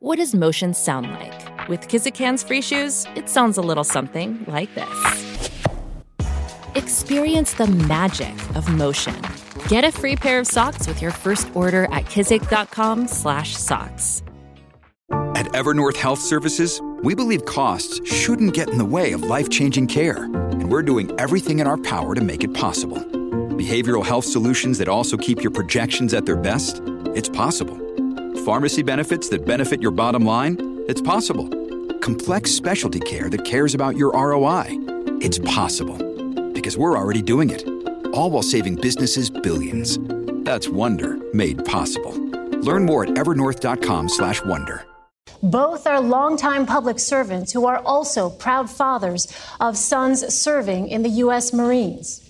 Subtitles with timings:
[0.00, 1.68] What does motion sound like?
[1.68, 5.50] With Kizikans free shoes, it sounds a little something like this.
[6.76, 9.20] Experience the magic of motion.
[9.66, 14.22] Get a free pair of socks with your first order at kizik.com/socks.
[15.34, 20.22] At Evernorth Health Services, we believe costs shouldn't get in the way of life-changing care,
[20.22, 22.98] and we're doing everything in our power to make it possible.
[23.58, 26.80] Behavioral health solutions that also keep your projections at their best?
[27.16, 27.76] It's possible.
[28.48, 30.56] Pharmacy benefits that benefit your bottom line?
[30.88, 31.46] It's possible.
[31.98, 34.64] Complex specialty care that cares about your ROI?
[35.20, 35.98] It's possible.
[36.54, 37.62] Because we're already doing it.
[38.14, 39.98] All while saving businesses billions.
[40.46, 42.14] That's Wonder made possible.
[42.62, 44.86] Learn more at evernorth.com/wonder.
[45.42, 49.28] Both are longtime public servants who are also proud fathers
[49.60, 51.52] of sons serving in the U.S.
[51.52, 52.27] Marines.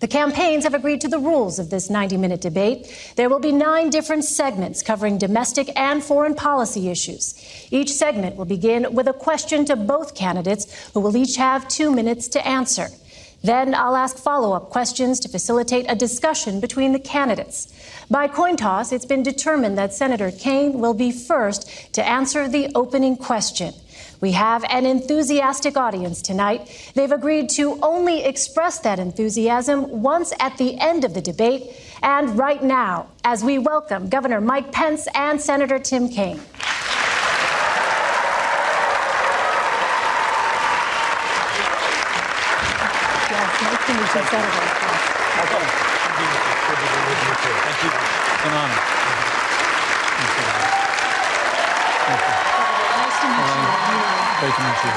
[0.00, 2.90] The campaigns have agreed to the rules of this 90 minute debate.
[3.16, 7.34] There will be nine different segments covering domestic and foreign policy issues.
[7.70, 11.94] Each segment will begin with a question to both candidates, who will each have two
[11.94, 12.88] minutes to answer.
[13.42, 17.72] Then I'll ask follow up questions to facilitate a discussion between the candidates.
[18.10, 22.70] By coin toss, it's been determined that Senator Kaine will be first to answer the
[22.74, 23.74] opening question.
[24.20, 26.92] We have an enthusiastic audience tonight.
[26.94, 32.36] They've agreed to only express that enthusiasm once at the end of the debate and
[32.36, 36.40] right now as we welcome Governor Mike Pence and Senator Tim Kaine.
[43.30, 44.66] Yes, nice to meet you, Senator.
[47.62, 47.90] Thank you.
[48.48, 48.99] An honor.
[54.50, 54.90] Great to meet you.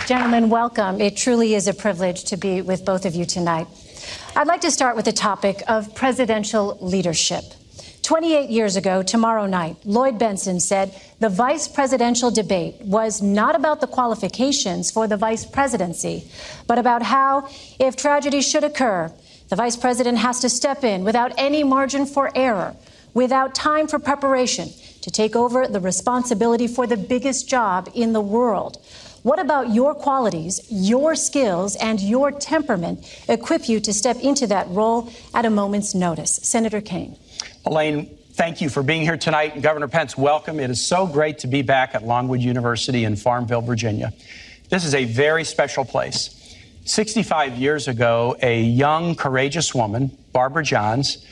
[0.00, 0.06] You.
[0.06, 1.00] Gentlemen, welcome.
[1.00, 3.66] It truly is a privilege to be with both of you tonight.
[4.36, 7.42] I'd like to start with the topic of presidential leadership.
[8.02, 13.80] 28 years ago, tomorrow night, Lloyd Bentsen said the vice presidential debate was not about
[13.80, 16.30] the qualifications for the vice presidency,
[16.68, 17.48] but about how,
[17.80, 19.10] if tragedy should occur,
[19.48, 22.76] the vice president has to step in without any margin for error,
[23.14, 24.68] without time for preparation,
[25.00, 28.78] to take over the responsibility for the biggest job in the world.
[29.22, 34.68] What about your qualities, your skills, and your temperament equip you to step into that
[34.68, 36.36] role at a moment's notice?
[36.42, 37.16] Senator Kaine.
[37.64, 39.62] Elaine, thank you for being here tonight.
[39.62, 40.60] Governor Pence, welcome.
[40.60, 44.12] It is so great to be back at Longwood University in Farmville, Virginia.
[44.68, 46.56] This is a very special place.
[46.84, 51.24] 65 years ago, a young, courageous woman, Barbara Johns,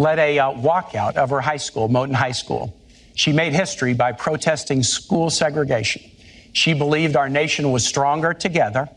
[0.00, 2.74] led a uh, walkout of her high school, Moton High School.
[3.14, 6.02] She made history by protesting school segregation.
[6.54, 8.88] She believed our nation was stronger together.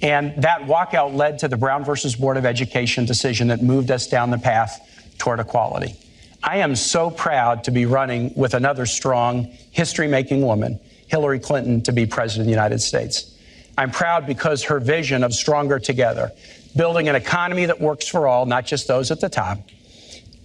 [0.00, 4.06] And that walkout led to the Brown versus Board of Education decision that moved us
[4.06, 4.80] down the path
[5.18, 5.96] toward equality.
[6.44, 10.78] I am so proud to be running with another strong, history making woman,
[11.08, 13.36] Hillary Clinton, to be President of the United States.
[13.76, 16.30] I'm proud because her vision of stronger together,
[16.76, 19.58] building an economy that works for all, not just those at the top,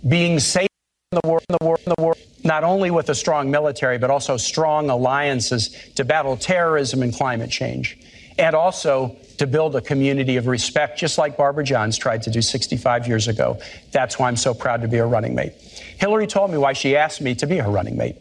[0.07, 0.67] being safe
[1.11, 3.97] in the world, in the world, in the world, not only with a strong military,
[3.97, 7.97] but also strong alliances to battle terrorism and climate change,
[8.37, 12.41] and also to build a community of respect, just like Barbara Johns tried to do
[12.41, 13.59] 65 years ago.
[13.91, 15.53] That's why I'm so proud to be her running mate.
[15.99, 18.15] Hillary told me why she asked me to be her running mate.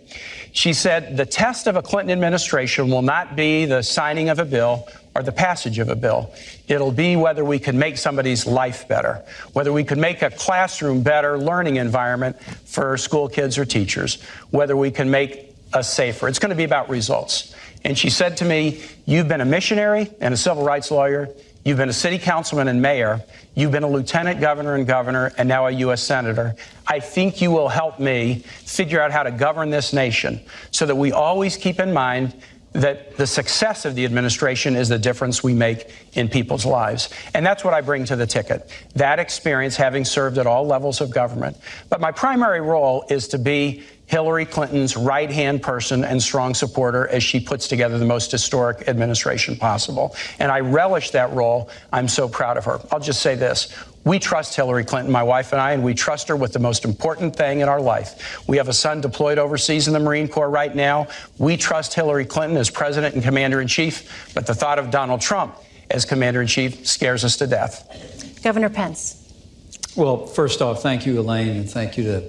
[0.53, 4.45] She said, The test of a Clinton administration will not be the signing of a
[4.45, 6.32] bill or the passage of a bill.
[6.69, 9.22] It'll be whether we can make somebody's life better,
[9.53, 14.76] whether we can make a classroom better learning environment for school kids or teachers, whether
[14.76, 16.28] we can make us safer.
[16.28, 17.54] It's going to be about results.
[17.84, 21.31] And she said to me, You've been a missionary and a civil rights lawyer.
[21.65, 23.22] You've been a city councilman and mayor.
[23.54, 26.03] You've been a lieutenant governor and governor, and now a U.S.
[26.03, 26.54] senator.
[26.87, 30.97] I think you will help me figure out how to govern this nation so that
[30.97, 32.34] we always keep in mind
[32.72, 37.08] that the success of the administration is the difference we make in people's lives.
[37.34, 41.00] And that's what I bring to the ticket that experience, having served at all levels
[41.00, 41.56] of government.
[41.88, 47.06] But my primary role is to be Hillary Clinton's right hand person and strong supporter
[47.06, 50.16] as she puts together the most historic administration possible.
[50.40, 51.70] And I relish that role.
[51.93, 52.81] I'm so proud of her.
[52.90, 53.73] I'll just say this.
[54.05, 56.87] We trust Hillary Clinton, my wife and I, and we trust her with the most
[56.87, 58.49] important thing in our life.
[58.49, 61.08] We have a son deployed overseas in the Marine Corps right now.
[61.38, 65.20] We trust Hillary Clinton as president and commander in chief, but the thought of Donald
[65.20, 65.55] Trump
[65.91, 68.41] as commander in chief scares us to death.
[68.43, 69.17] Governor Pence.
[69.97, 72.20] Well, first off, thank you, Elaine, and thank you to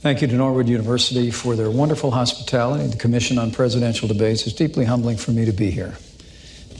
[0.00, 2.86] thank you to Longwood University for their wonderful hospitality.
[2.86, 5.98] The Commission on Presidential Debates is deeply humbling for me to be here,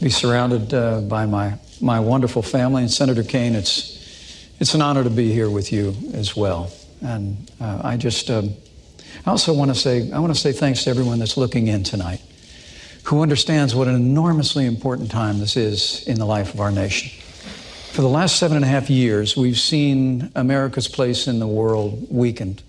[0.01, 3.55] be surrounded uh, by my my wonderful family and Senator Kaine.
[3.55, 3.96] It's
[4.59, 6.71] It's an honor to be here with you as well.
[7.03, 8.55] And uh, I just, um,
[9.27, 11.83] I also want to say, I want to say thanks to everyone that's looking in
[11.83, 12.23] tonight
[13.05, 17.11] who understands what an enormously important time this is in the life of our nation.
[17.93, 22.07] For the last seven and a half years, we've seen America's place in the world
[22.11, 22.63] weakened.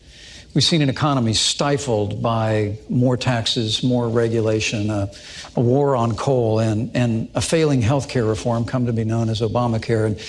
[0.54, 5.10] We've seen an economy stifled by more taxes, more regulation, a,
[5.56, 9.30] a war on coal, and, and a failing health care reform come to be known
[9.30, 10.06] as Obamacare.
[10.06, 10.20] And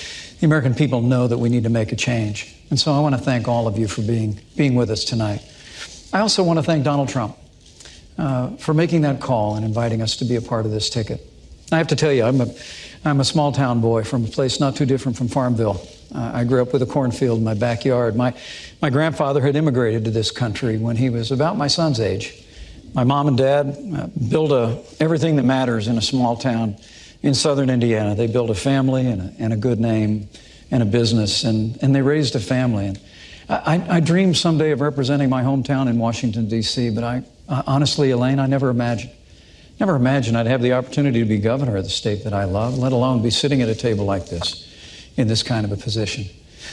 [0.40, 2.55] the American people know that we need to make a change.
[2.70, 5.43] And so I want to thank all of you for being, being with us tonight.
[6.12, 7.37] I also want to thank Donald Trump
[8.17, 11.20] uh, for making that call and inviting us to be a part of this ticket.
[11.70, 12.46] I have to tell you, I'm a,
[13.05, 15.81] I'm a small town boy from a place not too different from Farmville.
[16.14, 18.17] Uh, I grew up with a cornfield in my backyard.
[18.17, 18.34] My,
[18.81, 22.44] my grandfather had immigrated to this country when he was about my son's age.
[22.94, 26.76] My mom and dad uh, built a, everything that matters in a small town
[27.23, 28.15] in southern Indiana.
[28.15, 30.29] They built a family and a, and a good name
[30.70, 32.87] and a business, and, and they raised a family.
[32.87, 33.00] And
[33.49, 38.38] I, I dreamed someday of representing my hometown in Washington, D.C., but I, honestly, Elaine,
[38.38, 39.12] I never imagined.
[39.81, 42.76] Never imagined I'd have the opportunity to be governor of the state that I love,
[42.76, 44.67] let alone be sitting at a table like this
[45.17, 46.26] in this kind of a position.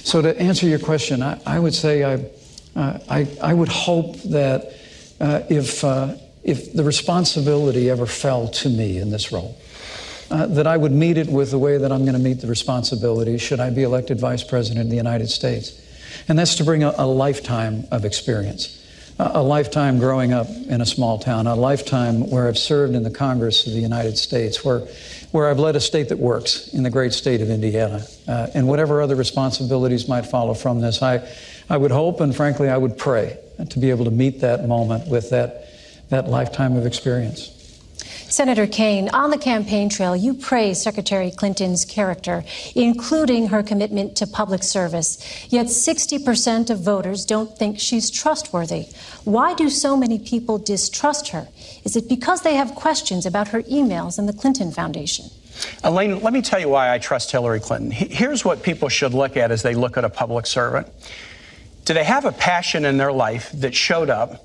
[0.03, 2.13] So, to answer your question, I, I would say I,
[2.75, 4.73] uh, I, I, would hope that
[5.21, 9.55] uh, if, uh, if the responsibility ever fell to me in this role,
[10.31, 12.47] uh, that I would meet it with the way that I'm going to meet the
[12.47, 15.81] responsibility should I be elected vice president of the United States.
[16.27, 18.81] And that's to bring a, a lifetime of experience
[19.17, 23.09] a lifetime growing up in a small town, a lifetime where I've served in the
[23.09, 24.79] Congress of the United States, where,
[25.31, 28.67] where I've led a state that works in the great state of Indiana, uh, and
[28.67, 31.01] whatever other responsibilities might follow from this.
[31.01, 31.25] I,
[31.69, 33.37] I would hope and frankly, I would pray
[33.69, 35.69] to be able to meet that moment with that,
[36.09, 37.54] that lifetime of experience.
[38.27, 42.43] Senator Kaine, on the campaign trail, you praise Secretary Clinton's character,
[42.73, 45.45] including her commitment to public service.
[45.49, 48.87] Yet 60% of voters don't think she's trustworthy.
[49.23, 51.47] Why do so many people distrust her?
[51.83, 55.25] Is it because they have questions about her emails and the Clinton Foundation?
[55.83, 57.91] Elaine, let me tell you why I trust Hillary Clinton.
[57.91, 60.87] Here's what people should look at as they look at a public servant.
[61.85, 64.44] Do they have a passion in their life that showed up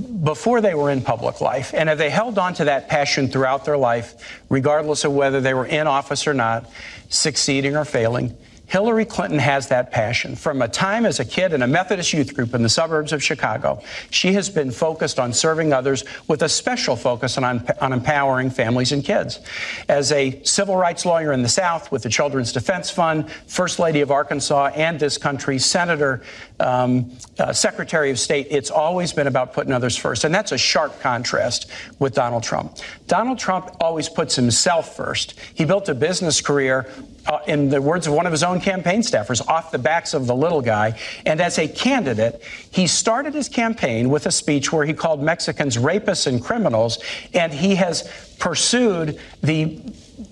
[0.00, 3.64] before they were in public life, and if they held on to that passion throughout
[3.64, 6.70] their life, regardless of whether they were in office or not,
[7.08, 8.36] succeeding or failing,
[8.70, 10.36] Hillary Clinton has that passion.
[10.36, 13.20] From a time as a kid in a Methodist youth group in the suburbs of
[13.20, 17.44] Chicago, she has been focused on serving others with a special focus on,
[17.80, 19.40] on empowering families and kids.
[19.88, 24.02] As a civil rights lawyer in the South with the Children's Defense Fund, First Lady
[24.02, 26.22] of Arkansas and this country, Senator,
[26.60, 30.22] um, uh, Secretary of State, it's always been about putting others first.
[30.22, 31.68] And that's a sharp contrast
[31.98, 32.76] with Donald Trump.
[33.08, 35.34] Donald Trump always puts himself first.
[35.54, 36.86] He built a business career
[37.26, 40.26] uh, in the words of one of his own campaign staffers, off the backs of
[40.26, 40.98] the little guy.
[41.26, 45.76] And as a candidate, he started his campaign with a speech where he called Mexicans
[45.76, 47.02] rapists and criminals,
[47.34, 49.80] and he has pursued the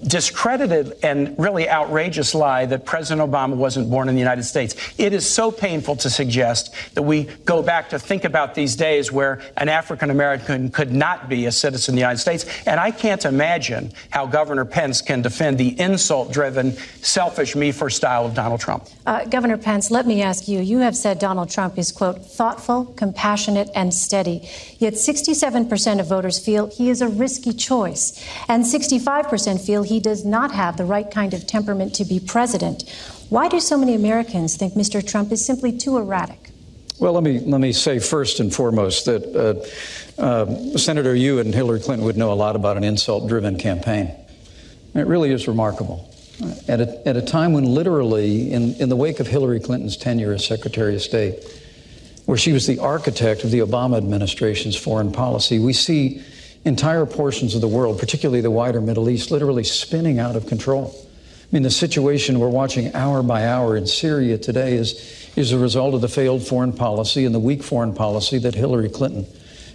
[0.06, 4.74] discredited and really outrageous lie that President Obama wasn't born in the United States.
[4.98, 9.10] It is so painful to suggest that we go back to think about these days
[9.12, 12.46] where an African American could not be a citizen of the United States.
[12.66, 17.96] And I can't imagine how Governor Pence can defend the insult driven, selfish, me first
[17.96, 18.86] style of Donald Trump.
[19.06, 22.86] Uh, Governor Pence, let me ask you you have said Donald Trump is, quote, thoughtful,
[22.96, 24.48] compassionate, and steady.
[24.78, 30.24] Yet 67% of voters feel he is a risky choice, and 65% feel he does
[30.24, 32.88] not have the right kind of temperament to be president.
[33.28, 35.06] Why do so many Americans think Mr.
[35.06, 36.50] Trump is simply too erratic?
[36.98, 39.24] Well, let me let me say first and foremost that
[40.18, 44.12] uh, uh, Senator, you and Hillary Clinton would know a lot about an insult-driven campaign.
[44.94, 46.12] It really is remarkable.
[46.66, 50.32] At a, at a time when literally, in, in the wake of Hillary Clinton's tenure
[50.32, 51.44] as Secretary of State,
[52.26, 56.22] where she was the architect of the Obama administration's foreign policy, we see
[56.64, 60.94] entire portions of the world, particularly the wider Middle East, literally spinning out of control.
[61.42, 65.58] I mean, the situation we're watching hour by hour in Syria today is, is a
[65.58, 69.26] result of the failed foreign policy and the weak foreign policy that Hillary Clinton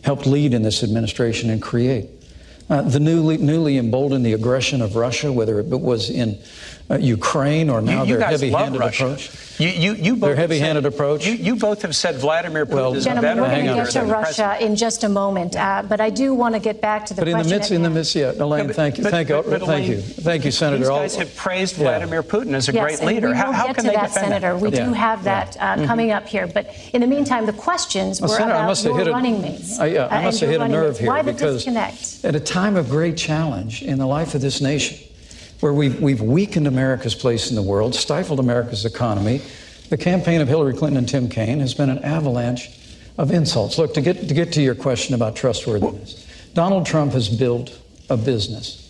[0.04, 2.10] helped lead in this administration and create.
[2.70, 6.38] Uh, the newly, newly emboldened the aggression of Russia, whether it was in
[6.90, 9.60] uh, Ukraine or now you, you their heavy-handed approach.
[9.60, 11.26] You, you, you both their heavy-handed said, approach.
[11.26, 13.86] You, you, both have said Vladimir Putin well, is gentlemen, better we're going to leader
[13.86, 14.72] get to Russia president.
[14.72, 17.30] in just a moment, uh, but I do want to get back to the but
[17.30, 17.40] question.
[17.40, 19.60] in the midst, in the midst, yeah, Elaine, but, thank you, but, thank, but, you,
[19.60, 20.80] thank you, thank you, Senator.
[20.80, 21.84] These guys have praised yeah.
[21.84, 23.30] Vladimir Putin as a yes, great leader.
[23.30, 24.54] we how, how get can to they that, defend Senator.
[24.54, 24.60] that?
[24.60, 24.86] We yeah.
[24.86, 25.86] do have that uh, mm-hmm.
[25.86, 28.84] coming up here, but in the meantime, the questions well, were Senator, about I must
[28.84, 29.80] have your hit running mates.
[29.80, 32.26] I, yeah, I uh, must have hit a nerve here Why the because disconnect?
[32.26, 34.98] at a time of great challenge in the life of this nation,
[35.64, 39.42] where we've, we've weakened America's place in the world, stifled America's economy,
[39.90, 42.70] The campaign of Hillary Clinton and Tim Kaine has been an avalanche
[43.18, 43.78] of insults.
[43.78, 47.80] Look, to get, to get to your question about trustworthiness, Donald Trump has built
[48.10, 48.83] a business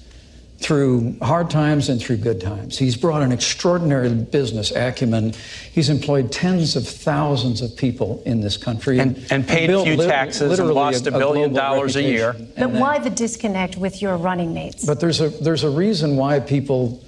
[0.64, 2.78] through hard times and through good times.
[2.78, 5.34] He's brought an extraordinary business acumen.
[5.74, 9.98] He's employed tens of thousands of people in this country and, and paid a few
[9.98, 12.34] taxes and lost a, a billion dollars a year.
[12.58, 14.86] But why the disconnect with your running mates?
[14.86, 17.04] But there's a there's a reason why people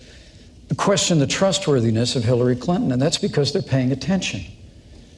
[0.76, 4.44] question the trustworthiness of Hillary Clinton, and that's because they're paying attention.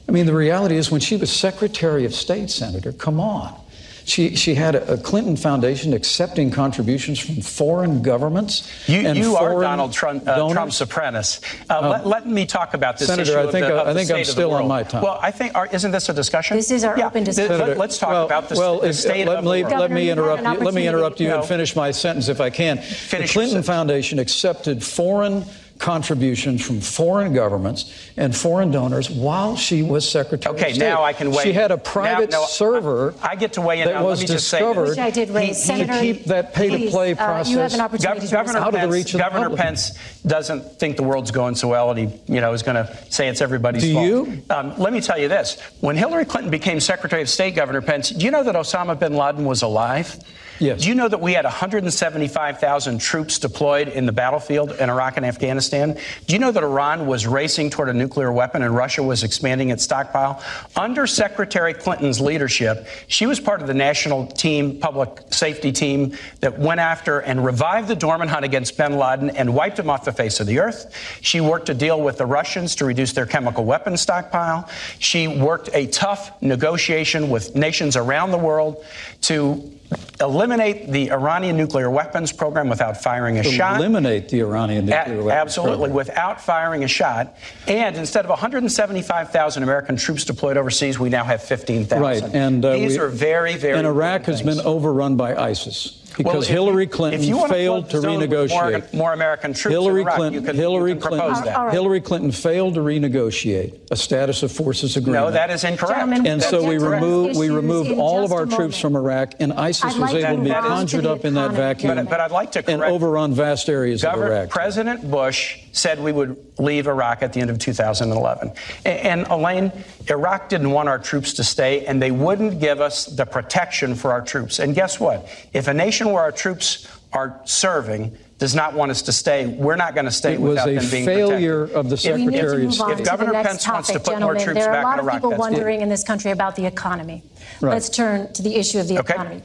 [0.08, 3.60] I mean, the reality is when she was Secretary of State, Senator, come on.
[4.08, 8.72] She, she had a Clinton Foundation accepting contributions from foreign governments.
[8.88, 11.42] You, and you foreign are Donald Trump, uh, Trump's apprentice.
[11.70, 13.50] Uh, um, let, let, me talk about this Senator, issue.
[13.50, 15.04] I think, the, I, I think I'm still on my time.
[15.04, 16.56] Well, I think, are, isn't this a discussion?
[16.56, 17.08] This is our yeah.
[17.08, 17.58] open discussion.
[17.58, 19.68] Senator, let, us talk well, about the, well, the if, state let, of me, the
[19.68, 19.80] world.
[19.82, 20.66] let me interrupt you.
[20.66, 21.40] Let me interrupt you no.
[21.40, 22.78] and finish my sentence if I can.
[22.78, 25.44] Finish the Clinton Foundation accepted foreign
[25.80, 30.84] contributions from foreign governments and foreign donors while she was Secretary okay, of State.
[30.84, 31.44] Okay, now I can wait.
[31.44, 34.06] She had a private now, no, server I, I, get to weigh in that now.
[34.06, 35.50] was Let me just say discovered I did raise.
[35.60, 38.68] to Senator, keep that pay-to-play please, uh, you have an opportunity Gov- to Governor, out
[38.68, 39.62] of the Pence, reach of the Governor public.
[39.62, 42.98] Pence doesn't think the world's going so well, and he, you know, is going to
[43.10, 44.06] say it's everybody's Do fault.
[44.06, 44.44] you?
[44.50, 48.10] Um, let me tell you this: when Hillary Clinton became Secretary of State, Governor Pence,
[48.10, 50.18] do you know that Osama bin Laden was alive?
[50.60, 50.82] Yes.
[50.82, 55.26] Do you know that we had 175,000 troops deployed in the battlefield in Iraq and
[55.26, 55.98] Afghanistan?
[56.26, 59.70] Do you know that Iran was racing toward a nuclear weapon and Russia was expanding
[59.70, 60.42] its stockpile?
[60.76, 66.58] Under Secretary Clinton's leadership, she was part of the national team, public safety team, that
[66.58, 70.12] went after and revived the dormant hunt against bin Laden and wiped him off the
[70.12, 70.94] face of the earth.
[71.22, 74.70] She worked to deal with the Russians to reduce their chemical weapons stockpile.
[75.00, 78.84] She worked a tough negotiation with nations around the world
[79.22, 79.77] to
[80.20, 83.78] eliminate the Iranian nuclear weapons program without firing a to shot.
[83.78, 85.96] Eliminate the Iranian nuclear a- weapons Absolutely, program.
[85.96, 87.36] without firing a shot.
[87.68, 92.02] And instead of 175,000 American troops deployed overseas, we now have 15,000.
[92.02, 93.78] Right, and uh, these we- are very, very.
[93.78, 97.38] And Iraq has important been overrun by ISIS because Well, Hillary you- Clinton if you
[97.38, 98.94] wanna failed to the zone with More, renegotiate.
[98.94, 101.56] more American troops Hillary Iraq, Clinton, you can, Hillary you can Clinton, propose that.
[101.58, 101.74] All right.
[101.74, 105.26] Hillary Clinton failed to renegotiate a status of forces agreement.
[105.26, 105.94] No, that is incorrect.
[106.00, 109.84] Gentlemen, And so we removed we removed all of our troops from Iraq, and ISIS
[109.96, 111.96] I'd was able to be move on to conjured the up in that vacuum.
[111.96, 114.50] But- but I'd like to and overrun vast areas of Iraq.
[114.50, 118.52] President Bush said we would leave Iraq at the end of 2011.
[118.86, 119.72] A- And, Elaine,
[120.10, 124.12] Iraq didn't want our troops to stay, and they wouldn't give us the protection for
[124.12, 124.58] our troops.
[124.60, 125.28] And guess what?
[125.54, 129.76] If a nation where our troops are serving does not want us to stay, we're
[129.76, 131.78] not going to stay It was without a them being failure protected.
[131.80, 133.88] of the If- We need to Secretary of move on If Governor Pence topic, wants
[133.92, 134.44] to put more gentlemen.
[134.44, 137.24] troops there are a lot of people that's wondering in this country about the economy.
[137.62, 137.72] Right.
[137.74, 139.14] Let's turn to the issue of the Okay.
[139.16, 139.42] economy.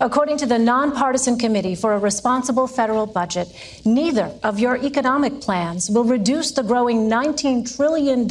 [0.00, 3.48] According to the Nonpartisan Committee for a Responsible Federal Budget,
[3.84, 8.26] neither of your economic plans will reduce the growing $19 trillion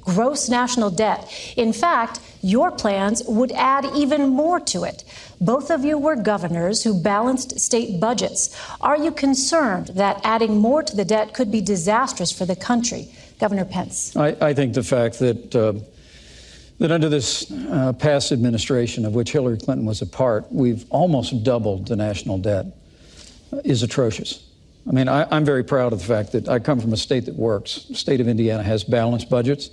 [0.00, 1.30] gross national debt.
[1.56, 5.04] In fact, your plans would add even more to it.
[5.40, 8.54] Both of you were governors who balanced state budgets.
[8.80, 13.08] Are you concerned that adding more to the debt could be disastrous for the country?
[13.40, 14.16] Governor Pence.
[14.16, 15.74] I, I think the fact that uh,
[16.78, 21.44] that under this uh, past administration, of which Hillary Clinton was a part, we've almost
[21.44, 22.66] doubled the national debt,
[23.52, 24.44] uh, is atrocious.
[24.88, 27.26] I mean, I, I'm very proud of the fact that I come from a state
[27.26, 27.84] that works.
[27.84, 29.70] The state of Indiana has balanced budgets.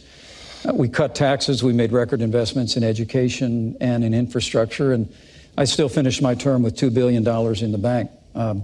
[0.68, 1.64] Uh, we cut taxes.
[1.64, 4.94] We made record investments in education and in infrastructure.
[4.94, 5.12] And
[5.58, 7.28] I still finished my term with $2 billion
[7.64, 8.12] in the bank.
[8.36, 8.64] Um,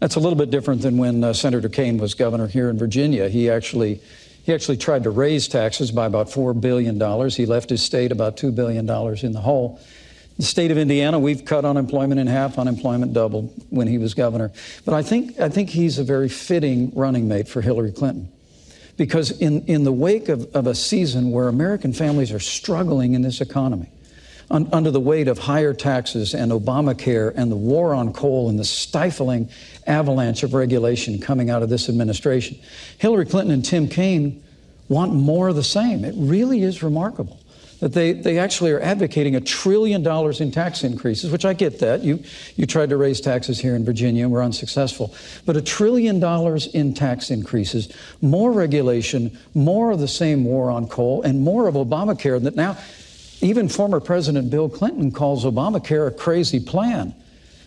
[0.00, 3.28] that's a little bit different than when uh, Senator Kaine was governor here in Virginia.
[3.28, 4.00] He actually,
[4.46, 6.94] he actually tried to raise taxes by about $4 billion.
[7.30, 9.80] He left his state about $2 billion in the hole.
[10.36, 14.52] The state of Indiana, we've cut unemployment in half, unemployment doubled when he was governor.
[14.84, 18.30] But I think, I think he's a very fitting running mate for Hillary Clinton.
[18.96, 23.22] Because in, in the wake of, of a season where American families are struggling in
[23.22, 23.90] this economy,
[24.50, 28.58] un, under the weight of higher taxes and Obamacare and the war on coal and
[28.58, 29.48] the stifling
[29.86, 32.58] avalanche of regulation coming out of this administration,
[32.98, 34.42] Hillary Clinton and Tim Kaine
[34.88, 36.04] want more of the same.
[36.04, 37.40] It really is remarkable
[37.80, 41.80] that they, they actually are advocating a trillion dollars in tax increases, which I get
[41.80, 42.02] that.
[42.02, 42.22] You,
[42.56, 45.14] you tried to raise taxes here in Virginia and were unsuccessful.
[45.44, 50.88] But a trillion dollars in tax increases, more regulation, more of the same war on
[50.88, 52.78] coal, and more of Obamacare that now
[53.40, 57.14] even former President Bill Clinton calls Obamacare a crazy plan.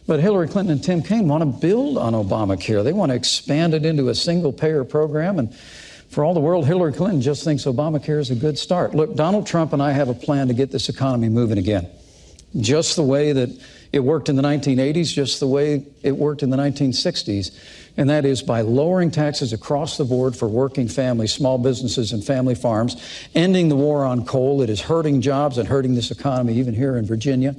[0.07, 2.83] But Hillary Clinton and Tim Kaine want to build on Obamacare.
[2.83, 5.37] They want to expand it into a single payer program.
[5.37, 5.53] And
[6.09, 8.95] for all the world, Hillary Clinton just thinks Obamacare is a good start.
[8.95, 11.87] Look, Donald Trump and I have a plan to get this economy moving again.
[12.59, 13.49] Just the way that
[13.91, 17.57] It worked in the 1980s just the way it worked in the 1960s,
[17.97, 22.23] and that is by lowering taxes across the board for working families, small businesses, and
[22.23, 23.01] family farms,
[23.33, 24.61] ending the war on coal.
[24.61, 27.55] It is hurting jobs and hurting this economy, even here in Virginia.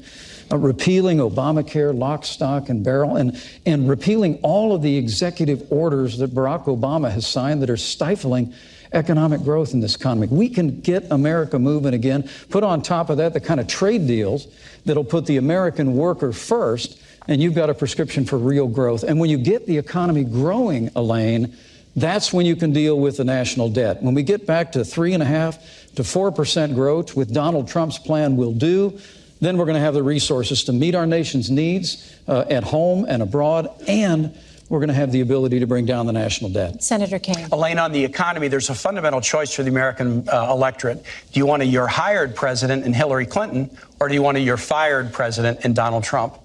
[0.53, 6.19] Uh, repealing Obamacare, lock, stock, and barrel, and, and repealing all of the executive orders
[6.19, 8.55] that Barack Obama has signed that are stifling
[8.93, 10.27] economic growth in this economy.
[10.29, 12.29] We can get America moving again.
[12.49, 14.49] Put on top of that the kind of trade deals
[14.85, 19.03] that'll put the American worker first, and you've got a prescription for real growth.
[19.03, 21.57] And when you get the economy growing, Elaine,
[21.97, 24.03] that's when you can deal with the national debt.
[24.03, 25.59] When we get back to three and a half
[25.97, 28.99] to four percent growth, with Donald Trump's plan, will do
[29.41, 33.07] then we're going to have the resources to meet our nation's needs uh, at home
[33.09, 34.37] and abroad, and
[34.71, 36.83] we're going to have the ability to bring down the national debt.
[36.83, 37.49] Senator Kaine.
[37.50, 41.03] Elaine, on the economy, there's a fundamental choice for the American uh, electorate.
[41.33, 44.41] Do you want a you're hired president in Hillary Clinton, or do you want a
[44.41, 46.39] you're fired president in Donald Trump?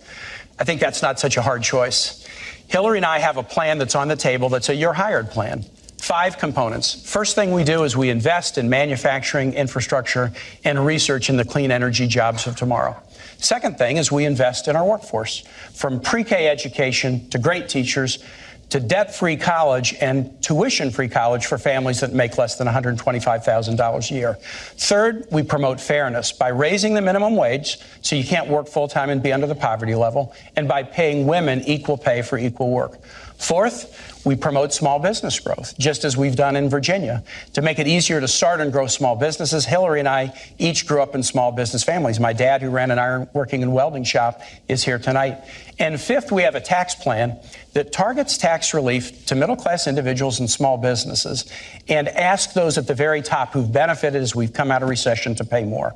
[0.58, 2.27] I think that's not such a hard choice.
[2.67, 5.63] Hillary and I have a plan that's on the table that's a you're hired plan.
[6.00, 7.08] Five components.
[7.08, 10.32] First thing we do is we invest in manufacturing, infrastructure,
[10.63, 13.00] and research in the clean energy jobs of tomorrow.
[13.46, 18.24] Second thing is we invest in our workforce, from pre K education to great teachers
[18.70, 24.12] to debt free college and tuition free college for families that make less than $125,000
[24.12, 24.34] a year.
[24.42, 29.12] Third, we promote fairness by raising the minimum wage so you can't work full time
[29.12, 33.04] and be under the poverty level, and by paying women equal pay for equal work.
[33.38, 37.24] Fourth, we promote small business growth, just as we've done in Virginia.
[37.53, 41.01] To make it easier to start and grow small businesses, Hillary and I each grew
[41.01, 42.20] up in small business families.
[42.20, 45.38] My dad, who ran an iron working and welding shop, is here tonight.
[45.77, 47.38] And fifth, we have a tax plan
[47.74, 51.46] that targets tax relief to middle class individuals and small businesses
[51.88, 55.36] and ask those at the very top who've benefited as we've come out of recession
[55.36, 55.94] to pay more.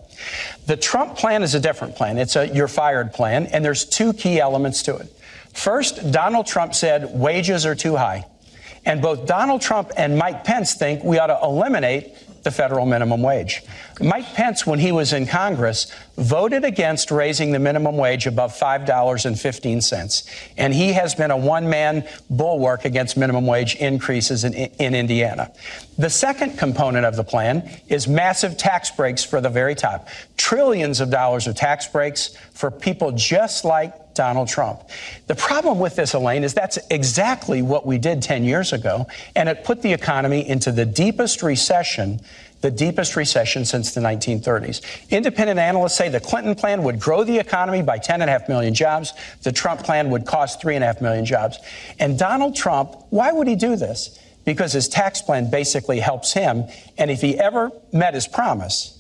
[0.68, 2.18] The Trump plan is a different plan.
[2.18, 5.16] It's a you're fired plan, and there's two key elements to it.
[5.60, 8.26] First, Donald Trump said wages are too high.
[8.86, 13.22] And both Donald Trump and Mike Pence think we ought to eliminate the federal minimum
[13.22, 13.62] wage.
[14.00, 20.52] Mike Pence, when he was in Congress, voted against raising the minimum wage above $5.15.
[20.56, 25.52] And he has been a one man bulwark against minimum wage increases in, in Indiana.
[25.98, 30.08] The second component of the plan is massive tax breaks for the very top.
[30.38, 34.82] Trillions of dollars of tax breaks for people just like Donald Trump.
[35.28, 39.48] The problem with this, Elaine, is that's exactly what we did 10 years ago, and
[39.48, 42.20] it put the economy into the deepest recession
[42.62, 44.82] the deepest recession since the 1930s.
[45.10, 49.14] Independent analysts say the Clinton plan would grow the economy by 10.5 million jobs.
[49.44, 51.58] The Trump plan would cost 3.5 million jobs.
[52.00, 54.20] And Donald Trump, why would he do this?
[54.44, 56.66] Because his tax plan basically helps him.
[56.98, 59.00] And if he ever met his promise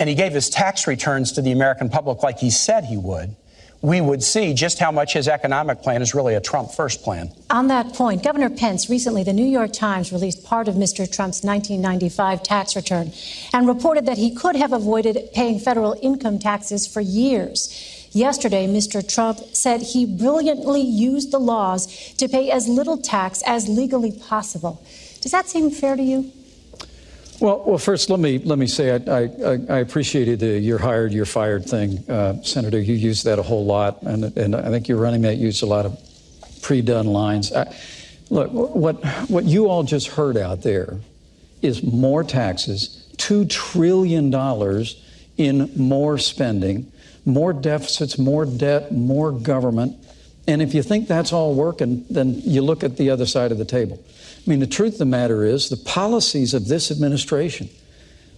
[0.00, 3.36] and he gave his tax returns to the American public like he said he would,
[3.80, 7.30] we would see just how much his economic plan is really a Trump first plan.
[7.50, 11.10] On that point, Governor Pence recently, the New York Times released part of Mr.
[11.10, 13.12] Trump's 1995 tax return
[13.52, 18.08] and reported that he could have avoided paying federal income taxes for years.
[18.12, 19.06] Yesterday, Mr.
[19.06, 24.82] Trump said he brilliantly used the laws to pay as little tax as legally possible.
[25.20, 26.32] Does that seem fair to you?
[27.40, 31.12] Well, well, first let me let me say I, I, I appreciated the "you're hired,
[31.12, 32.80] you're fired" thing, uh, Senator.
[32.80, 35.66] You used that a whole lot, and and I think your running mate used a
[35.66, 35.96] lot of
[36.62, 37.52] pre-done lines.
[37.52, 37.72] I,
[38.28, 40.98] look, what what you all just heard out there
[41.62, 45.00] is more taxes, two trillion dollars
[45.36, 46.90] in more spending,
[47.24, 49.96] more deficits, more debt, more government.
[50.48, 53.58] And if you think that's all working, then you look at the other side of
[53.58, 54.02] the table.
[54.48, 57.68] I mean, the truth of the matter is the policies of this administration,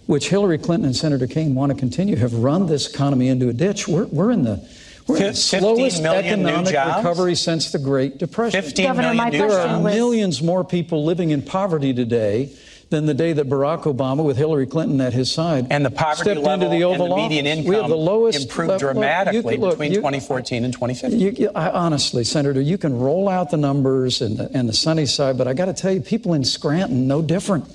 [0.07, 3.53] which Hillary Clinton and Senator Kaine want to continue, have run this economy into a
[3.53, 3.87] ditch.
[3.87, 4.67] We're, we're in the
[5.07, 8.61] we're in the slowest economic recovery since the Great Depression.
[8.61, 12.51] 15 Governor, million there are millions more people living in poverty today
[12.91, 16.21] than the day that Barack Obama, with Hillary Clinton at his side, and the poverty
[16.21, 17.57] stepped level into the Oval and the median Office.
[17.59, 21.19] income we have the lowest improved level, dramatically look, between you, 2014 and 2015.
[21.19, 24.73] You, you, I, honestly, Senator, you can roll out the numbers and the, and the
[24.73, 27.65] sunny side, but I got to tell you, people in Scranton, no different.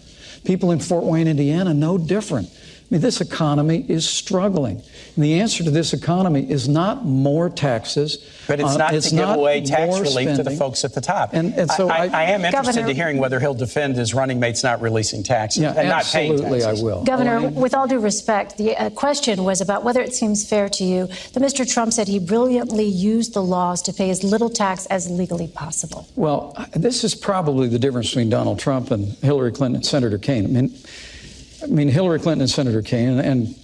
[0.45, 2.51] People in Fort Wayne, Indiana, no different.
[2.87, 4.81] I mean, this economy is struggling.
[5.17, 8.19] And the answer to this economy is not more taxes.
[8.47, 10.37] But it's uh, not it's to give not away tax relief spending.
[10.37, 11.31] to the folks at the top.
[11.33, 13.97] And, and so I, I, I, I am interested Governor, to hearing whether he'll defend
[13.97, 16.63] his running mates not releasing taxes yeah, and not paying absolutely.
[16.63, 17.03] I will.
[17.03, 17.55] Governor, Elaine?
[17.57, 21.07] with all due respect, the uh, question was about whether it seems fair to you
[21.07, 21.69] that Mr.
[21.69, 26.07] Trump said he brilliantly used the laws to pay as little tax as legally possible.
[26.15, 30.45] Well, this is probably the difference between Donald Trump and Hillary Clinton and Senator Kaine.
[30.45, 30.79] I mean,
[31.67, 33.55] I mean Hillary Clinton and Senator Kaine, and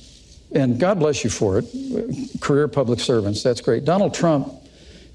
[0.55, 1.67] and God bless you for it,
[2.41, 3.85] career public servants, that's great.
[3.85, 4.53] Donald Trump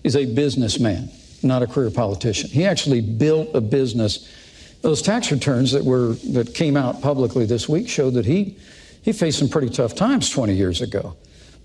[0.04, 1.10] is a businessman,
[1.44, 2.50] not a career politician.
[2.50, 4.28] He actually built a business.
[4.82, 8.58] Those tax returns that were that came out publicly this week showed that he
[9.02, 11.16] he faced some pretty tough times 20 years ago.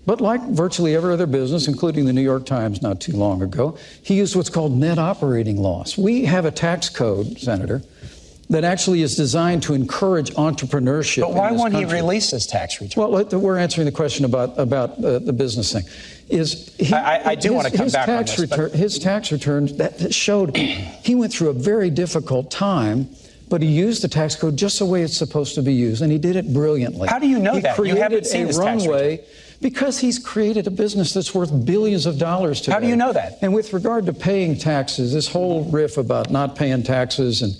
[0.05, 3.77] But like virtually every other business, including the New York Times not too long ago,
[4.01, 5.97] he used what's called net operating loss.
[5.97, 7.81] We have a tax code, Senator,
[8.53, 11.21] that actually is designed to encourage entrepreneurship.
[11.21, 11.89] But why won't country.
[11.89, 13.11] he release his tax return?
[13.11, 15.83] Well, we're answering the question about about uh, the business thing.
[16.29, 18.71] Is he, I, I, do his, want to come his back tax on this, return,
[18.71, 23.09] His tax returns that, showed he went through a very difficult time
[23.49, 26.11] but he used the tax code just the way it's supposed to be used, and
[26.11, 27.07] he did it brilliantly.
[27.07, 27.75] How do you know he that?
[27.75, 29.23] Created you haven't seen a runway
[29.61, 32.73] because he's created a business that's worth billions of dollars today.
[32.73, 33.37] How do you know that?
[33.41, 37.53] And with regard to paying taxes, this whole riff about not paying taxes and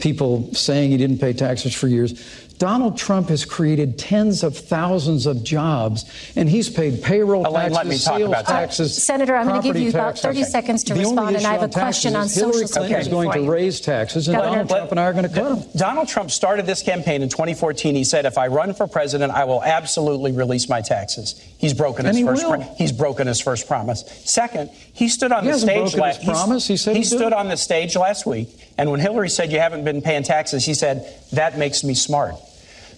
[0.00, 2.14] people saying he didn't pay taxes for years,
[2.60, 6.04] Donald Trump has created tens of thousands of jobs,
[6.36, 8.98] and he's paid payroll Elaine, taxes, sales taxes.
[8.98, 10.52] Uh, Senator, I'm going to give you about 30 taxes.
[10.52, 13.08] seconds to the respond, and I have a question on Hillary Social Clinton Security is
[13.08, 13.50] going for to you.
[13.50, 15.70] raise taxes, and Governor, Donald Trump and I are going to cut them.
[15.74, 17.94] Donald Trump started this campaign in 2014.
[17.94, 22.04] He said, "If I run for president, I will absolutely release my taxes." He's broken
[22.04, 22.46] his he first.
[22.46, 22.60] will.
[22.76, 24.04] he's broken his first promise.
[24.26, 24.68] Second,
[25.00, 26.22] he stood on He the stage last.
[26.24, 26.66] promise.
[26.68, 29.82] He said he stood on the stage last week, and when Hillary said you haven't
[29.84, 32.34] been paying taxes, he said that makes me smart.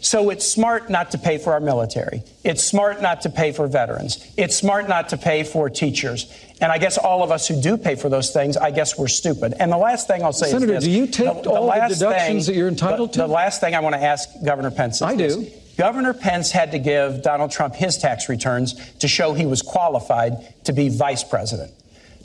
[0.00, 2.24] So it's smart not to pay for our military.
[2.42, 4.18] It's smart not to pay for veterans.
[4.36, 6.26] It's smart not to pay for teachers.
[6.60, 9.06] And I guess all of us who do pay for those things, I guess we're
[9.06, 9.54] stupid.
[9.60, 10.92] And the last thing I'll say Senator, is this.
[10.92, 13.28] do you take all the last deductions that you're entitled the- to?
[13.28, 15.36] The last thing I want to ask Governor Pence is I this.
[15.36, 15.46] do.
[15.78, 20.64] Governor Pence had to give Donald Trump his tax returns to show he was qualified
[20.64, 21.70] to be vice president.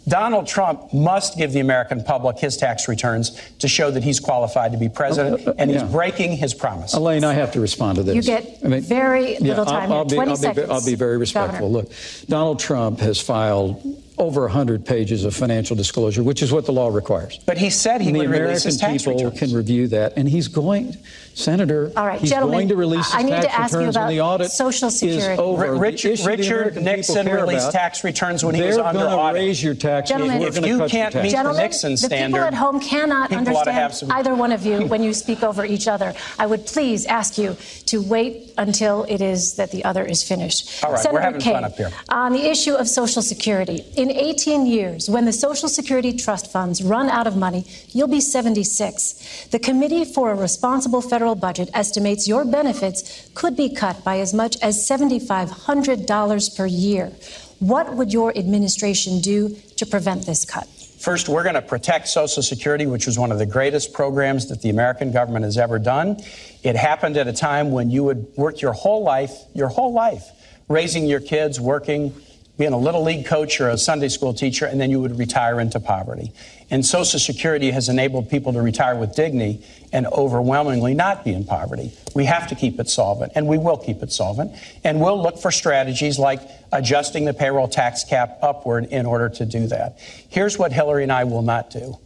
[0.08, 4.72] Donald Trump must give the American public his tax returns to show that he's qualified
[4.72, 5.88] to be president, Uh, uh, and he's yeah.
[5.88, 6.94] breaking his promise.
[6.94, 8.16] Elaine, I have to respond to this.
[8.16, 11.18] You get very little time I'll, I'll be, 20 I'll be, seconds, I'll be very
[11.18, 11.70] respectful.
[11.72, 11.84] Governor.
[11.90, 11.92] Look,
[12.30, 13.84] Donald Trump has filed
[14.18, 17.40] over 100 pages of financial disclosure, which is what the law requires.
[17.46, 19.40] But he said he And the would release American his tax people returns.
[19.40, 20.96] can review that, and he's going,
[21.38, 21.92] Senator.
[21.96, 23.96] All right, he's gentlemen, going to release I his need to tax ask you returns
[23.96, 25.40] when about the audit Social is Security.
[25.42, 25.62] over.
[25.66, 29.36] Ri- The Richard- Richard Nixon released tax returns when he they're was under gonna audit.
[29.42, 30.10] raise your taxes.
[30.16, 32.80] Gentlemen, We're If you cut can't meet the Gentlemen, Nixon the standard, people at home
[32.80, 36.14] cannot people ought understand some- either one of you when you speak over each other.
[36.40, 40.84] I would please ask you to wait until it is that the other is finished.
[40.84, 41.92] All right, we're Senator having Kaine, fun up here.
[42.10, 46.82] On the issue of Social Security, in 18 years, when the Social Security trust funds
[46.82, 49.46] run out of money, you'll be 76.
[49.52, 54.34] The Committee for a Responsible Federal Budget estimates your benefits could be cut by as
[54.34, 57.12] much as $7,500 per year.
[57.60, 60.68] What would your administration do to prevent this cut?
[60.68, 64.62] First, we're going to protect Social Security, which was one of the greatest programs that
[64.62, 66.18] the American government has ever done.
[66.64, 70.24] It happened at a time when you would work your whole life, your whole life,
[70.68, 72.14] raising your kids, working,
[72.58, 75.60] being a little league coach or a Sunday school teacher, and then you would retire
[75.60, 76.32] into poverty.
[76.70, 81.46] And Social Security has enabled people to retire with dignity and overwhelmingly not be in
[81.46, 81.94] poverty.
[82.16, 84.52] We have to keep it solvent, and we will keep it solvent.
[84.84, 86.42] And we'll look for strategies like
[86.72, 90.00] adjusting the payroll tax cap upward in order to do that.
[90.30, 91.98] Here's what Hillary and I will not do,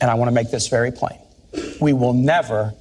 [0.00, 1.18] and I want to make this very plain.
[1.80, 2.74] We will never,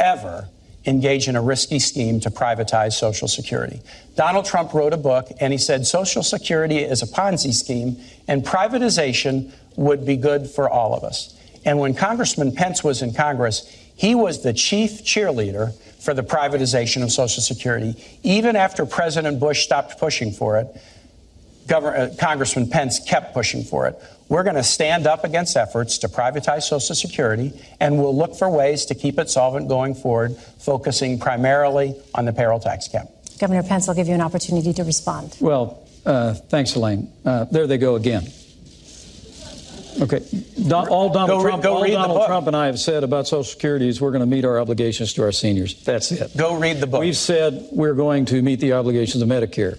[0.00, 0.48] ever
[0.86, 3.80] engage in a risky scheme to privatize Social Security.
[4.16, 7.96] Donald Trump wrote a book and he said Social Security is a Ponzi scheme
[8.28, 11.38] and privatization would be good for all of us.
[11.64, 17.02] And when Congressman Pence was in Congress, he was the chief cheerleader for the privatization
[17.02, 17.94] of Social Security.
[18.24, 20.66] Even after President Bush stopped pushing for it,
[21.72, 23.96] uh, Congressman Pence kept pushing for it.
[24.32, 28.48] We're going to stand up against efforts to privatize Social Security, and we'll look for
[28.48, 33.08] ways to keep it solvent going forward, focusing primarily on the payroll tax cap.
[33.38, 35.36] Governor Pence, I'll give you an opportunity to respond.
[35.38, 37.12] Well, uh, thanks, Elaine.
[37.26, 38.22] Uh, there they go again.
[40.00, 40.24] Okay,
[40.66, 42.26] Don, all Donald Go re- Trump, go all read the Donald book.
[42.26, 45.12] Trump and I have said about Social Security is we're going to meet our obligations
[45.12, 45.84] to our seniors.
[45.84, 46.34] That's it.
[46.34, 47.00] Go read the book.
[47.00, 49.78] We've said we're going to meet the obligations of Medicare.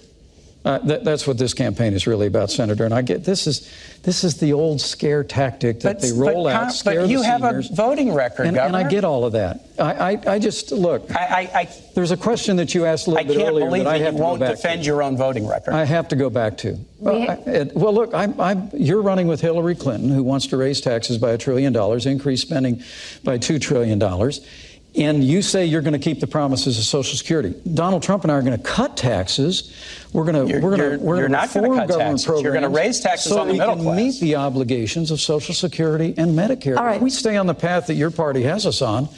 [0.66, 2.86] Uh, that, that's what this campaign is really about, Senator.
[2.86, 3.70] And I get this is
[4.04, 7.10] this is the old scare tactic that But- they roll but out, Con- scare but
[7.10, 9.60] you the have a voting record, and, and I get all of that.
[9.78, 11.10] I, I, I just look.
[11.14, 11.20] I,
[11.54, 13.84] I, I, There's a question that you asked a I little bit can't earlier believe
[13.86, 14.86] that I that have you to go won't back defend to.
[14.88, 15.74] your own voting record.
[15.74, 16.78] I have to go back to.
[17.00, 20.58] Well, I- it- well, look, I'm, I'm, you're running with Hillary Clinton, who wants to
[20.58, 22.82] raise taxes by a trillion dollars, increase spending
[23.24, 24.40] by two trillion dollars,
[24.96, 27.56] and you say you're going to keep the promises of Social Security.
[27.74, 29.74] Donald Trump and I are going to cut taxes.
[30.14, 31.88] We're going to You're- we're going you're- to we're going to not gonna reform cut
[31.90, 32.42] government taxes.
[32.44, 33.98] You're gonna raise taxes so on the we middle can class.
[33.98, 36.78] meet the obligations of Social Security and Medicare.
[36.78, 36.98] All right.
[36.98, 39.10] If we stay on the path that your party has us on,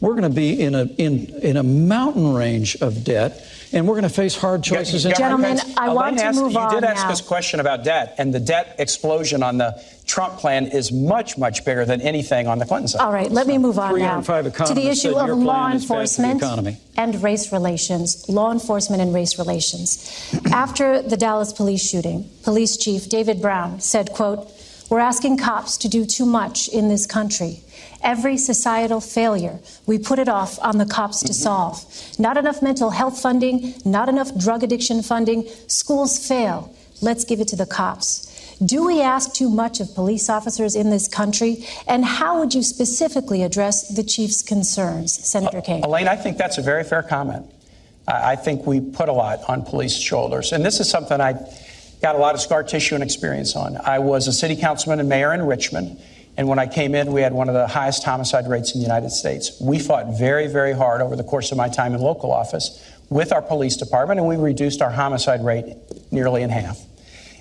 [0.00, 3.46] we're going to be in a in in a mountain range of debt.
[3.72, 5.04] And we're going to face hard choices.
[5.04, 7.12] Governor Gentlemen, Pence, I want Elaine to asked- move you on did ask now.
[7.12, 11.38] us a question about debt, and the debt explosion on the Trump plan is much,
[11.38, 13.00] much bigger than anything on the Clinton side.
[13.00, 15.88] All right, let me move on now to the issue of law plan is bad
[15.88, 18.28] for the enforcement and race relations.
[18.28, 20.08] Law enforcement and race relations.
[20.52, 24.50] After the Dallas police shooting, Police Chief David Brown said, "quote
[24.90, 27.60] We're asking cops to do too much in this country."
[28.02, 31.34] Every societal failure, we put it off on the cops to mm-hmm.
[31.34, 32.18] solve.
[32.18, 35.48] Not enough mental health funding, not enough drug addiction funding.
[35.68, 36.74] Schools fail.
[37.00, 38.28] Let's give it to the cops.
[38.64, 41.64] Do we ask too much of police officers in this country?
[41.88, 45.82] And how would you specifically address the chief's concerns, Senator uh, Kaine?
[45.82, 47.46] Elaine, I think that's a very fair comment.
[48.06, 50.52] I I think we put a lot on police shoulders.
[50.52, 51.34] And this is something I
[52.02, 53.76] got a lot of scar tissue and experience on.
[53.76, 55.98] I was a city councilman and mayor in Richmond.
[56.36, 58.86] And when I came in, we had one of the highest homicide rates in the
[58.86, 59.60] United States.
[59.60, 63.32] We fought very, very hard over the course of my time in local office with
[63.32, 65.76] our police department, and we reduced our homicide rate
[66.10, 66.80] nearly in half.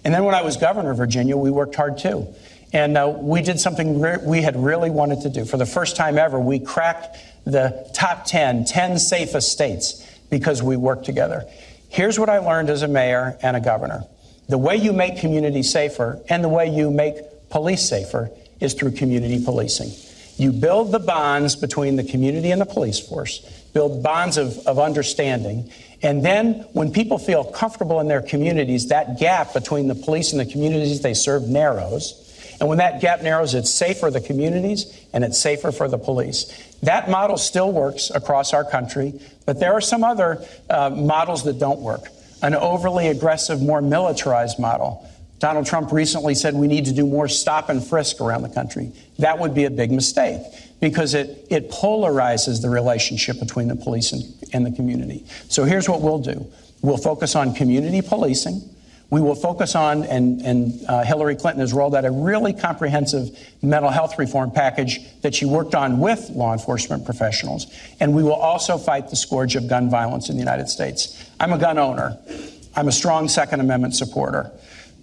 [0.04, 2.28] And then when I was governor of Virginia, we worked hard too.
[2.74, 5.46] And uh, we did something re- we had really wanted to do.
[5.46, 10.78] For the first time ever, we cracked the top 10, 10 safest states because we
[10.78, 11.46] worked together.
[11.90, 14.06] Here's what I learned as a mayor and a governor
[14.48, 17.16] the way you make communities safer and the way you make
[17.50, 18.30] police safer
[18.62, 19.92] is through community policing.
[20.38, 23.40] You build the bonds between the community and the police force,
[23.74, 25.70] build bonds of, of understanding,
[26.04, 30.40] and then when people feel comfortable in their communities, that gap between the police and
[30.40, 32.18] the communities they serve narrows.
[32.60, 35.98] And when that gap narrows, it's safe for the communities and it's safer for the
[35.98, 36.46] police.
[36.84, 41.60] That model still works across our country, but there are some other uh, models that
[41.60, 42.08] don't work.
[42.42, 45.08] An overly aggressive, more militarized model.
[45.42, 48.92] Donald Trump recently said we need to do more stop and frisk around the country.
[49.18, 50.40] That would be a big mistake
[50.80, 54.24] because it, it polarizes the relationship between the police and,
[54.54, 55.26] and the community.
[55.50, 56.46] So here's what we'll do
[56.84, 58.62] we'll focus on community policing.
[59.10, 63.38] We will focus on, and, and uh, Hillary Clinton has rolled out a really comprehensive
[63.62, 67.66] mental health reform package that she worked on with law enforcement professionals.
[68.00, 71.30] And we will also fight the scourge of gun violence in the United States.
[71.42, 72.18] I'm a gun owner.
[72.74, 74.50] I'm a strong Second Amendment supporter.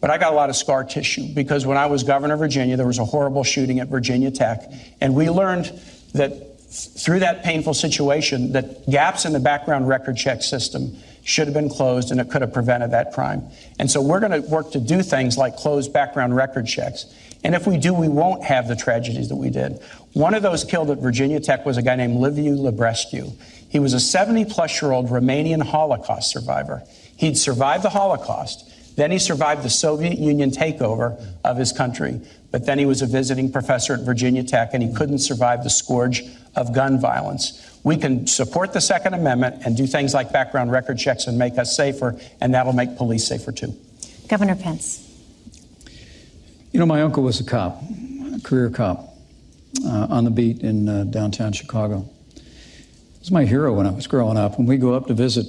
[0.01, 2.77] But I got a lot of scar tissue because when I was governor of Virginia,
[2.77, 4.63] there was a horrible shooting at Virginia Tech.
[5.01, 5.67] And we learned
[6.15, 11.55] that through that painful situation, that gaps in the background record check system should have
[11.55, 13.43] been closed and it could have prevented that crime.
[13.79, 17.07] And so we're going to work to do things like close background record checks.
[17.45, 19.81] And if we do, we won't have the tragedies that we did.
[20.13, 23.33] One of those killed at Virginia Tech was a guy named Liviu Librescu.
[23.69, 26.83] He was a 70 plus year old Romanian Holocaust survivor.
[27.17, 28.71] He'd survived the Holocaust.
[28.99, 32.21] Then he survived the Soviet Union takeover of his country.
[32.51, 35.71] But then he was a visiting professor at Virginia Tech and he couldn't survive the
[35.71, 36.25] scourge
[36.57, 37.79] of gun violence.
[37.85, 41.59] We can support the Second Amendment and do things like background record checks and make
[41.59, 43.73] us safer, and that'll make police safer too.
[44.27, 45.05] Governor Pence.
[46.73, 47.81] You know, my uncle was a cop,
[48.35, 49.15] a career cop
[49.87, 52.11] uh, on the beat in uh, downtown Chicago.
[52.35, 54.59] He was my hero when I was growing up.
[54.59, 55.47] When we go up to visit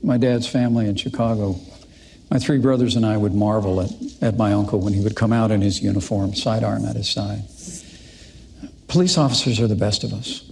[0.00, 1.58] my dad's family in Chicago,
[2.34, 5.32] my three brothers and I would marvel at, at my uncle when he would come
[5.32, 7.44] out in his uniform, sidearm at his side.
[8.88, 10.50] Police officers are the best of us.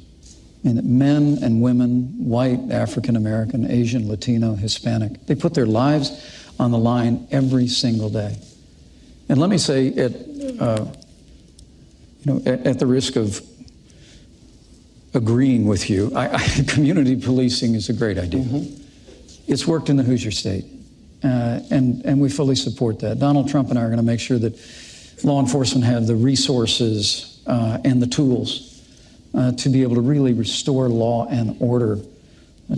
[0.62, 6.70] And men and women, white, African American, Asian, Latino, Hispanic, they put their lives on
[6.70, 8.36] the line every single day.
[9.28, 10.12] And let me say, at,
[10.60, 10.86] uh,
[12.20, 13.44] you know, at, at, the risk of
[15.14, 18.44] agreeing with you, I, I, community policing is a great idea.
[18.44, 18.82] Mm-hmm.
[19.48, 20.64] It's worked in the Hoosier State,
[21.24, 23.18] uh, and, and we fully support that.
[23.18, 24.58] Donald Trump and I are going to make sure that
[25.24, 28.82] law enforcement have the resources uh, and the tools
[29.34, 31.98] uh, to be able to really restore law and order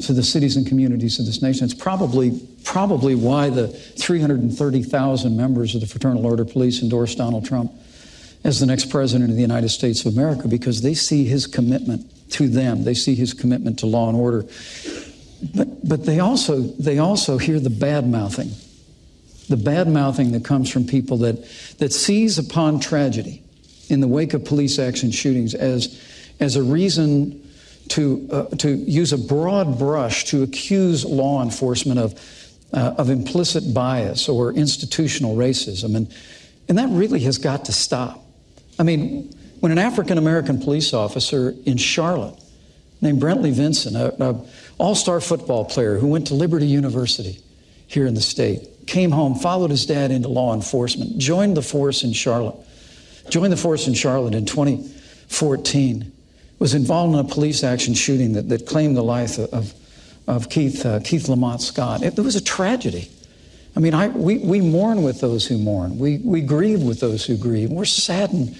[0.02, 1.64] to the cities and communities of this nation.
[1.64, 7.72] It's probably probably why the 330,000 members of the Fraternal Order Police endorsed Donald Trump
[8.42, 12.10] as the next president of the United States of America because they see his commitment
[12.30, 12.84] to them.
[12.84, 14.46] They see his commitment to law and order.
[15.52, 18.50] But but they also they also hear the bad mouthing.
[19.48, 21.44] The bad mouthing that comes from people that
[21.78, 23.42] that seize upon tragedy
[23.88, 26.00] in the wake of police action shootings as
[26.40, 27.40] as a reason
[27.88, 32.20] to, uh, to use a broad brush to accuse law enforcement of,
[32.72, 35.96] uh, of implicit bias or institutional racism.
[35.96, 36.12] And,
[36.68, 38.24] and that really has got to stop.
[38.78, 42.38] I mean, when an African American police officer in Charlotte
[43.00, 44.46] named Brentley Vinson, an
[44.78, 47.38] all star football player who went to Liberty University
[47.86, 52.02] here in the state, came home, followed his dad into law enforcement, joined the force
[52.02, 52.56] in Charlotte,
[53.28, 56.12] joined the force in Charlotte in 2014
[56.58, 59.74] was involved in a police action shooting that, that claimed the life of,
[60.26, 62.02] of Keith, uh, Keith Lamont Scott.
[62.02, 63.10] It, it, was a tragedy.
[63.76, 65.98] I mean, I, we, we mourn with those who mourn.
[65.98, 67.70] We, we grieve with those who grieve.
[67.70, 68.56] We're saddened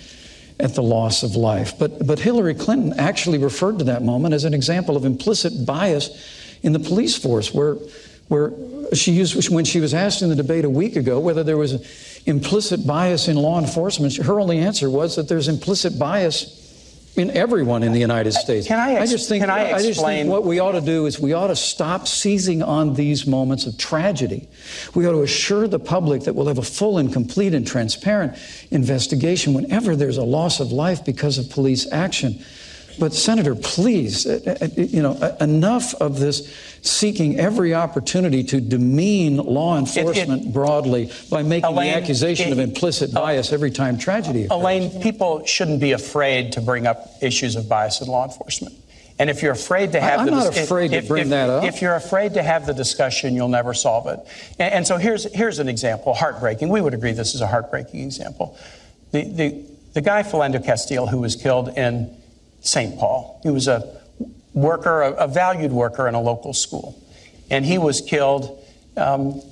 [0.60, 1.78] at the loss of life.
[1.78, 6.10] But, but Hillary Clinton actually referred to that moment as an example of implicit bias
[6.62, 7.74] in the police force, where,
[8.28, 8.52] where
[8.94, 12.22] she used, when she was asked in the debate a week ago whether there was
[12.26, 16.63] implicit bias in law enforcement, her only answer was that there's implicit bias
[17.16, 18.66] in everyone in the United States.
[18.66, 21.07] Can I, ex- I just think I, I, just think what we ought to do
[21.07, 24.48] is we ought to stop seizing on these moments of tragedy.
[24.94, 28.37] We ought to assure the public that we'll have a full and complete and transparent
[28.70, 32.44] investigation whenever there's a loss of life because of police action.
[32.98, 36.52] But Senator, please, uh, uh, you know, enough of this
[36.83, 42.48] seeking every opportunity to demean law enforcement it, it, broadly by making Elaine, the accusation
[42.48, 44.59] it, of implicit bias every time tragedy occurs.
[44.59, 48.74] Elaine, people shouldn't be afraid to bring up issues of bias in law enforcement.
[49.18, 51.48] And if you're afraid to have I'm the not afraid if, to bring if, that
[51.48, 51.64] up.
[51.64, 54.20] If you're afraid to have the discussion, you'll never solve it.
[54.59, 56.68] And, and, so here's here's an example, heartbreaking.
[56.68, 58.59] We would agree this is a heartbreaking example.
[59.12, 62.14] The the the guy Philando Castile who was killed in
[62.64, 62.98] St.
[62.98, 63.40] Paul.
[63.42, 64.00] He was a
[64.55, 67.00] worker, a, valued worker in a local school.
[67.50, 68.64] And he was killed
[68.96, 69.42] um,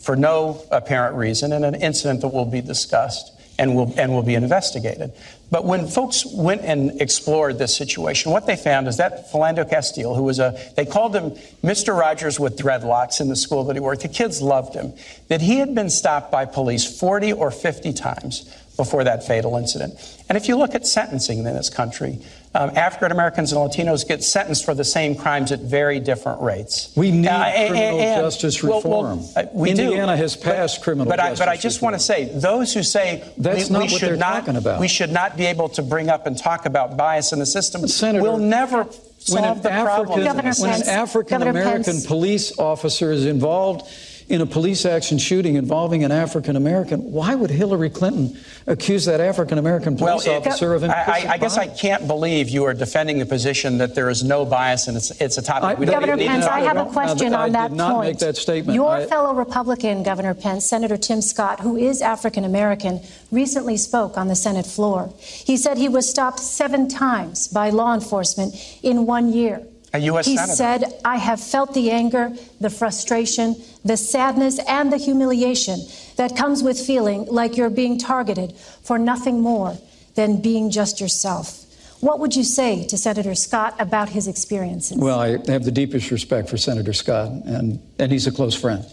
[0.00, 4.22] for no apparent reason in an incident that will be discussed and will, and will
[4.22, 5.12] be investigated.
[5.50, 10.14] But when folks went and explored this situation, what they found is that Philando Castile,
[10.14, 11.32] who was a, they called him
[11.62, 11.98] Mr.
[11.98, 14.02] Rogers with dreadlocks in the school that he worked.
[14.02, 14.92] The kids loved him.
[15.28, 18.42] That he had been stopped by police 40 or 50 times
[18.76, 19.94] before that fatal incident.
[20.28, 22.20] And if you look at sentencing in this country,
[22.58, 26.92] um, African Americans and Latinos get sentenced for the same crimes at very different rates.
[26.96, 29.18] We need uh, criminal and, justice reform.
[29.18, 31.56] Well, well, uh, we Indiana do, has passed but, criminal but justice I, but I
[31.56, 31.92] just reform.
[31.92, 34.56] want to say, those who say That's we, not we what should they're not, talking
[34.56, 34.80] about.
[34.80, 37.86] we should not be able to bring up and talk about bias in the system,
[37.86, 40.60] Senator, will never solve an the African, problem.
[40.60, 43.88] When an African American police officer is involved
[44.28, 49.20] in a police action shooting involving an African American, why would Hillary Clinton accuse that
[49.20, 52.74] African American police well, officer of implicit I, I guess I can't believe you are
[52.74, 55.78] defending the position that there is no bias and it's, it's a topic.
[55.78, 57.80] I, Governor Pence, I have a question no, on that point.
[57.80, 58.74] I did not make that statement.
[58.74, 64.18] Your I, fellow Republican, Governor Pence, Senator Tim Scott, who is African American, recently spoke
[64.18, 65.12] on the Senate floor.
[65.18, 69.62] He said he was stopped seven times by law enforcement in one year.
[69.94, 70.26] A U.S.
[70.26, 70.54] He Senator.
[70.54, 73.56] said, I have felt the anger, the frustration,
[73.88, 75.80] the sadness, and the humiliation
[76.16, 79.76] that comes with feeling like you're being targeted for nothing more
[80.14, 81.64] than being just yourself.
[82.00, 84.98] What would you say to Senator Scott about his experiences?
[84.98, 88.86] Well, I have the deepest respect for Senator Scott, and, and he's a close friend.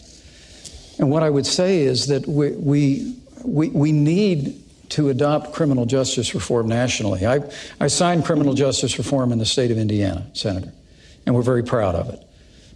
[0.97, 5.86] And what I would say is that we, we, we, we need to adopt criminal
[5.86, 7.25] justice reform nationally.
[7.25, 7.41] I,
[7.79, 10.71] I signed criminal justice reform in the state of Indiana, Senator
[11.25, 12.24] and we're very proud of it.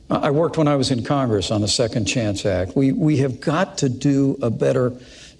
[0.10, 2.76] I worked when I was in Congress on the Second Chance Act.
[2.76, 4.93] We, we have got to do a better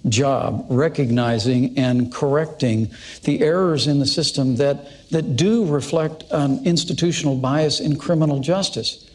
[0.08, 2.90] job recognizing and correcting
[3.24, 9.06] the errors in the system that, that do reflect an institutional bias in criminal justice.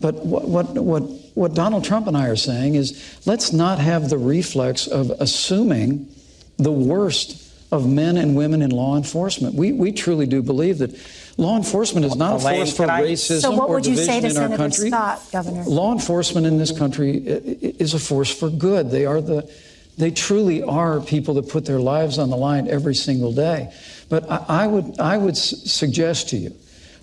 [0.00, 1.02] But what, what, what,
[1.34, 6.08] what Donald Trump and I are saying is let's not have the reflex of assuming
[6.56, 7.38] the worst
[7.70, 9.54] of men and women in law enforcement.
[9.54, 10.94] We, we truly do believe that
[11.38, 13.94] Law enforcement is not Elaine, a force for I, racism so what or would you
[13.94, 14.88] division say to in Senator our country.
[14.88, 15.64] Scott, Governor?
[15.64, 18.90] Law enforcement in this country is a force for good.
[18.90, 19.50] They are the
[19.98, 23.72] they truly are people that put their lives on the line every single day.
[24.08, 26.54] But I, I would I would suggest to you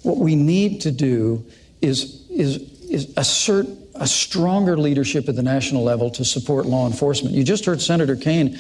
[0.04, 1.46] what we need to do
[1.82, 2.58] is is
[2.90, 7.36] is assert a stronger leadership at the national level to support law enforcement.
[7.36, 8.58] You just heard Senator Kaine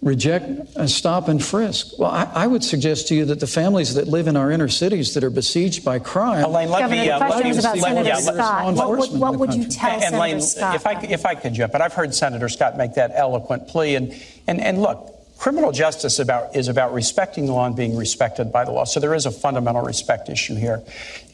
[0.00, 1.98] reject a stop and frisk.
[1.98, 4.68] Well, I, I, would suggest to you that the families that live in our inner
[4.68, 6.44] cities that are besieged by crime.
[6.44, 8.74] Elaine, let Governor, me, uh, the question is about Senator yeah, Scott.
[8.74, 10.76] What would, what would you tell and Senator Lane, Scott?
[10.76, 13.96] If I, if I could jump, but I've heard Senator Scott make that eloquent plea.
[13.96, 14.14] And,
[14.46, 18.64] and, and look, criminal justice about, is about respecting the law and being respected by
[18.64, 18.84] the law.
[18.84, 20.82] So there is a fundamental respect issue here.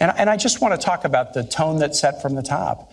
[0.01, 2.93] And, and I just want to talk about the tone that's set from the top.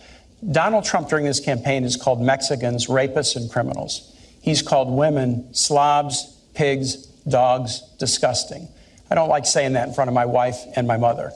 [0.50, 4.11] Donald Trump during this campaign has called Mexicans rapists and criminals.
[4.42, 8.68] He's called women slobs, pigs, dogs, disgusting.
[9.10, 11.32] I don't like saying that in front of my wife and my mother.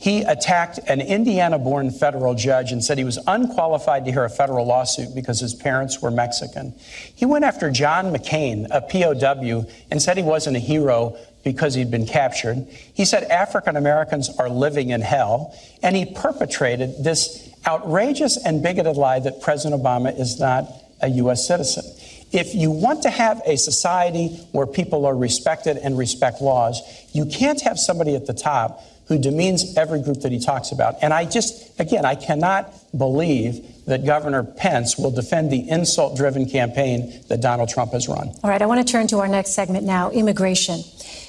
[0.00, 4.30] He attacked an Indiana born federal judge and said he was unqualified to hear a
[4.30, 6.72] federal lawsuit because his parents were Mexican.
[7.14, 11.90] He went after John McCain, a POW, and said he wasn't a hero because he'd
[11.90, 12.66] been captured.
[12.94, 15.54] He said African Americans are living in hell.
[15.82, 20.68] And he perpetrated this outrageous and bigoted lie that President Obama is not
[21.00, 21.46] a U.S.
[21.46, 21.84] citizen.
[22.32, 27.24] If you want to have a society where people are respected and respect laws, you
[27.24, 30.96] can't have somebody at the top who demeans every group that he talks about.
[31.00, 36.44] And I just, again, I cannot believe that Governor Pence will defend the insult driven
[36.44, 38.28] campaign that Donald Trump has run.
[38.44, 40.82] All right, I want to turn to our next segment now immigration.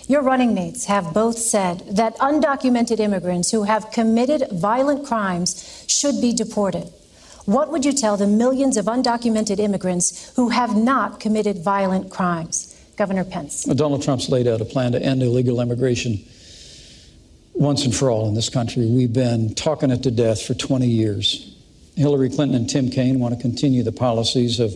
[0.07, 6.19] Your running mates have both said that undocumented immigrants who have committed violent crimes should
[6.19, 6.91] be deported.
[7.49, 12.79] What would you tell the millions of undocumented immigrants who have not committed violent crimes?
[12.95, 13.63] Governor Pence.
[13.63, 16.19] Donald Trump's laid out a plan to end illegal immigration
[17.55, 18.85] once and for all in this country.
[18.85, 21.55] We've been talking it to death for 20 years.
[21.95, 24.75] Hillary Clinton and Tim Kaine want to continue the policies of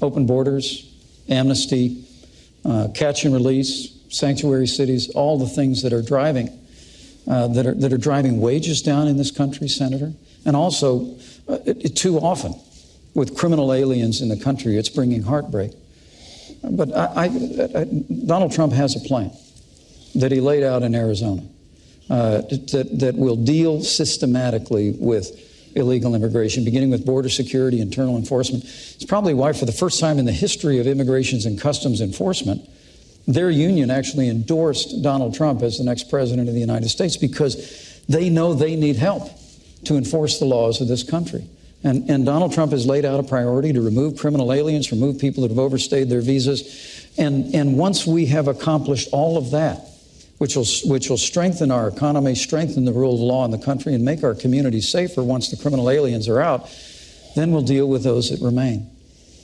[0.00, 0.90] open borders,
[1.28, 2.02] amnesty,
[2.64, 6.48] uh, catch and release, sanctuary cities, all the things that are driving
[7.28, 10.14] uh, that are that are driving wages down in this country, Senator,
[10.46, 11.14] and also
[11.50, 12.54] uh, too often
[13.14, 15.72] with criminal aliens in the country, it's bringing heartbreak.
[16.62, 17.84] But I, I, I,
[18.26, 19.32] Donald Trump has a plan
[20.14, 21.42] that he laid out in Arizona
[22.08, 25.46] uh, that, that will deal systematically with
[25.76, 28.64] illegal immigration, beginning with border security, internal enforcement.
[28.64, 32.68] It's probably why, for the first time in the history of immigrations and customs enforcement,
[33.26, 38.02] their union actually endorsed Donald Trump as the next president of the United States because
[38.08, 39.30] they know they need help
[39.84, 41.46] to enforce the laws of this country.
[41.82, 45.42] And, and Donald Trump has laid out a priority to remove criminal aliens, remove people
[45.42, 47.08] that have overstayed their visas.
[47.16, 49.86] And, and once we have accomplished all of that,
[50.38, 53.94] which will, which will strengthen our economy, strengthen the rule of law in the country,
[53.94, 56.68] and make our communities safer once the criminal aliens are out,
[57.34, 58.90] then we'll deal with those that remain.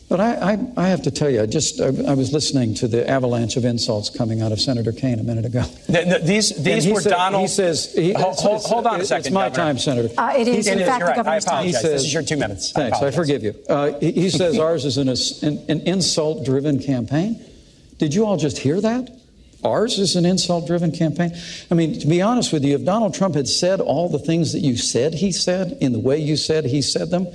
[0.09, 2.87] But I, I, I, have to tell you, I just I, I, was listening to
[2.87, 5.65] the avalanche of insults coming out of Senator Kaine a minute ago.
[5.87, 7.43] The, the, these these were said, Donald.
[7.43, 9.27] He says, he, hold, hold, hold, on a second.
[9.27, 9.65] It's my Governor.
[9.65, 10.09] time, Senator.
[10.19, 10.67] Uh, it is.
[10.67, 11.27] in fact, the right.
[11.27, 11.81] I apologize.
[11.81, 12.73] Says, this is your two minutes.
[12.73, 13.01] Thanks.
[13.01, 13.55] I, forgive you.
[13.69, 17.43] Uh, he, he says ours is an, an, an insult-driven campaign.
[17.99, 19.11] Did you all just hear that?
[19.65, 21.33] Ours is an insult driven campaign.
[21.71, 24.53] I mean, to be honest with you, if Donald Trump had said all the things
[24.53, 27.27] that you said he said in the way you said he said them,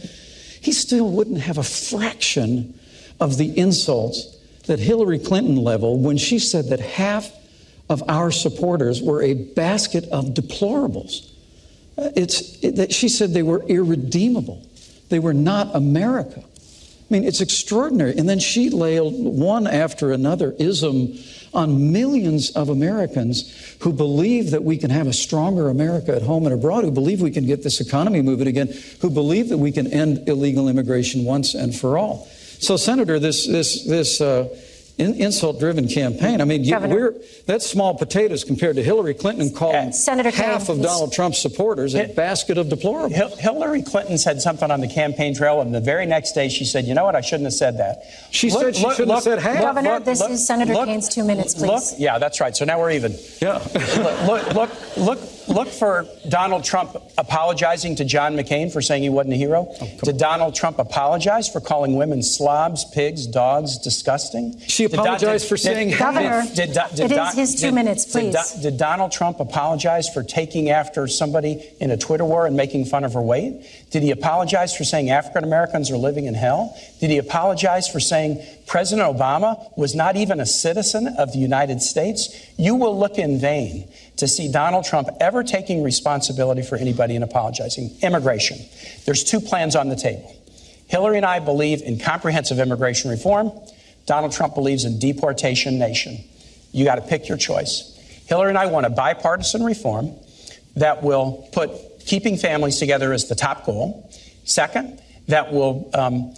[0.62, 2.80] he still wouldn't have a fraction
[3.20, 4.38] of the insults
[4.68, 7.32] that Hillary Clinton leveled when she said that half
[7.90, 11.30] of our supporters were a basket of deplorables.
[11.98, 14.66] Uh, it's, it, she said they were irredeemable.
[15.10, 16.42] They were not America.
[16.42, 18.18] I mean, it's extraordinary.
[18.18, 21.18] And then she laid one after another ism
[21.54, 26.46] on millions of Americans who believe that we can have a stronger America at home
[26.46, 29.72] and abroad, who believe we can get this economy moving again, who believe that we
[29.72, 32.28] can end illegal immigration once and for all.
[32.60, 34.48] So, Senator, this this this uh,
[34.98, 36.42] in, insult-driven campaign.
[36.42, 37.16] I mean, you, we're
[37.46, 41.96] that's small potatoes compared to Hillary Clinton calling Senator half Kaine, of Donald Trump's supporters
[41.96, 43.38] a basket of deplorables.
[43.38, 46.86] Hillary Clinton said something on the campaign trail, and the very next day she said,
[46.86, 47.16] "You know what?
[47.16, 49.62] I shouldn't have said that." She look, said she look, shouldn't look, have said half.
[49.62, 51.96] Governor, this is Senator Kaine's two minutes, please.
[51.98, 52.56] yeah, that's right.
[52.56, 53.16] So now we're even.
[53.42, 53.58] Yeah.
[54.28, 59.34] look, look, look, look for Donald Trump apologizing to John McCain for saying he wasn't
[59.34, 59.68] a hero.
[59.70, 64.60] Oh, Did Donald Trump apologize for calling women slobs, pigs, dogs, disgusting?
[64.68, 68.36] She apologized did, for saying did, Governor, did, did, it is his two minutes, please.
[68.62, 73.04] Did, Donald Trump apologize for taking after somebody in a Twitter war and making fun
[73.04, 73.66] of her weight?
[73.92, 76.76] Did he apologize for saying African Americans are living in hell?
[77.00, 81.82] Did he apologize for saying President Obama was not even a citizen of the United
[81.82, 82.36] States?
[82.58, 83.88] You will look in vain
[84.22, 87.90] to see Donald Trump ever taking responsibility for anybody and apologizing.
[88.04, 88.60] Immigration.
[89.04, 90.36] There's two plans on the table.
[90.86, 93.52] Hillary and I believe in comprehensive immigration reform.
[94.06, 96.24] Donald Trump believes in deportation nation.
[96.72, 97.98] You got to pick your choice.
[98.28, 100.12] Hillary and I want a bipartisan reform
[100.76, 101.72] that will put
[102.06, 104.08] keeping families together as the top goal.
[104.44, 106.36] Second, that will um,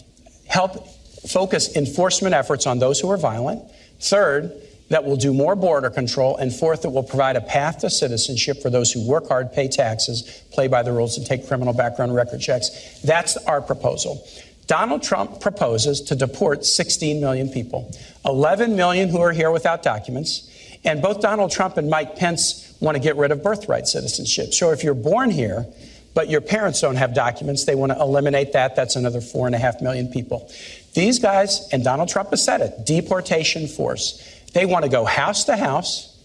[0.47, 0.87] help
[1.27, 3.61] focus enforcement efforts on those who are violent.
[3.99, 4.53] Third,
[4.93, 6.37] that will do more border control.
[6.37, 9.67] And fourth, that will provide a path to citizenship for those who work hard, pay
[9.67, 12.99] taxes, play by the rules, and take criminal background record checks.
[13.03, 14.23] That's our proposal.
[14.67, 17.91] Donald Trump proposes to deport 16 million people,
[18.23, 20.47] 11 million who are here without documents.
[20.85, 24.53] And both Donald Trump and Mike Pence want to get rid of birthright citizenship.
[24.53, 25.65] So if you're born here,
[26.13, 28.75] but your parents don't have documents, they want to eliminate that.
[28.75, 30.51] That's another four and a half million people.
[30.93, 34.29] These guys, and Donald Trump has said it, deportation force.
[34.53, 36.17] They want to go house to house,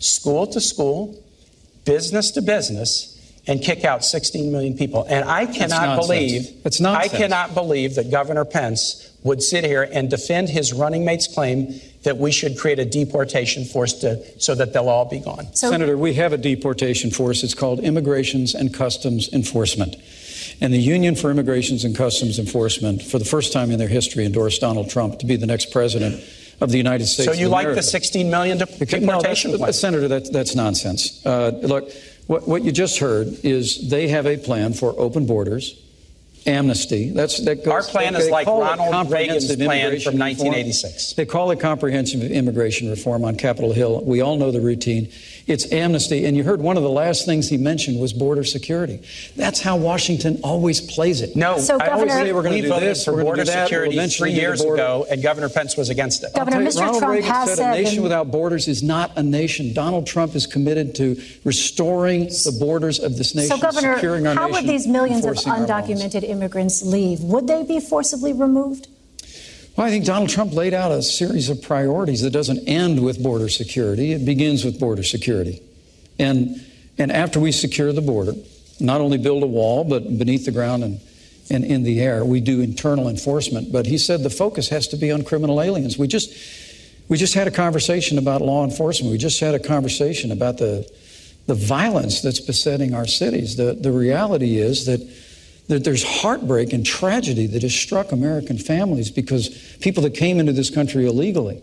[0.00, 1.22] school to school,
[1.84, 3.12] business to business,
[3.46, 5.06] and kick out 16 million people.
[5.08, 7.14] And I cannot believe it's nonsense.
[7.14, 11.80] I cannot believe that Governor Pence would sit here and defend his running mate's claim
[12.02, 15.46] that we should create a deportation force to, so that they'll all be gone.
[15.54, 17.42] So, Senator, we have a deportation force.
[17.42, 19.96] It's called Immigrations and Customs Enforcement.
[20.60, 24.24] And the Union for Immigrations and Customs Enforcement, for the first time in their history,
[24.24, 26.22] endorsed Donald Trump to be the next president
[26.60, 27.32] of the United States.
[27.32, 29.72] So you like the 16 million deportation no, plan?
[29.72, 31.24] Senator, that, that's nonsense.
[31.24, 31.90] Uh, look,
[32.26, 35.80] What, what you just heard is they have a plan for open borders,
[36.44, 37.10] amnesty.
[37.10, 37.68] That's that goes.
[37.68, 40.18] Our plan they, is they like Ronald Reagan's plan from reform.
[40.18, 41.12] 1986.
[41.12, 44.04] They call it comprehensive immigration reform on Capitol Hill.
[44.04, 45.08] We all know the routine.
[45.46, 49.00] It's amnesty, and you heard one of the last things he mentioned was border security.
[49.36, 51.36] That's how Washington always plays it.
[51.36, 53.24] No, So, I always Governor- say we're going to do voted this for for border
[53.24, 53.56] border do that.
[53.58, 56.34] We'll security three years ago, and Governor Pence was against it.
[56.34, 56.80] Governor, you, Mr.
[56.80, 59.72] Ronald Trump Reagan has said said a nation without borders is not a nation.
[59.72, 64.34] Donald Trump is committed to restoring the borders of this nation, So, Governor, securing our
[64.34, 64.48] nation.
[64.48, 65.68] how would these millions of enforcing our laws.
[65.70, 67.20] undocumented immigrants leave?
[67.20, 68.88] Would they be forcibly removed?
[69.76, 73.22] Well, I think Donald Trump laid out a series of priorities that doesn't end with
[73.22, 74.12] border security.
[74.12, 75.62] It begins with border security.
[76.18, 76.64] And,
[76.96, 78.32] and after we secure the border,
[78.80, 81.00] not only build a wall, but beneath the ground and,
[81.50, 83.70] and in the air, we do internal enforcement.
[83.70, 85.98] But he said the focus has to be on criminal aliens.
[85.98, 86.32] We just,
[87.08, 89.12] we just had a conversation about law enforcement.
[89.12, 90.90] We just had a conversation about the,
[91.46, 93.56] the violence that's besetting our cities.
[93.56, 95.00] The, the reality is that
[95.68, 100.52] that there's heartbreak and tragedy that has struck American families because people that came into
[100.52, 101.62] this country illegally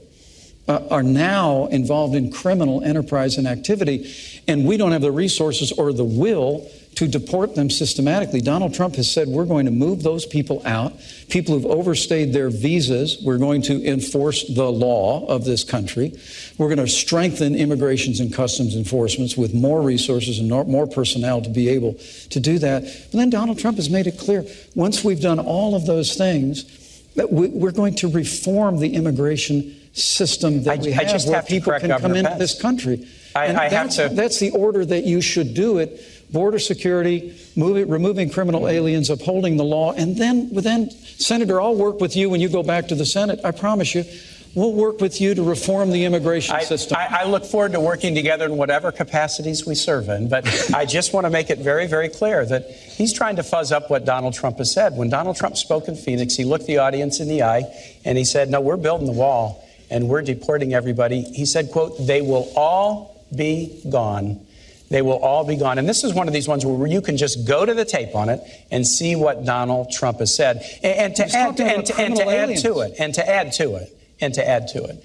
[0.67, 4.13] uh, are now involved in criminal enterprise and activity,
[4.47, 8.41] and we don't have the resources or the will to deport them systematically.
[8.41, 10.93] Donald Trump has said we're going to move those people out,
[11.29, 13.17] people who've overstayed their visas.
[13.23, 16.13] We're going to enforce the law of this country.
[16.57, 21.49] We're going to strengthen immigrations and customs enforcements with more resources and more- personnel to
[21.49, 21.95] be able
[22.29, 22.83] to do that.
[22.83, 26.65] But then Donald Trump has made it clear once we've done all of those things,
[27.15, 31.27] that we- we're going to reform the immigration system that I- we I have just
[31.27, 33.05] where have people can Governor come into this country.
[33.35, 35.99] I- And I have that's, to- that's the order that you should do it.
[36.33, 41.99] Border security, moving, removing criminal aliens, upholding the law, and then, then, Senator, I'll work
[41.99, 43.39] with you when you go back to the Senate.
[43.43, 44.03] I promise you,
[44.55, 46.97] we'll work with you to reform the immigration I, system.
[46.97, 50.27] I, I look forward to working together in whatever capacities we serve in.
[50.27, 53.71] But I just want to make it very, very clear that he's trying to fuzz
[53.71, 54.95] up what Donald Trump has said.
[54.95, 57.63] When Donald Trump spoke in Phoenix, he looked the audience in the eye
[58.05, 62.07] and he said, "No, we're building the wall and we're deporting everybody." He said, "quote
[62.07, 64.45] They will all be gone."
[64.93, 65.79] They will all be gone.
[65.79, 68.13] And this is one of these ones where you can just go to the tape
[68.13, 70.57] on it and see what Donald Trump has said.
[70.83, 73.75] And, and to add and, to- and to add to it, and to add to
[73.77, 75.03] it, and to add to it.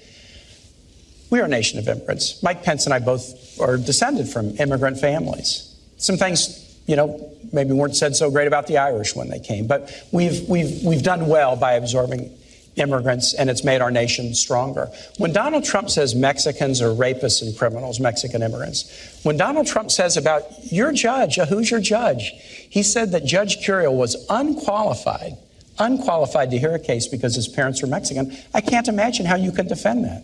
[1.31, 2.43] We are a nation of immigrants.
[2.43, 5.75] Mike Pence and I both are descended from immigrant families.
[5.97, 9.65] Some things, you know, maybe weren't said so great about the Irish when they came,
[9.65, 12.29] but we've, we've, we've done well by absorbing
[12.75, 14.89] immigrants, and it's made our nation stronger.
[15.17, 20.17] When Donald Trump says Mexicans are rapists and criminals, Mexican immigrants, when Donald Trump says
[20.17, 22.31] about your judge, uh, who's your judge?
[22.69, 25.37] He said that Judge Curiel was unqualified,
[25.77, 28.35] unqualified to hear a case because his parents were Mexican.
[28.53, 30.23] I can't imagine how you can defend that.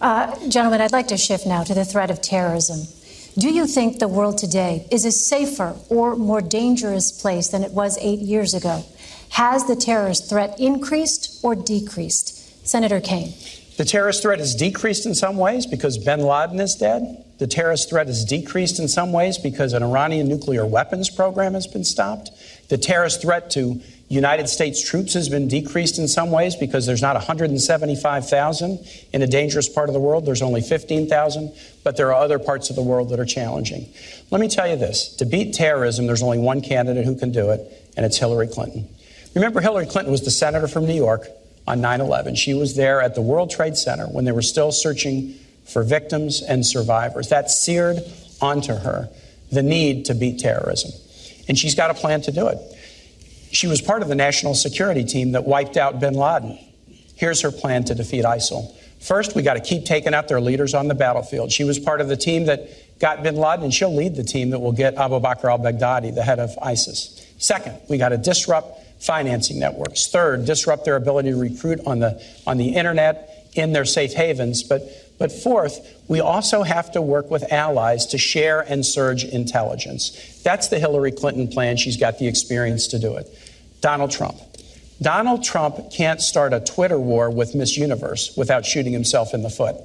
[0.00, 2.86] Uh, gentlemen, I'd like to shift now to the threat of terrorism.
[3.36, 7.72] Do you think the world today is a safer or more dangerous place than it
[7.72, 8.84] was eight years ago?
[9.34, 12.64] Has the terrorist threat increased or decreased?
[12.64, 13.34] Senator Kaine.
[13.76, 17.24] The terrorist threat has decreased in some ways because bin Laden is dead.
[17.38, 21.66] The terrorist threat has decreased in some ways because an Iranian nuclear weapons program has
[21.66, 22.30] been stopped.
[22.68, 27.02] The terrorist threat to United States troops has been decreased in some ways because there's
[27.02, 28.78] not 175,000
[29.12, 30.26] in a dangerous part of the world.
[30.26, 33.92] There's only 15,000, but there are other parts of the world that are challenging.
[34.30, 37.50] Let me tell you this to beat terrorism, there's only one candidate who can do
[37.50, 37.60] it,
[37.96, 38.88] and it's Hillary Clinton.
[39.34, 41.28] Remember, Hillary Clinton was the senator from New York
[41.66, 42.36] on 9 11.
[42.36, 46.42] She was there at the World Trade Center when they were still searching for victims
[46.42, 47.28] and survivors.
[47.30, 47.98] That seared
[48.40, 49.08] onto her
[49.50, 50.92] the need to beat terrorism.
[51.48, 52.58] And she's got a plan to do it.
[53.52, 56.58] She was part of the national security team that wiped out bin Laden.
[57.16, 58.74] Here's her plan to defeat ISIL.
[59.00, 61.52] First, we got to keep taking out their leaders on the battlefield.
[61.52, 62.68] She was part of the team that
[62.98, 66.14] got bin Laden, and she'll lead the team that will get Abu Bakr al Baghdadi,
[66.14, 67.24] the head of ISIS.
[67.38, 70.08] Second, we got to disrupt financing networks.
[70.08, 74.62] Third, disrupt their ability to recruit on the, on the internet in their safe havens.
[74.62, 74.82] But,
[75.18, 80.40] but fourth, we also have to work with allies to share and surge intelligence.
[80.42, 81.76] That's the Hillary Clinton plan.
[81.76, 83.28] She's got the experience to do it.
[83.80, 84.36] Donald Trump.
[85.02, 89.50] Donald Trump can't start a Twitter war with Miss Universe without shooting himself in the
[89.50, 89.76] foot.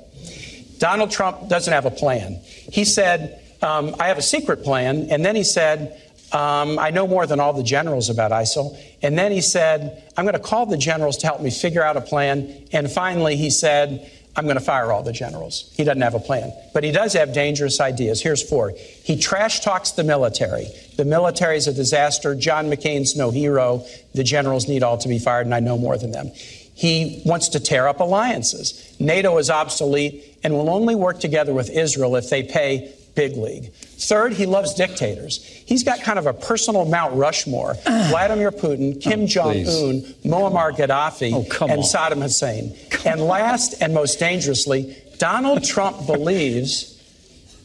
[0.77, 2.35] Donald Trump doesn't have a plan.
[2.71, 5.07] He said, um, I have a secret plan.
[5.09, 6.01] And then he said,
[6.31, 8.77] um, I know more than all the generals about ISIL.
[9.01, 11.97] And then he said, I'm going to call the generals to help me figure out
[11.97, 12.67] a plan.
[12.71, 15.73] And finally, he said, I'm going to fire all the generals.
[15.75, 16.53] He doesn't have a plan.
[16.73, 18.21] But he does have dangerous ideas.
[18.21, 18.73] Here's four.
[19.03, 20.67] He trash talks the military.
[20.97, 22.35] The military is a disaster.
[22.35, 23.85] John McCain's no hero.
[24.13, 26.31] The generals need all to be fired, and I know more than them.
[26.75, 28.95] He wants to tear up alliances.
[28.99, 33.71] NATO is obsolete and will only work together with Israel if they pay big league.
[33.73, 35.43] Third, he loves dictators.
[35.65, 37.73] He's got kind of a personal Mount Rushmore
[38.09, 41.79] Vladimir Putin, Kim Oh, Jong un, Muammar Gaddafi, Oh, and on.
[41.79, 42.75] Saddam Hussein.
[43.05, 46.95] And last and most dangerously, Donald Trump believes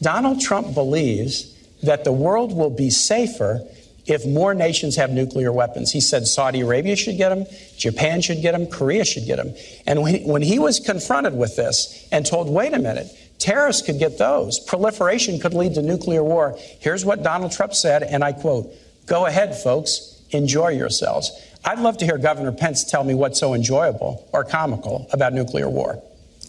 [0.02, 3.62] Donald Trump believes that the world will be safer
[4.06, 5.90] if more nations have nuclear weapons.
[5.92, 7.46] He said Saudi Arabia should get them,
[7.78, 9.54] Japan should get them, Korea should get them.
[9.86, 13.06] And when he, when he was confronted with this and told, wait a minute,
[13.38, 18.02] terrorists could get those, proliferation could lead to nuclear war, here's what Donald Trump said,
[18.02, 18.72] and I quote,
[19.06, 21.30] go ahead, folks, enjoy yourselves.
[21.64, 25.68] I'd love to hear Governor Pence tell me what's so enjoyable or comical about nuclear
[25.68, 26.02] war.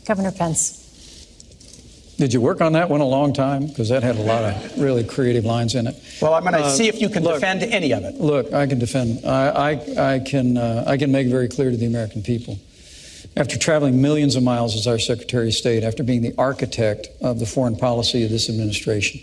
[0.05, 0.81] Governor Pence.
[2.17, 3.67] Did you work on that one a long time?
[3.67, 5.95] Because that had a lot of really creative lines in it.
[6.21, 8.15] Well, I'm going to Uh, see if you can look, defend any of it.
[8.21, 9.25] Look, I can defend.
[9.25, 10.57] I, I, I can.
[10.57, 12.57] Uh, I can make very clear to the American people.
[13.37, 17.39] After traveling millions of miles as our Secretary of State, after being the architect of
[17.39, 19.19] the foreign policy of this administration,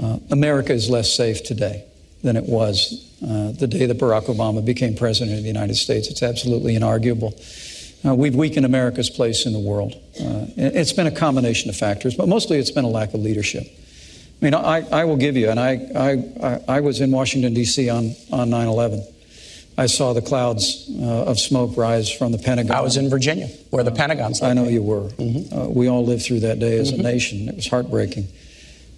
[0.00, 1.84] uh, America is less safe today
[2.22, 6.08] than it was uh, the day that Barack Obama became President of the United States.
[6.08, 7.32] It's absolutely inarguable.
[8.06, 9.94] Uh, we've weakened America's place in the world.
[10.20, 13.20] Uh, it- it's been a combination of factors, but mostly it's been a lack of
[13.20, 13.64] leadership.
[14.40, 17.88] I mean, I, I will give you, and I, I, I- was in Washington, D.C.
[17.88, 19.04] on, on 9 11.
[19.78, 22.74] I saw the clouds uh, of smoke rise from the Pentagon.
[22.74, 25.10] I was in Virginia, where the Pentagon's I know you were.
[25.18, 27.48] Uh, we all lived through that day as a nation.
[27.48, 28.26] It was heartbreaking.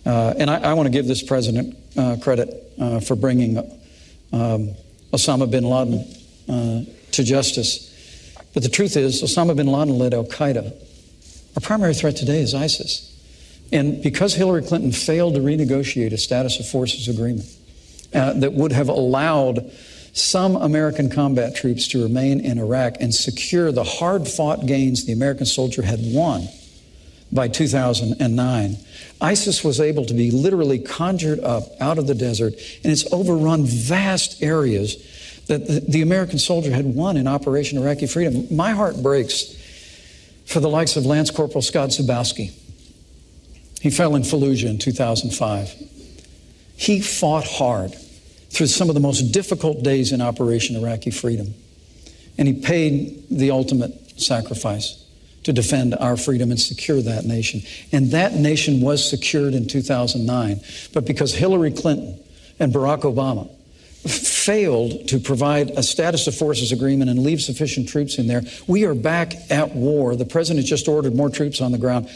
[0.06, 3.58] Uh, and I, I want to give this president uh, credit uh, for bringing
[4.32, 4.70] um,
[5.12, 6.06] Osama bin Laden
[6.48, 7.86] uh, to justice.
[8.54, 10.72] But the truth is, Osama bin Laden led Al Qaeda.
[11.56, 13.04] Our primary threat today is ISIS.
[13.72, 17.46] And because Hillary Clinton failed to renegotiate a status of forces agreement
[18.14, 19.70] uh, that would have allowed
[20.18, 25.12] some American combat troops to remain in Iraq and secure the hard fought gains the
[25.12, 26.48] American soldier had won
[27.32, 28.76] by 2009,
[29.20, 33.64] ISIS was able to be literally conjured up out of the desert and it's overrun
[33.64, 34.96] vast areas
[35.46, 38.54] that the, American soldier had won in Operation Iraqi Freedom.
[38.54, 39.56] My heart breaks
[40.44, 42.52] for the likes of Lance Corporal Scott Zubowski.
[43.80, 45.74] He fell in Fallujah in 2005.
[46.76, 47.94] He fought hard
[48.50, 51.54] through some of the most difficult days in Operation Iraqi Freedom.
[52.38, 55.04] And he paid the ultimate sacrifice
[55.44, 57.62] to defend our freedom and secure that nation.
[57.92, 60.60] And that nation was secured in 2009.
[60.92, 62.20] But because Hillary Clinton
[62.58, 63.50] and Barack Obama
[64.06, 68.84] failed to provide a status of forces agreement and leave sufficient troops in there, we
[68.84, 70.16] are back at war.
[70.16, 72.08] The president just ordered more troops on the ground.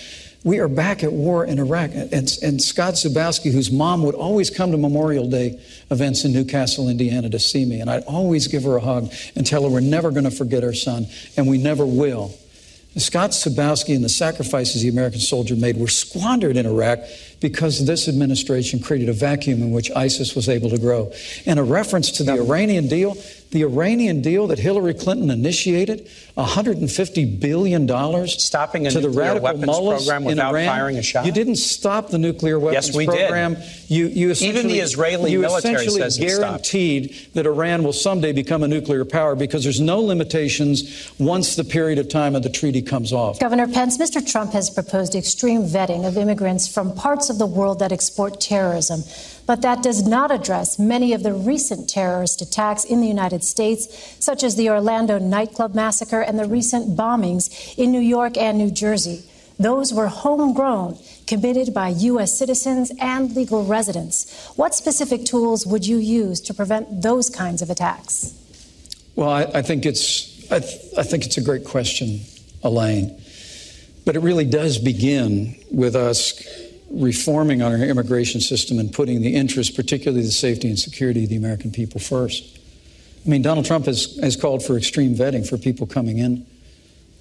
[0.45, 1.93] We are back at war in Iraq.
[1.95, 2.12] And,
[2.43, 6.88] and Scott Zubowski, whose mom would always come to Memorial Day events in New Castle,
[6.88, 9.80] Indiana to see me, and I'd always give her a hug and tell her we're
[9.80, 12.34] never going to forget our son, and we never will.
[12.97, 16.99] Scott Zubowski and the sacrifices the American soldier made were squandered in Iraq
[17.40, 21.11] because this administration created a vacuum in which ISIS was able to grow.
[21.47, 23.16] And a reference to the Iranian deal,
[23.53, 29.44] the Iranian deal that Hillary Clinton initiated, $150 billion Stopping a to the nuclear radical
[29.44, 30.66] weapons mullahs program in without Iran.
[30.66, 31.26] firing a shot?
[31.26, 33.18] You didn't stop the nuclear weapons yes, we did.
[33.28, 33.59] program.
[33.88, 38.62] You, you essentially, the Israeli you military essentially says guaranteed that Iran will someday become
[38.62, 42.80] a nuclear power because there's no limitations once the period of time of the treaty
[42.80, 43.38] comes off.
[43.38, 44.26] Governor Pence, Mr.
[44.26, 49.03] Trump has proposed extreme vetting of immigrants from parts of the world that export terrorism.
[49.47, 54.16] But that does not address many of the recent terrorist attacks in the United States,
[54.18, 58.70] such as the Orlando nightclub massacre and the recent bombings in New York and New
[58.70, 59.24] Jersey.
[59.59, 62.36] Those were homegrown, committed by U.S.
[62.36, 64.53] citizens and legal residents.
[64.57, 68.34] What specific tools would you use to prevent those kinds of attacks?
[69.14, 72.20] Well, I, I think it's I, th- I think it's a great question,
[72.62, 73.18] Elaine.
[74.05, 76.43] But it really does begin with us
[76.93, 81.36] reforming our immigration system and putting the interests, particularly the safety and security of the
[81.36, 82.59] American people first.
[83.24, 86.47] I mean, Donald Trump has, has called for extreme vetting for people coming in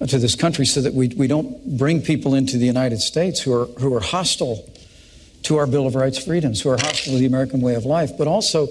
[0.06, 3.52] to this country so that we, we don't bring people into the United States who
[3.52, 4.68] are, who are hostile
[5.44, 8.16] to our Bill of Rights freedoms, who are hostile to the American way of life.
[8.18, 8.68] But also,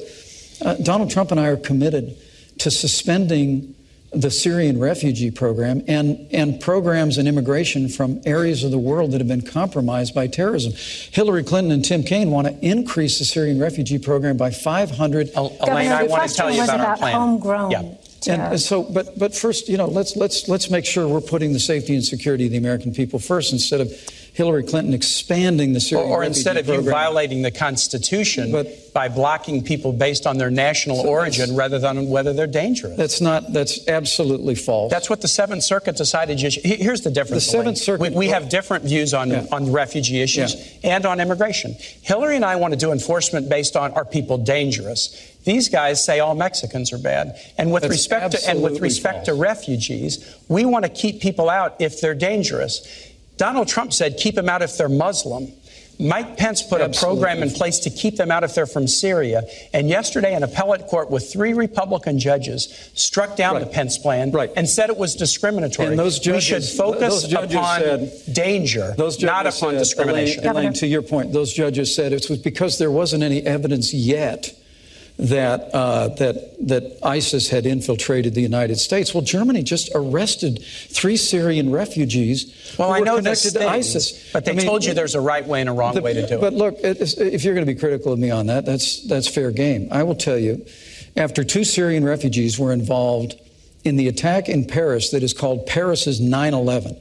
[0.62, 2.18] uh, Donald Trump and I are committed
[2.60, 3.76] to suspending
[4.12, 9.22] the Syrian refugee program and, and programs and immigration from areas of the world that
[9.22, 10.74] have been compromised by terrorism.
[11.12, 15.32] Hillary Clinton and Tim Kaine want to increase the Syrian refugee program by 500.
[15.36, 17.14] Elaine, I the want to tell question you was about, our plan.
[17.14, 17.84] homegrown Yeah.
[18.20, 18.44] terror.
[18.50, 21.60] And so, but but first, you know, let's let's let's make sure we're putting the
[21.60, 23.92] safety and security of the American people first instead of
[24.34, 26.86] Hillary Clinton expanding the Syrian or, or instead of program.
[26.86, 32.10] you violating the Constitution But- by blocking people based on their national origin rather than
[32.10, 32.98] whether they're dangerous.
[32.98, 33.54] That's not.
[33.54, 34.92] That's absolutely false.
[34.92, 36.40] That's what the Seventh Circuit decided.
[36.42, 37.46] Here's the difference.
[37.46, 37.78] The Seventh.
[37.78, 39.46] Circuit- We, we have different views on, Yeah.
[39.52, 40.96] on refugee issues Yeah.
[40.96, 41.78] and on immigration.
[42.02, 45.16] Hillary and I want to do enforcement based on are people dangerous.
[45.46, 47.36] These guys say all Mexicans are bad.
[47.58, 51.50] And with That's respect to and with respect to refugees, we want to keep people
[51.50, 52.86] out if they're dangerous.
[53.42, 55.52] Donald Trump said keep them out if they're Muslim.
[55.98, 56.90] Mike Pence put Absolutely.
[56.90, 59.42] a program in place to keep them out if they're from Syria.
[59.74, 63.60] And yesterday, an appellate court with three Republican judges struck down Right.
[63.62, 64.52] the Pence plan Right.
[64.56, 65.88] and said it was discriminatory.
[65.90, 69.74] And those judges, we should focus those judges upon said- danger, Those judges not upon
[69.74, 70.44] said, discrimination.
[70.44, 73.92] Elaine, Elaine, to your point, those judges said it was because there wasn't any evidence
[73.92, 74.54] yet
[75.22, 79.14] that uh, that that ISIS had infiltrated the United States.
[79.14, 82.76] Well, Germany just arrested three Syrian refugees.
[82.78, 84.32] Well, who I were know connected this to ISIS.
[84.34, 86.14] but they I mean, told you there's a right way and a wrong the- way
[86.16, 86.54] to do But it.
[86.54, 89.52] But look, if you're going to be critical of me on that, that's that's fair
[89.52, 89.88] game.
[89.92, 90.66] I will tell you,
[91.16, 93.36] after two Syrian refugees were involved
[93.84, 96.98] in the attack in Paris that is called Paris's 9/11.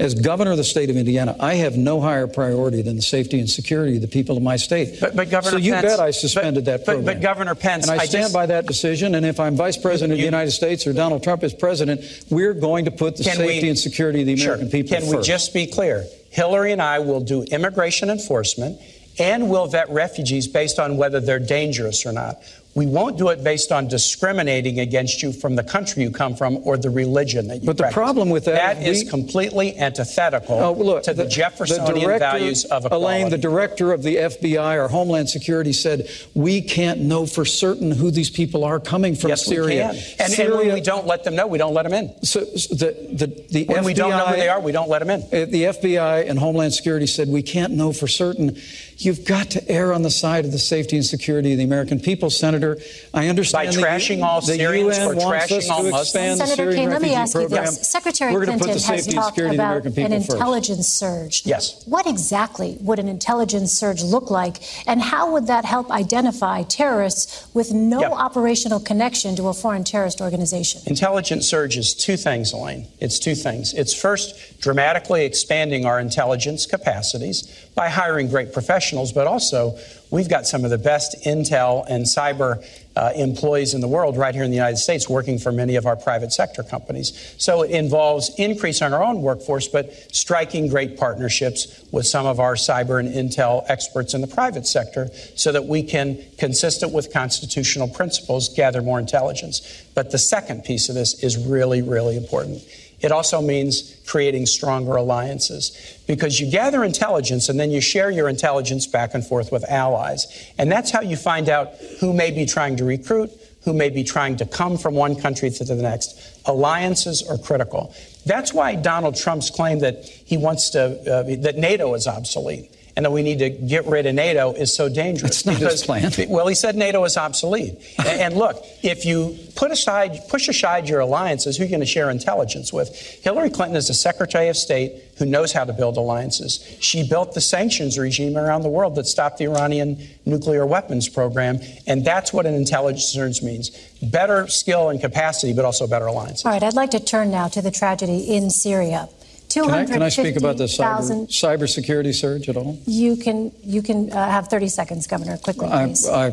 [0.00, 3.38] As governor of the state of Indiana, I have no higher priority than the safety
[3.38, 4.98] and security of the people of my state.
[5.00, 7.04] But- but Governor so you Pence- bet I suspended but- that but- program.
[7.04, 9.14] but Governor Pence, and I I stand just- by that decision.
[9.14, 12.54] And if I'm vice president of the United States or Donald Trump is president, we're
[12.54, 14.82] going to put the safety we- and security of the American sure.
[14.82, 15.16] people Can first.
[15.16, 16.04] we just be clear?
[16.30, 18.78] Hillary and I will do immigration enforcement
[19.20, 22.42] and will vet refugees based on whether they're dangerous or not.
[22.74, 26.58] We won't do it based on discriminating against you from the country you come from
[26.66, 27.94] or the religion that you But the practice.
[27.94, 32.84] problem with that That is is completely antithetical Oh, look, to the, Jeffersonian values of
[32.84, 33.04] equality.
[33.20, 37.92] Elaine, the director of the FBI or Homeland Security said, we can't know for certain
[37.92, 39.90] who these people are coming from yes, Syria.
[39.92, 40.14] we can.
[40.32, 42.12] And, and when we don't let them know, we don't let them in.
[42.24, 44.88] so, so the, the, the When FBI, we don't know who they are, we don't
[44.88, 45.20] let them in.
[45.22, 48.56] uh, The FBI and Homeland Security said, we can't know for certain.
[49.04, 52.00] You've got to err on the side of the safety and security of the American
[52.00, 52.78] people, Senator.
[53.12, 55.82] I understand By the U- trashing all the Syrians UN or wants trashing us all
[55.82, 56.00] to Muslims?
[56.08, 57.64] expand the Senator Syrian Kaine, let me refugee ask you program.
[57.66, 57.88] this.
[57.90, 59.68] Secretary We're going to Clinton put the has safety and talked security of the about
[59.70, 60.30] American an people first.
[60.32, 61.42] intelligence surge.
[61.44, 61.82] Yes.
[61.86, 64.56] What exactly would an intelligence surge look like,
[64.88, 68.12] and how would that help identify terrorists with no Yep.
[68.12, 70.80] operational connection to a foreign terrorist organization?
[70.86, 72.86] Intelligence surge is two things, Elaine.
[73.00, 73.74] It's two things.
[73.74, 77.44] It's first dramatically expanding our intelligence capacities
[77.74, 79.76] by hiring great professionals, but also
[80.10, 82.64] we've got some of the best intel and cyber
[82.96, 85.84] uh, employees in the world right here in the United States working for many of
[85.84, 87.34] our private sector companies.
[87.38, 92.54] So it involves increasing our own workforce, but striking great partnerships with some of our
[92.54, 97.88] cyber and intel experts in the private sector so that we can, consistent with constitutional
[97.88, 99.84] principles, gather more intelligence.
[99.94, 102.62] But the second piece of this is really, really important.
[103.00, 108.28] It also means creating stronger alliances because you gather intelligence and then you share your
[108.28, 110.52] intelligence back and forth with allies.
[110.58, 113.30] And that's how you find out who may be trying to recruit,
[113.64, 116.18] who may be trying to come from one country to the next.
[116.46, 117.94] Alliances are critical.
[118.26, 120.80] That's why Donald Trump's claim that he wants to,
[121.10, 124.74] uh, that NATO is obsolete and that we need to get rid of NATO is
[124.74, 125.42] so dangerous.
[125.42, 126.12] That's not his plan.
[126.28, 127.74] Well, he said NATO is obsolete.
[127.98, 131.80] and, and look, if you put aside, push aside your alliances, who are you going
[131.80, 132.94] to share intelligence with?
[133.22, 136.76] Hillary Clinton is the Secretary of State who knows how to build alliances.
[136.80, 141.60] She built the sanctions regime around the world that stopped the Iranian nuclear weapons program,
[141.86, 143.70] and that's what an intelligence means:
[144.02, 146.44] better skill and capacity, but also better alliances.
[146.44, 149.08] All right, I'd like to turn now to the tragedy in Syria.
[149.54, 152.78] Can I, can I speak about the cyber, 250,000 cybersecurity surge at all?
[152.86, 156.08] You can you can uh, have 30 seconds, Governor, quickly, I, please.
[156.08, 156.26] I,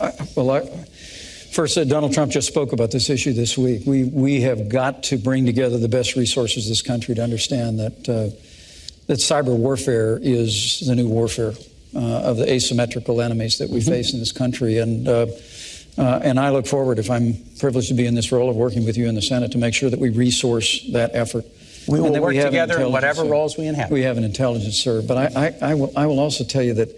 [0.00, 0.60] I, well, I,
[1.50, 3.82] first, uh, Donald Trump just spoke about this issue this week.
[3.86, 7.80] We, we have got to bring together the best resources of this country to understand
[7.80, 8.36] that, uh,
[9.08, 11.52] that cyber warfare is the new warfare
[11.94, 14.78] uh, of the asymmetrical enemies that we face in this country.
[14.78, 15.26] And, uh,
[15.98, 18.84] uh, and I look forward, if I'm privileged to be in this role of working
[18.84, 21.44] with you in the Senate, to make sure that we resource that effort.
[21.86, 23.30] We will And work have an together in whatever serve.
[23.30, 23.92] roles we inhabit.
[23.92, 25.06] We have an intelligence serve.
[25.06, 26.88] But I, I, I, will, I will also tell you that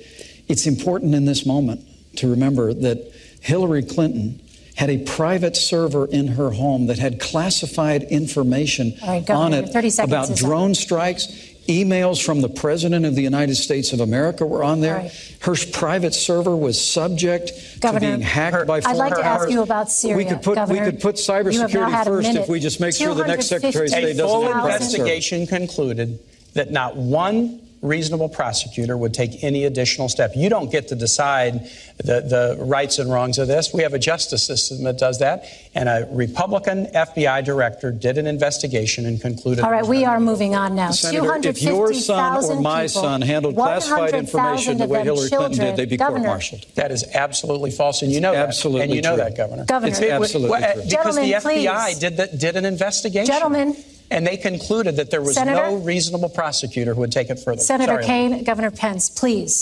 [0.48, 1.80] it's important in this moment
[2.16, 4.40] to remember that Hillary Clinton
[4.74, 9.64] had a private server in her home that had classified information All right, Governor, on
[9.64, 10.36] it about is up.
[10.38, 11.26] drone strikes.
[11.68, 14.96] Emails from the President of the United States of America were on there.
[14.96, 15.34] All right.
[15.40, 19.24] Her private server was subject Governor, to being hacked her- by foreign I'd like to
[19.24, 19.52] ask powers.
[19.52, 20.80] you about Syria, We could put, Governor.
[20.80, 23.86] we could put You have cybersecurity first if we just make sure the next Secretary
[23.86, 25.02] of 250,000 State A doesn't full have a private server.
[25.04, 26.18] investigation concluded
[26.54, 30.32] that not one reasonable prosecutor would take any additional step.
[30.36, 31.68] You don't get to decide
[31.98, 33.74] the, the rights and wrongs of this.
[33.74, 35.44] We have a justice system that does that.
[35.74, 39.64] And a Republican FBI director did an investigation and concluded.
[39.64, 40.92] All right, we are moving on now.
[40.92, 45.52] Senator, if your son or my people, son handled classified information the way Hillary children,
[45.54, 46.66] Clinton did, they'd be court-martialed.
[46.76, 48.84] That is absolutely false, and you know absolutely that.
[48.84, 49.24] And you know true.
[49.24, 49.64] that, Governor.
[49.64, 49.90] Governor.
[49.90, 50.82] It's It- absolutely well, eh, true.
[50.82, 53.26] Because Gentlemen, the FBI did, the, did an investigation.
[53.26, 53.76] Gentlemen.
[54.12, 55.70] And they concluded that there was Senator?
[55.70, 57.62] no reasonable prosecutor who would take it further.
[57.62, 58.04] Senator Sorry.
[58.04, 59.56] Kaine, Governor Pence, please.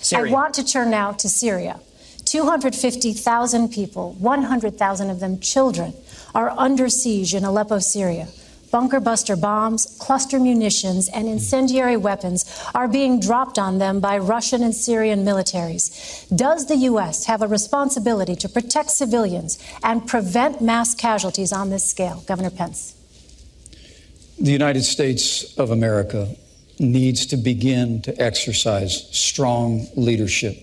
[0.00, 0.30] Syria.
[0.30, 1.80] I want to turn now to Syria.
[2.24, 5.94] 250,000 people, 100,000 of them children,
[6.34, 8.28] are under siege in Aleppo, Syria.
[8.70, 12.44] Bunker buster bombs, cluster munitions, and incendiary weapons
[12.74, 16.26] are being dropped on them by Russian and Syrian militaries.
[16.36, 17.26] Does the U.S.
[17.26, 22.22] have a responsibility to protect civilians and prevent mass casualties on this scale?
[22.26, 22.95] Governor Pence.
[24.38, 26.28] The United States of America
[26.78, 30.56] needs to begin to exercise strong leadership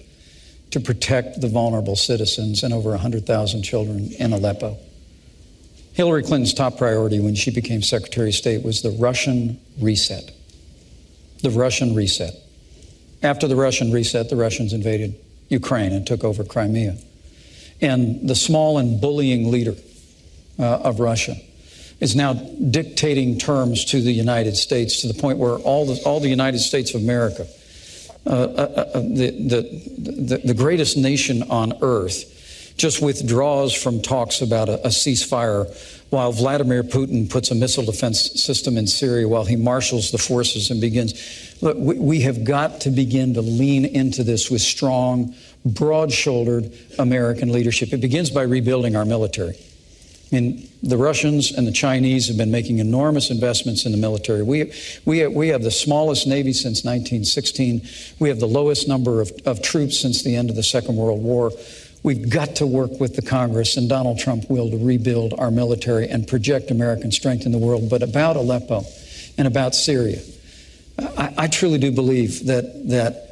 [0.69, 4.77] to protect the vulnerable citizens and over 100,000 children in Aleppo.
[5.93, 10.31] Hillary Clinton's top priority when she became Secretary of State was the Russian reset.
[11.41, 12.35] The Russian reset.
[13.23, 15.15] After the Russian reset, the Russians invaded
[15.49, 16.97] Ukraine and took over Crimea.
[17.81, 19.75] And the small and bullying leader
[20.59, 21.35] uh, of Russia
[22.03, 26.19] is now dictating terms to the United States to the point where all the, all
[26.19, 27.47] the United States of America,
[28.27, 29.61] uh, uh, uh, the, the,
[30.11, 35.65] the, the greatest nation on earth, just withdraws from talks about a, a ceasefire
[36.09, 40.71] while Vladimir Putin puts a missile defense system in Syria while he marshals the forces
[40.71, 41.13] and begins.
[41.61, 45.33] Look, we, we have got to begin to lean into this with strong,
[45.63, 47.93] broad shouldered American leadership.
[47.93, 49.55] It begins by rebuilding our military.
[50.33, 54.41] I mean, the Russians and the Chinese have been making enormous investments in the military.
[54.41, 54.73] We,
[55.05, 57.87] we, we have the smallest Navy since 1916.
[58.17, 61.21] We have the lowest number of, of troops since the end of the Second World
[61.21, 61.51] War.
[62.01, 66.09] We've got to work with the Congress and Donald Trump will to rebuild our military
[66.09, 67.87] and project American strength in the world.
[67.87, 68.85] But about Aleppo
[69.37, 70.19] and about Syria,
[70.97, 73.29] I, I truly do believe that, that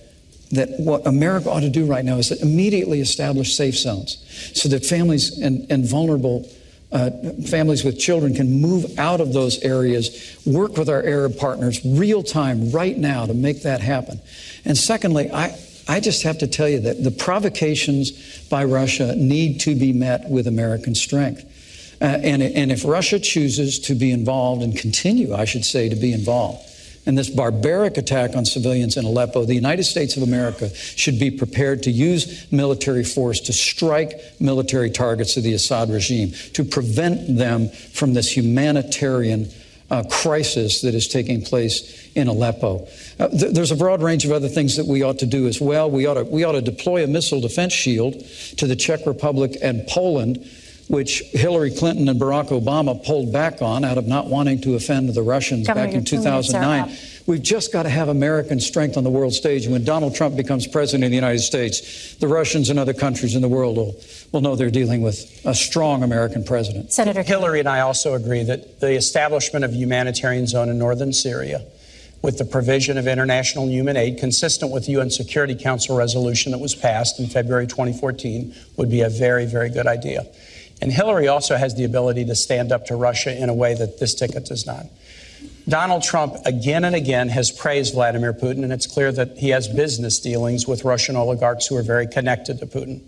[0.51, 4.21] that what America ought to do right now is immediately establish safe zones
[4.53, 6.45] so that families and, and vulnerable
[6.91, 7.11] uh,
[7.47, 12.23] families with children can move out of those areas, work with our Arab partners real
[12.23, 14.19] time right now to make that happen.
[14.65, 19.59] And secondly, I, I just have to tell you that the provocations by Russia need
[19.61, 21.45] to be met with American strength.
[22.01, 25.95] Uh, and, and if Russia chooses to be involved and continue, I should say, to
[25.95, 26.67] be involved
[27.05, 31.31] in this barbaric attack on civilians in Aleppo, the United States of America should be
[31.31, 37.37] prepared to use military force to strike military targets of the Assad regime, to prevent
[37.37, 39.49] them from this humanitarian
[39.89, 42.87] uh, crisis that is taking place in Aleppo.
[43.19, 45.59] Uh, th- there's a broad range of other things that we ought to do as
[45.59, 45.91] well.
[45.91, 48.13] We ought to, we ought to deploy a missile defense shield
[48.57, 50.47] to the Czech Republic and Poland
[50.87, 55.09] which Hillary Clinton and Barack Obama pulled back on out of not wanting to offend
[55.09, 56.81] the Russians Governor, back in your two minutes are 2009.
[56.81, 56.89] up.
[57.27, 59.65] We've just got to have American strength on the world stage.
[59.65, 63.35] And when Donald Trump becomes president of the United States, the Russians and other countries
[63.35, 63.95] in the world will,
[64.31, 66.91] will know they're dealing with a strong American president.
[66.91, 71.13] Senator Hillary and I also agree that the establishment of a humanitarian zone in northern
[71.13, 71.65] Syria
[72.21, 76.59] with the provision of international human aid consistent with the UN Security Council resolution that
[76.59, 80.25] was passed in February 2014 would be a very, very good idea.
[80.81, 83.99] And Hillary also has the ability to stand up to Russia in a way that
[83.99, 84.87] this ticket does not.
[85.69, 89.67] Donald Trump again and again has praised Vladimir Putin, and it's clear that he has
[89.67, 93.01] business dealings with Russian oligarchs who are very connected to Putin.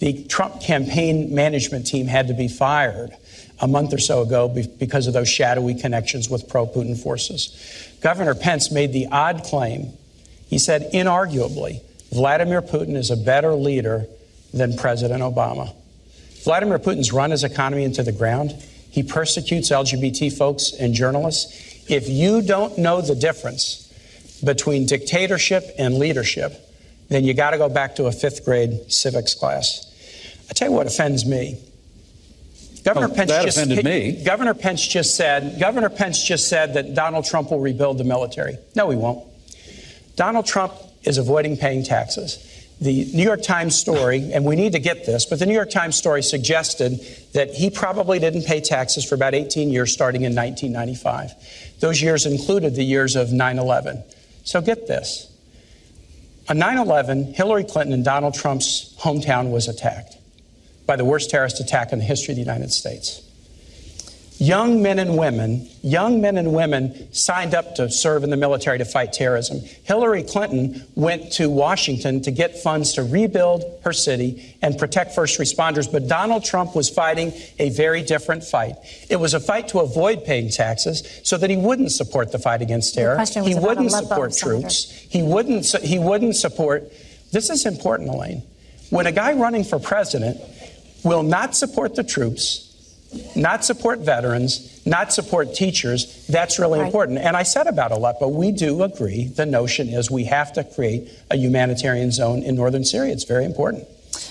[0.00, 3.12] The Trump campaign management team had to be fired
[3.60, 4.48] a month or so ago
[4.78, 7.56] because of those shadowy connections with pro Putin forces.
[8.00, 9.92] Governor Pence made the odd claim.
[10.48, 14.06] He said, inarguably, Vladimir Putin is a better leader
[14.52, 15.72] than President Obama.
[16.44, 18.50] Vladimir Putin's run his economy into the ground.
[18.90, 21.84] He persecutes LGBT folks and journalists.
[21.88, 23.88] If you don't know the difference
[24.44, 26.68] between dictatorship and leadership,
[27.08, 29.88] then you got to go back to a fifth grade civics class.
[30.50, 31.58] I tell you what offends me.
[32.84, 34.22] Governor Well, Pence that just offended me.
[34.24, 38.58] Governor Pence just said Governor Pence just said that Donald Trump will rebuild the military.
[38.74, 39.24] No, he won't.
[40.16, 40.74] Donald Trump
[41.04, 42.44] is avoiding paying taxes.
[42.80, 45.70] The New York Times story, and we need to get this, but the New York
[45.70, 47.00] Times story suggested
[47.32, 51.32] that he probably didn't pay taxes for about 18 years starting in 1995.
[51.80, 54.02] Those years included the years of 9 11.
[54.44, 55.28] So get this.
[56.48, 60.16] On 9 11, Hillary Clinton and Donald Trump's hometown was attacked
[60.86, 63.22] by the worst terrorist attack in the history of the United States.
[64.38, 68.78] Young men and women, young men and women signed up to serve in the military
[68.78, 69.60] to fight terrorism.
[69.84, 75.38] Hillary Clinton went to Washington to get funds to rebuild her city and protect first
[75.38, 78.76] responders, but Donald Trump was fighting a very different fight.
[79.08, 82.62] It was a fight to avoid paying taxes so that he wouldn't support the fight
[82.62, 83.24] against terror.
[83.44, 84.60] He wouldn't support Senator.
[84.60, 84.90] troops.
[85.08, 86.92] He wouldn't he wouldn't support
[87.32, 88.42] This is important, Elaine.
[88.90, 90.38] When a guy running for president
[91.02, 92.71] will not support the troops,
[93.36, 96.26] not support veterans, not support teachers.
[96.26, 96.86] That's really right.
[96.86, 97.18] important.
[97.18, 99.26] And I said about Aleppo, but we do agree.
[99.26, 103.12] The notion is we have to create a humanitarian zone in northern Syria.
[103.12, 103.86] It's very important.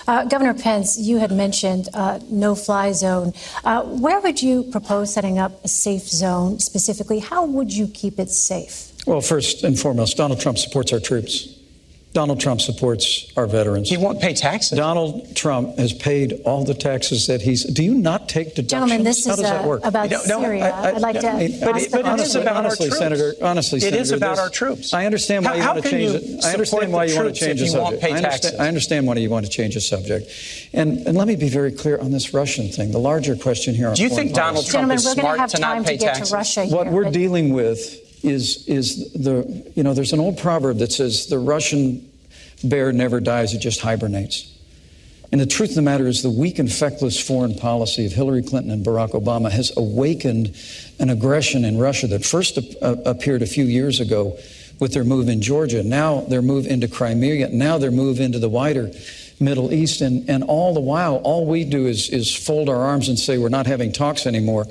[0.08, 3.34] Uh, Governor Pence, you had mentioned uh, no fly zone.
[3.64, 7.20] Uh, where would you propose setting up a safe zone specifically?
[7.20, 8.92] How would you keep it safe?
[9.06, 11.58] Well, first and foremost, Donald Trump supports our troops.
[12.14, 13.90] Donald Trump supports our veterans.
[13.90, 14.78] He won't pay taxes.
[14.78, 17.64] Donald Trump has paid all the taxes that he's.
[17.64, 18.70] Do you not take deductions?
[18.72, 19.86] Gentlemen, this How is does that work?
[19.86, 20.72] about no, no, Syria.
[20.72, 21.30] I, would like to.
[21.30, 22.98] I but, it, but it is about honestly, our troops.
[22.98, 23.34] Senator.
[23.42, 24.94] Honestly, it Senator, is about this, our troops.
[24.94, 26.44] I understand why how, you want to change it.
[26.44, 28.04] I understand why you want to change the subject.
[28.04, 30.32] I understand, I understand why you want to change the subject.
[30.74, 32.92] And, and let me be very clear on this Russian thing.
[32.92, 33.94] The larger question here.
[33.94, 36.74] Do you think Donald Trump Gentlemen, is smart to not pay taxes?
[36.74, 41.28] What we're dealing with is is the you know there's an old proverb that says
[41.28, 42.08] the Russian
[42.64, 44.48] bear never dies, it just hibernates.
[45.32, 48.44] And the truth of the matter is, the weak and feckless foreign policy of Hillary
[48.44, 50.54] Clinton and Barack Obama has awakened
[51.00, 54.38] an aggression in Russia that first uh, appeared a few years ago
[54.80, 58.50] with their move in Georgia, now their move into Crimea, now their move into the
[58.50, 58.92] wider
[59.40, 60.02] Middle East.
[60.02, 63.38] And, and all the while, all we do is, is fold our arms and say
[63.38, 64.66] we're not having talks anymore.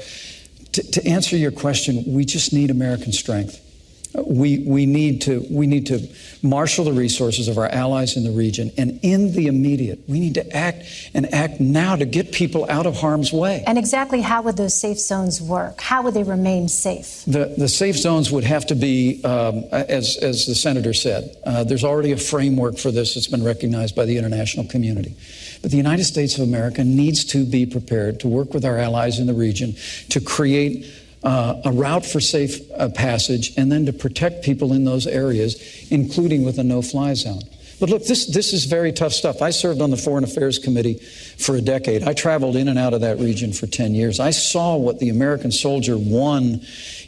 [0.73, 3.61] To, to answer your question, we just need American strength
[4.15, 6.09] we, we, need to, we need to
[6.43, 8.71] marshal the resources of our allies in the region.
[8.77, 10.85] And in the immediate, we need to act
[11.15, 13.63] and act now to get people out of harm's way.
[13.67, 15.81] And exactly how would those safe zones work?
[15.81, 17.25] How would they remain safe?
[17.27, 21.65] The, the safe zones would have to be, um, as, as the senator said, uh,
[21.65, 25.15] there's already a framework for this that's been recognized by the international community.
[25.63, 29.19] But the United States of America needs to be prepared to work with our allies
[29.19, 29.77] in the region
[30.09, 30.87] to create
[31.23, 35.89] uh, a route for safe uh, passage, and then to protect people in those areas,
[35.91, 37.43] including with a no fly zone.
[37.81, 39.41] But look, this, this is very tough stuff.
[39.41, 42.03] I served on the Foreign Affairs Committee for a decade.
[42.03, 44.21] I traveled in and out of that region for 10 years.
[44.21, 46.61] I saw what the American soldier won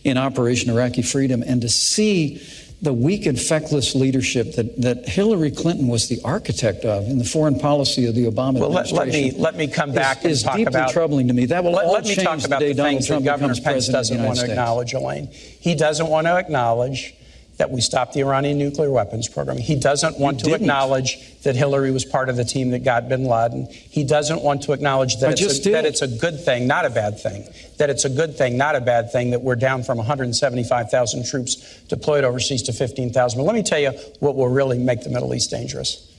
[0.02, 2.38] in Operation Iraqi Freedom, and to see
[2.82, 7.24] the weak and feckless leadership that, that Hillary Clinton was the architect of in the
[7.24, 8.96] foreign policy of the Obama well, administration.
[8.96, 11.46] Let, let me let me come back is, and talk deeply about, troubling to me.
[11.46, 13.38] That will let, all let me change talk about the the Donald things Trump that
[13.38, 14.50] Governor Pence doesn't want to States.
[14.50, 15.28] acknowledge, Elaine.
[15.28, 17.14] He doesn't want to acknowledge
[17.62, 19.56] that we stopped the Iranian nuclear weapons program.
[19.56, 20.62] He doesn't want you to didn't.
[20.62, 23.68] acknowledge that Hillary was part of the team that got bin Laden.
[23.70, 26.90] He doesn't want to acknowledge that, it's a, that it's a, good thing, not a
[26.90, 27.46] bad thing.
[27.78, 31.80] That it's a good thing, not a bad thing, that we're down from 175,000 troops
[31.82, 33.38] deployed overseas to 15,000.
[33.38, 36.12] But let me tell you what will really make the Middle East dangerous.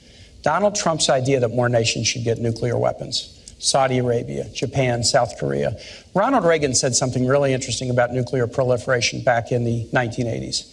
[0.44, 3.38] Donald Trump's idea that more nations should get nuclear weapons.
[3.60, 5.78] Saudi Arabia, Japan, South Korea.
[6.14, 10.73] Ronald Reagan said something really interesting about nuclear proliferation back in the 1980s.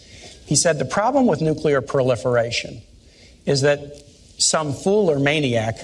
[0.51, 2.81] He said the problem with nuclear proliferation
[3.45, 4.03] is that
[4.37, 5.79] some fool or maniac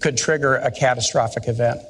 [0.00, 1.80] could trigger a catastrophic event.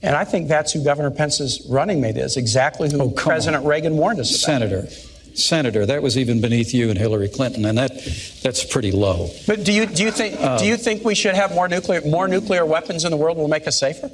[0.00, 3.68] And I think that's who Governor Pence's running mate is, exactly who oh, President on.
[3.68, 4.58] Reagan warned us about.
[4.58, 4.86] Senator.
[5.34, 7.90] Senator, that was even beneath you and Hillary Clinton, and that
[8.42, 9.28] that's pretty low.
[9.46, 12.00] But do you do you think uh, do you think we should have more nuclear
[12.06, 14.10] more nuclear weapons in the world will make us safer?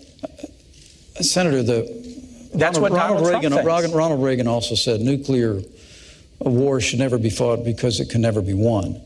[1.21, 5.63] Senator, the that's Ronald, what Ronald Reagan Ronald Reagan also said nuclear
[6.41, 9.01] a war should never be fought because it can never be won.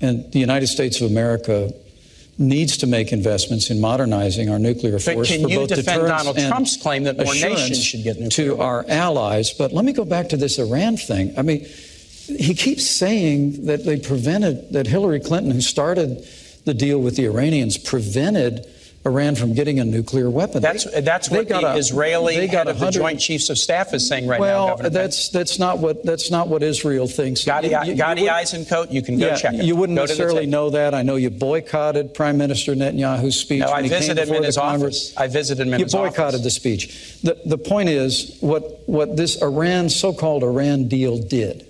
[0.00, 1.72] And the United States of America
[2.38, 6.48] needs to make investments in modernizing our nuclear force for both defend deterrence Donald and
[6.48, 9.52] Trump's claim that more nations should get nuclear to our allies.
[9.52, 11.34] But let me go back to this Iran thing.
[11.38, 11.66] I mean,
[12.26, 16.26] he keeps saying that they prevented that Hillary Clinton, who started
[16.64, 18.66] the deal with the Iranians, prevented
[19.06, 20.60] Iran from getting a nuclear weapon.
[20.60, 23.56] That's they, that's what the a, Israeli they got head of the Joint Chiefs of
[23.56, 24.76] Staff is saying right well, now.
[24.76, 27.42] Well, that's that's not what that's not what Israel thinks.
[27.42, 29.64] Gadi, you, you, Gadi you Eisenkot, you can go yeah, check it.
[29.64, 30.92] You wouldn't go necessarily know that.
[30.92, 33.60] I know you boycotted Prime Minister Netanyahu's speech.
[33.60, 35.12] No, I visited him in his Congress.
[35.12, 35.16] office.
[35.16, 36.04] I visited him in his office.
[36.04, 37.20] You boycotted the speech.
[37.22, 41.66] The the point is what what this Iran so-called Iran deal did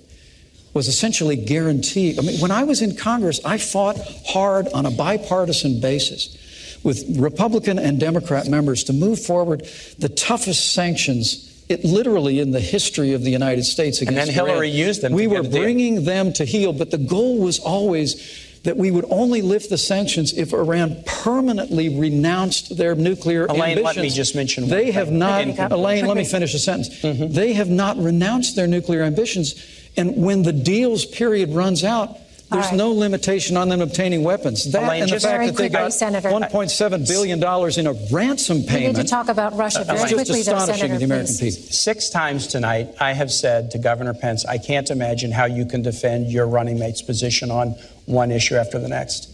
[0.73, 2.17] was essentially guarantee.
[2.17, 6.37] I mean, when I was in Congress, I fought hard on a bipartisan basis
[6.83, 9.65] with Republican and Democrat members to move forward
[9.99, 14.33] the toughest sanctions it literally in the history of the United States against And then
[14.35, 14.77] Hillary Iran.
[14.87, 15.13] used them.
[15.13, 19.41] We were bringing them to heel, but the goal was always that we would only
[19.41, 23.85] lift the sanctions if Iran permanently renounced their nuclear Elaine, ambitions.
[23.85, 25.17] let me just mention They one have thing.
[25.19, 26.89] not, And- Elaine, let me finish a sentence.
[27.01, 27.31] Mm-hmm.
[27.33, 29.55] They have not renounced their nuclear ambitions.
[29.97, 32.17] And when the deal's period runs out,
[32.51, 32.75] there's right.
[32.75, 34.69] no limitation on them obtaining weapons.
[34.71, 37.39] That Elaine, and the fact that they got $1.7 billion
[37.79, 38.97] in a ransom We payment.
[38.97, 40.93] need to talk about Russia very is just quickly, though, astonishing Senator.
[40.93, 41.57] to the American please.
[41.57, 41.71] people.
[41.73, 45.81] Six times tonight, I have said to Governor Pence, I can't imagine how you can
[45.81, 47.75] defend your running mate's position on
[48.05, 49.29] one issue after the next.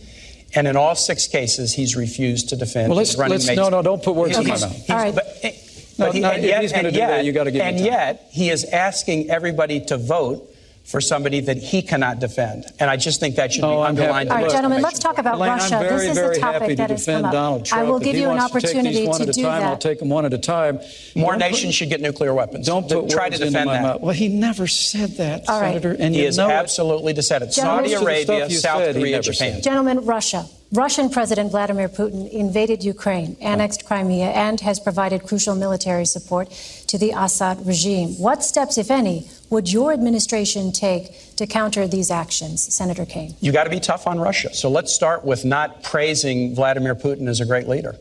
[0.55, 3.69] And in all six cases, he's refused to defend Well, let's- running let's- mate's no,
[3.69, 4.71] no, don't put words in my mouth.
[4.71, 5.13] he's- All right.
[5.15, 5.51] But, eh,
[5.97, 7.61] No, but he, no, and if yet, he's gonna and do that, you gotta give
[7.61, 7.85] him And time.
[7.87, 10.47] yet, he is asking everybody to vote
[10.87, 12.63] for somebody that he cannot defend.
[12.79, 14.29] And I just think that should Oh, be I'm underlined.
[14.29, 15.75] happy- in All right, gentlemen, let's talk about Elaine, Russia.
[15.75, 17.31] I'm very, this is very a topic happy that to has defend come up.
[17.33, 17.83] Donald Trump.
[17.87, 19.61] I will give he you an wants to opportunity one to at a do time,
[19.63, 19.67] that.
[19.67, 20.79] I'll take them one at a time.
[21.13, 22.65] More Don't put- nations should get nuclear weapons.
[22.65, 23.81] Don't put Try to defend my that.
[23.83, 24.01] mouth.
[24.01, 25.71] Well, he never said that, All right.
[25.81, 25.97] Senator.
[25.99, 26.53] And He you has know it.
[26.53, 27.51] absolutely decided.
[27.51, 29.53] Gentlemen- Saudi Most of the Arabia, South said, Korea, Japan.
[29.55, 29.63] said.
[29.63, 30.45] Gentlemen, Russia.
[30.73, 36.49] Russian President Vladimir Putin invaded Ukraine, annexed Crimea, and has provided crucial military support
[36.87, 38.09] to the Assad regime.
[38.19, 43.33] What steps, if any, would your administration take to counter these actions, Senator Kaine?
[43.39, 44.53] You got to be tough on Russia.
[44.53, 47.95] So let's start with not praising Vladimir Putin as a great leader.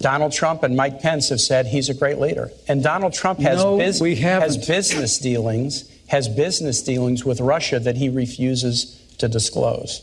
[0.00, 2.50] Donald Trump and Mike Pence have said he's a great leader.
[2.66, 7.78] And Donald Trump has, No, bus- we has business dealings, has business dealings with Russia
[7.80, 10.02] that he refuses to disclose.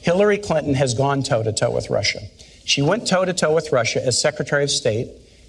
[0.00, 2.20] Hillary Clinton has gone toe to toe with Russia.
[2.64, 5.08] She went toe to toe with Russia as Secretary of State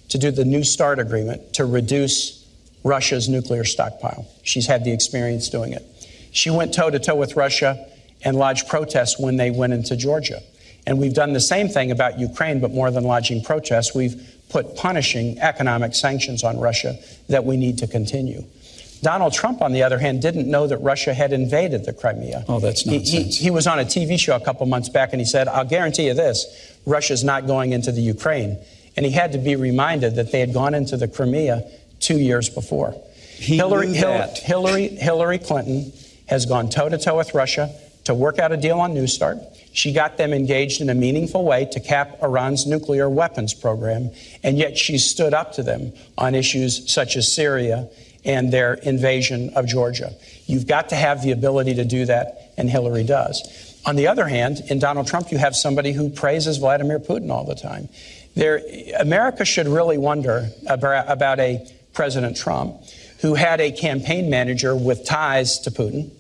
[0.10, 2.46] to do the New START agreement to reduce
[2.84, 4.28] Russia's nuclear stockpile.
[4.44, 5.84] She's had the experience doing it.
[6.32, 7.88] She went toe to toe with Russia
[8.24, 10.42] and lodged protests when they went into Georgia.
[10.86, 14.76] And we've done the same thing about Ukraine, but more than lodging protests, we've put
[14.76, 16.98] punishing economic sanctions on Russia
[17.30, 18.44] that we need to continue.
[19.04, 22.46] Donald Trump, on the other hand, didn't know that Russia had invaded the Crimea.
[22.48, 23.38] Oh, that's He- he, nonsense.
[23.38, 26.08] he was on a TV show a couple months back and he said, I'll guarantee
[26.08, 26.48] you this
[26.86, 28.58] Russia's not going into the Ukraine.
[28.96, 31.64] And he had to be reminded that they had gone into the Crimea
[32.00, 32.96] two years before.
[33.38, 34.38] He Hillary, knew Hil- that.
[34.38, 35.92] Hillary, Hillary Clinton
[36.28, 37.70] has gone toe to toe with Russia
[38.06, 39.38] to work out a deal on New START.
[39.74, 44.12] She got them engaged in a meaningful way to cap Iran's nuclear weapons program,
[44.44, 47.90] and yet she stood up to them on issues such as Syria
[48.26, 50.14] and their invasion of Georgia.
[50.46, 53.82] You've got to have the ability to do that, and Hillary does.
[53.86, 57.44] On the other hand, in Donald Trump, you have somebody who praises Vladimir Putin all
[57.44, 57.90] the time.
[58.36, 58.62] There,
[59.00, 62.82] America should really wonder about, about a President Trump
[63.22, 66.12] who had a campaign manager with ties to Putin,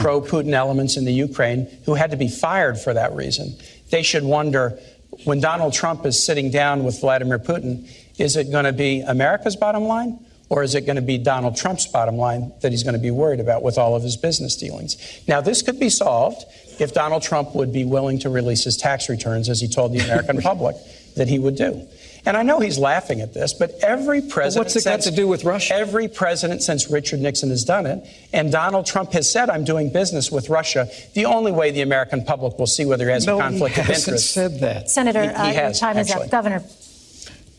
[0.00, 3.56] pro Putin elements in the Ukraine, who had to be fired for that reason.
[3.90, 4.78] They should wonder
[5.24, 7.88] when Donald Trump is sitting down with Vladimir Putin,
[8.18, 10.18] is it going to be America's bottom line?
[10.50, 13.10] Or is it going to be Donald Trump's bottom line that he's going to be
[13.10, 14.96] worried about with all of his business dealings?
[15.28, 16.44] Now, this could be solved
[16.80, 19.98] if Donald Trump would be willing to release his tax returns, as he told the
[19.98, 20.76] American public
[21.16, 21.86] that he would do.
[22.24, 24.66] And I know he's laughing at this, but every president.
[24.66, 25.74] what's it got since- to do with Russia?
[25.74, 28.06] Every president since Richard Nixon has done it.
[28.32, 30.88] And Donald Trump has said, I'm doing business with Russia.
[31.14, 33.88] The only way the American public will see whether he has no, a conflict of
[33.88, 34.06] interest.
[34.06, 34.30] he of hasn't interest.
[34.32, 34.90] said that.
[34.90, 36.24] Senator, He- he uh, your has, time is actually.
[36.26, 36.30] up.
[36.30, 36.62] Governor,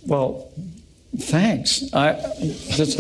[0.06, 0.50] Well,
[1.18, 1.84] thanks.
[1.94, 2.14] I
[2.70, 3.00] just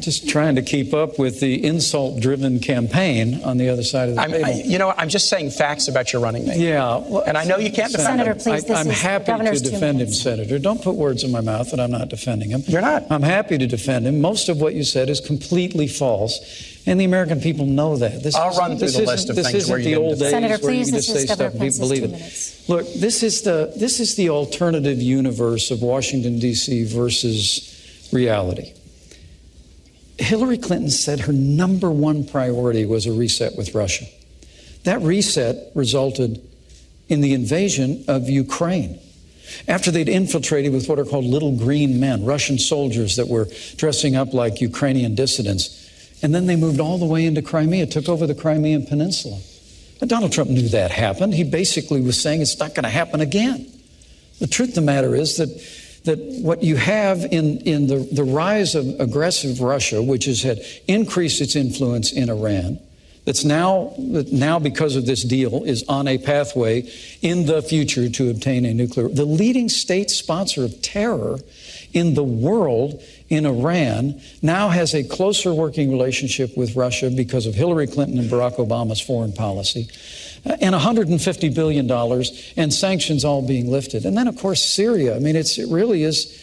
[0.00, 4.20] just trying to keep up with the insult-driven campaign on the other side of the
[4.22, 4.46] I'm, table.
[4.46, 4.92] I, you know?
[4.96, 6.58] I'm just saying facts about your running mate.
[6.58, 8.38] yeah, well, And I know you can't defend Senator, him.
[8.38, 10.08] please, this I, am is happy Governor's to defend him.
[10.12, 10.58] Senator.
[10.58, 12.64] Don't put words in my mouth that I'm not defending him.
[12.66, 13.04] You're not.
[13.08, 14.20] I'm happy to defend him.
[14.20, 16.40] Most of what you said is completely false,
[16.86, 18.22] and the American people know that.
[18.22, 20.18] This I'll isn't- run through this the list of this things where you the old
[20.18, 20.30] days.
[20.30, 22.64] Senator, where you please, can just say stuff and people believe it.
[22.68, 26.84] Look, this is the this is the alternative universe of Washington D.C.
[26.84, 28.72] versus reality.
[30.18, 34.06] Hillary Clinton said her number one priority was a reset with Russia.
[34.84, 36.40] That reset resulted
[37.08, 38.98] in the invasion of Ukraine.
[39.68, 44.16] After they'd infiltrated with what are called little green men, Russian soldiers that were dressing
[44.16, 45.83] up like Ukrainian dissidents.
[46.24, 49.38] And then they moved all the way into Crimea, took over the Crimean Peninsula.
[50.06, 51.34] Donald Trump knew that happened.
[51.34, 53.70] He basically was saying it's not going to happen again.
[54.38, 55.48] The truth of the matter is that,
[56.04, 60.60] that what you have in, in the, the rise of aggressive Russia, which has had
[60.88, 62.78] increased its influence in Iran,
[63.26, 66.90] that's now, that now because of this deal, is on a pathway
[67.20, 69.08] in the future to obtain a nuclear.
[69.08, 71.38] The leading state sponsor of terror
[71.92, 77.54] in the world in Iran now has a closer working relationship with Russia because of
[77.54, 79.88] Hillary Clinton and Barack Obama's foreign policy
[80.44, 81.90] uh, and $150 billion
[82.56, 84.04] and sanctions all being lifted.
[84.04, 85.16] And then, of course, Syria.
[85.16, 86.40] I mean, it really is.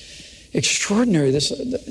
[0.53, 1.31] extraordinary.
[1.31, 1.49] This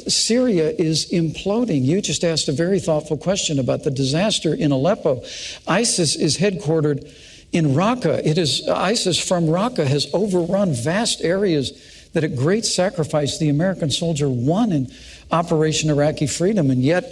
[0.09, 1.83] Syria is imploding.
[1.83, 5.23] You just asked a very thoughtful question about the disaster in Aleppo.
[5.67, 7.11] ISIS is headquartered
[7.53, 8.25] in Raqqa.
[8.25, 11.73] It is ISIS from Raqqa has overrun vast areas
[12.13, 14.93] that at great sacrifice the American soldier won in
[15.31, 17.05] Operation Iraqi Freedom, and yet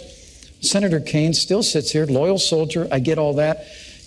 [0.61, 2.87] Senator Kaine still sits here, loyal soldier.
[2.91, 3.59] I get all that.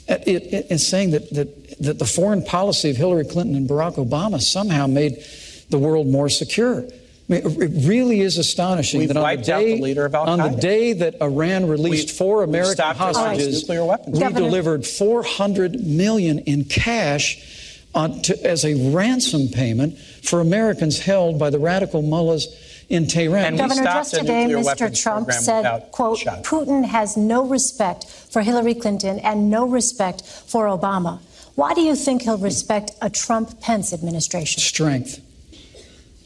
[0.08, 3.68] Uh, it, it, it's saying that, that, that the foreign policy of Hillary Clinton and
[3.68, 5.24] Barack Obama somehow made
[5.70, 6.80] the world more secure.
[6.80, 10.92] I mean, it really is astonishing We've that on the, day, the on the day
[10.92, 14.14] that Iran released we, four American hostages, nuclear weapons.
[14.14, 14.40] we Governor.
[14.40, 17.61] delivered 400 million in cash on
[17.94, 22.48] to, as a ransom payment for Americans held by the radical mullahs
[22.88, 23.44] in Tehran.
[23.44, 25.02] And we Governor, stopped just a today, Mr.
[25.02, 26.42] Trump said, quote, shot.
[26.42, 31.20] Putin has no respect for Hillary Clinton and no respect for Obama.
[31.54, 34.60] Why do you think he'll respect a Trump Pence administration?
[34.60, 35.20] Strength.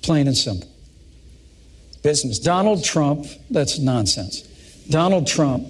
[0.03, 0.69] Plain and simple.
[2.03, 2.39] business.
[2.39, 4.43] Donald Trump, that's nonsense.
[4.89, 5.67] Donald Trump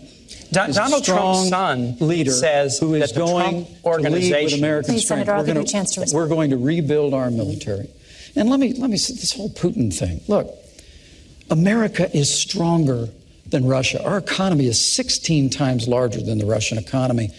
[0.52, 3.66] Don- is a Donald strong Trump's son leader says who is that the going Trump
[3.66, 5.26] to lead with organization- American Please, strength.
[5.26, 6.22] Senator, I'll we're, give gonna- a chance to respond.
[6.22, 7.88] we're going to rebuild our military.
[8.34, 10.20] And let me let me say this whole Putin thing.
[10.28, 10.54] Look,
[11.50, 13.08] America is stronger
[13.48, 14.04] than Russia.
[14.04, 17.30] Our economy is 16 times larger than the Russian economy.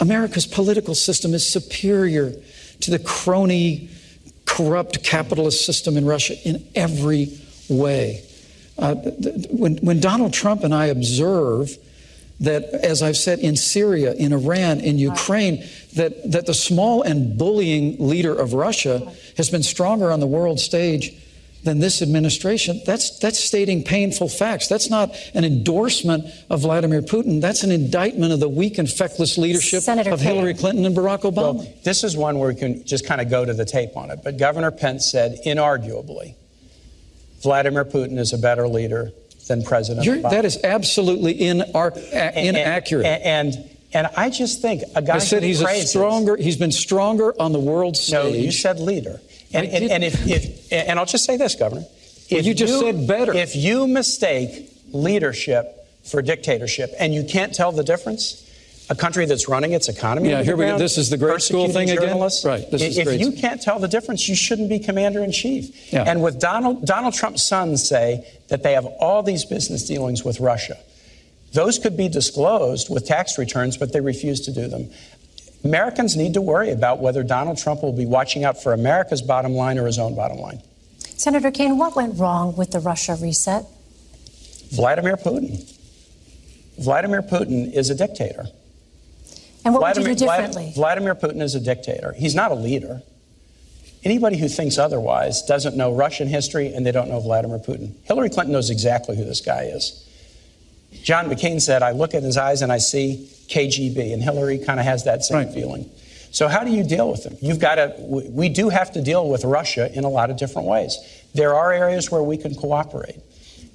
[0.00, 2.32] America's political system is superior
[2.80, 3.88] to the crony,
[4.44, 7.28] corrupt capitalist system in Russia in every
[7.68, 8.22] way.
[8.78, 11.78] Uh, th- th- when, when Donald Trump and I observe
[12.40, 15.64] that, as I've said, in Syria, in Iran, in Ukraine,
[15.94, 20.60] that, that the small and bullying leader of Russia has been stronger on the world
[20.60, 21.14] stage
[21.66, 24.68] than this administration, that's, that's stating painful facts.
[24.68, 27.40] That's not an endorsement of Vladimir Putin.
[27.40, 30.34] That's an indictment of the weak and feckless leadership Senator of Kaine.
[30.34, 31.56] Hillary Clinton and Barack Obama.
[31.56, 34.10] Well, this is one where we can just kind of go to the tape on
[34.10, 34.20] it.
[34.22, 36.34] But Governor Pence said, inarguably,
[37.42, 39.12] Vladimir Putin is a better leader
[39.48, 40.30] than President You're- Obama.
[40.30, 43.06] that is absolutely inar- And- inaccurate.
[43.06, 46.36] And, and and I just think a guy I said he's a praises- stronger.
[46.36, 48.12] He's been stronger on the world stage.
[48.12, 49.20] No, you said leader.
[49.54, 51.82] And, and, and if, if and I'll just say this, Governor.
[51.82, 53.32] Well, If you just said better.
[53.32, 58.42] If you mistake leadership for dictatorship and you can't tell the difference,
[58.88, 60.78] a country that's running its economy Yeah, here we go.
[60.78, 62.20] This is the grade school persecuting thing again?
[62.44, 65.92] Right, this is if you can't tell the difference, you shouldn't be commander in chief.
[65.92, 66.04] Yeah.
[66.06, 70.40] And with Donald Donald Trump's sons say that they have all these business dealings with
[70.40, 70.76] Russia.
[71.52, 74.90] Those could be disclosed with tax returns, but they refuse to do them.
[75.64, 79.52] Americans need to worry about whether Donald Trump will be watching out for America's bottom
[79.52, 80.62] line or his own bottom line.
[80.98, 83.64] Senator Kaine, what went wrong with the Russia reset?
[84.70, 85.72] Vladimir Putin.
[86.78, 88.46] Vladimir Putin is a dictator.
[89.66, 90.72] And what Vladimir, would you do differently?
[90.74, 92.12] Vladimir Putin is a dictator.
[92.16, 93.02] He's not a leader.
[94.04, 97.92] Anybody who thinks otherwise doesn't know Russian history and they don't know Vladimir Putin.
[98.04, 100.08] Hillary Clinton knows exactly who this guy is.
[101.02, 104.78] John McCain said, I look at his eyes and I see KGB, and Hillary kind
[104.78, 105.52] of has that same Right.
[105.52, 105.90] feeling.
[106.30, 107.36] So, how do you deal with them?
[107.40, 110.36] You've got to, we we do have to deal with Russia in a lot of
[110.36, 110.98] different ways.
[111.34, 113.16] There are areas where we can cooperate.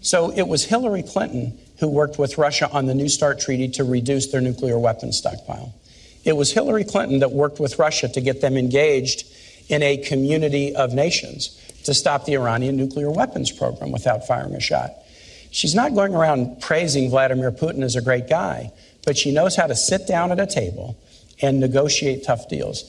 [0.02, 3.84] So, it was Hillary Clinton who worked with Russia on the New START treaty to
[3.84, 5.74] reduce their nuclear weapons stockpile.
[6.24, 9.26] It was Hillary Clinton that worked with Russia to get them engaged
[9.70, 14.60] in a community of nations to stop the Iranian nuclear weapons program without firing a
[14.60, 14.92] shot.
[15.52, 18.72] She's not going around praising Vladimir Putin as a great guy,
[19.06, 20.98] but she knows how to sit down at a table
[21.42, 22.84] and negotiate tough deals.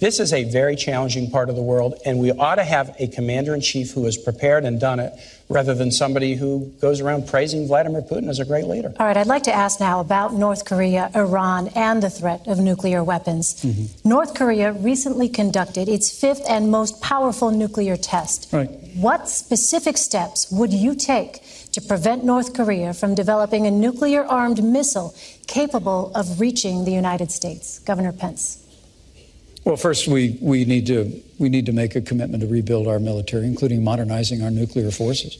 [0.00, 3.06] This is a very challenging part of the world, and we ought to have a
[3.06, 5.12] commander in chief who has prepared and done it
[5.50, 8.94] rather than somebody who goes around praising Vladimir Putin as a great leader.
[8.98, 12.58] All right, I'd like to ask now about North Korea, Iran, and the threat of
[12.58, 13.62] nuclear weapons.
[13.62, 14.08] Mm-hmm.
[14.08, 18.50] North Korea recently conducted its fifth and most powerful nuclear test.
[18.54, 18.70] Right.
[18.94, 24.64] What specific steps would you take to prevent North Korea from developing a nuclear armed
[24.64, 25.14] missile
[25.46, 27.80] capable of reaching the United States?
[27.80, 28.59] Governor Pence.
[29.64, 32.98] Well, first we, we need to we need to make a commitment to rebuild our
[32.98, 35.36] military, including modernizing our nuclear forces.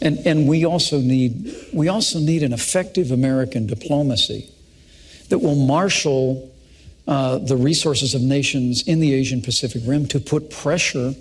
[0.00, 4.48] And and we also need we also need an effective American diplomacy
[5.30, 6.50] that will marshal
[7.08, 11.14] uh, the resources of nations in the Asian Pacific Rim to put pressure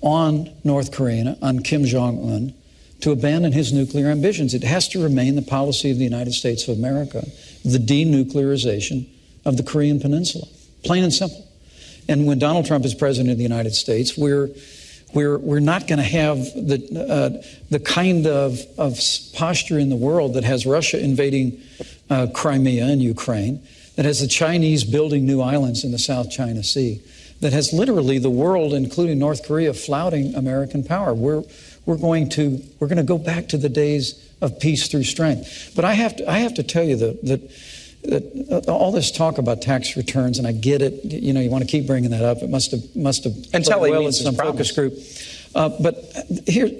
[0.00, 2.54] on North Korea, on Kim Jong Un,
[3.00, 4.54] to abandon his nuclear ambitions.
[4.54, 7.24] It has to remain the policy of the United States of America,
[7.64, 9.06] the denuclearization
[9.44, 10.46] of the Korean Peninsula.
[10.84, 11.46] Plain and simple.
[12.08, 14.50] And when Donald Trump is president of the United States, we're
[15.12, 18.98] we're, we're not going to have the, uh, the kind of, of
[19.34, 21.60] posture in the world that has Russia invading
[22.08, 23.62] uh, Crimea and Ukraine,
[23.96, 27.02] that has the Chinese building new islands in the South China Sea,
[27.40, 31.12] that has literally the world, including North Korea, flouting American power.
[31.12, 31.42] We're,
[31.86, 35.72] we're going to we're going to go back to the days of peace through strength.
[35.74, 37.50] But I have to I have to tell you that that.
[38.02, 41.04] That uh, all this talk about tax returns, and I get it.
[41.04, 42.38] You know, you want to keep bringing that up.
[42.38, 44.94] It must have must have played he well in some focus group.
[45.54, 45.96] Uh, but
[46.46, 46.70] here,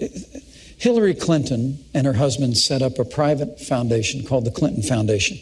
[0.78, 5.38] Hillary Clinton and her husband set up a private foundation called the Clinton Foundation.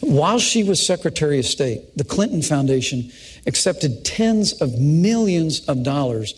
[0.00, 3.10] While she was Secretary of State, the Clinton Foundation
[3.46, 6.34] accepted tens of millions of dollars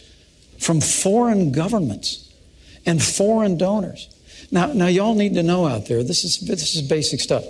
[0.60, 2.32] from foreign governments
[2.86, 4.08] and foreign donors.
[4.50, 7.44] Now, now y'all need to know out there, this is, this is basic stuff.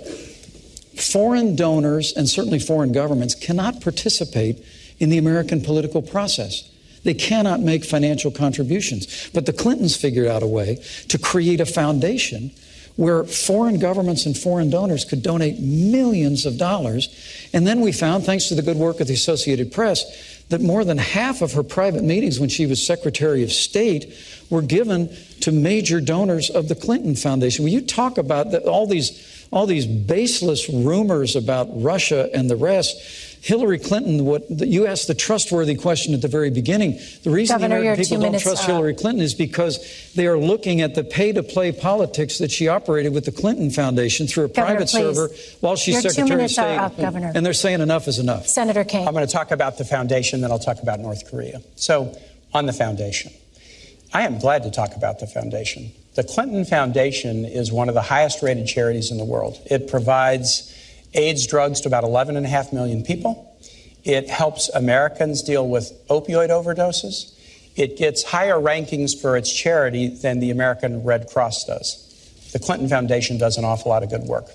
[0.95, 4.63] Foreign donors and certainly foreign governments cannot participate
[4.99, 6.69] in the American political process.
[7.03, 9.29] They cannot make financial contributions.
[9.33, 12.51] But the Clintons figured out a way to create a foundation
[12.97, 17.09] where foreign governments and foreign donors could donate millions of dollars.
[17.53, 20.83] And then we found, thanks to the good work of the Associated Press, that more
[20.83, 24.13] than half of her private meetings when she was Secretary of State
[24.49, 25.09] were given
[25.39, 27.63] to major donors of the Clinton Foundation.
[27.63, 32.95] When you talk about all these all these baseless rumors about Russia and the rest,
[33.41, 36.99] Hillary Clinton, what you asked the trustworthy question at the very beginning.
[37.23, 38.93] The reason Governor, the American people don't trust are Hillary.
[38.93, 43.13] Clinton is because they are looking at the pay to play politics that she operated
[43.13, 45.15] with the Clinton Foundation through a Governor, private please.
[45.15, 45.29] server
[45.59, 46.77] while she's Your two Secretary of minutes are State.
[46.77, 47.31] up, Governor.
[47.33, 48.47] And they're saying enough is enough.
[48.47, 49.07] Senator Kaine.
[49.07, 51.61] I'm going to talk about the foundation, then I'll talk about North Korea.
[51.75, 52.15] So,
[52.53, 53.33] on the foundation,
[54.13, 55.91] I am glad to talk about the foundation.
[56.13, 59.57] The Clinton Foundation is one of the highest rated charities in the world.
[59.65, 60.75] It provides
[61.13, 63.47] AIDS drugs to about 11.5 million people.
[64.03, 67.33] It helps Americans deal with opioid overdoses.
[67.77, 72.49] It gets higher rankings for its charity than the American Red Cross does.
[72.51, 74.47] The Clinton Foundation does an awful lot of good work.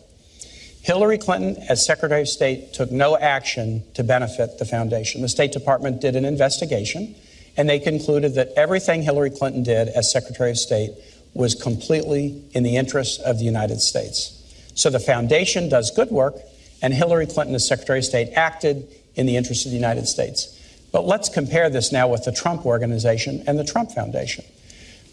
[0.82, 5.22] Hillary Clinton, as Secretary of State, took no action to benefit the foundation.
[5.22, 7.14] The State Department did an investigation,
[7.56, 10.90] and they concluded that everything Hillary Clinton did as Secretary of State
[11.36, 14.32] was completely in the interests of the United States.
[14.74, 16.34] So the foundation does good work,
[16.82, 20.52] and Hillary Clinton, as Secretary of State, acted in the interest of the United States.
[20.92, 24.44] But let's compare this now with the Trump Organization and the Trump Foundation.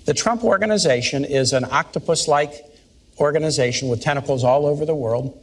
[0.05, 2.65] The Trump Organization is an octopus like
[3.19, 5.39] organization with tentacles all over the world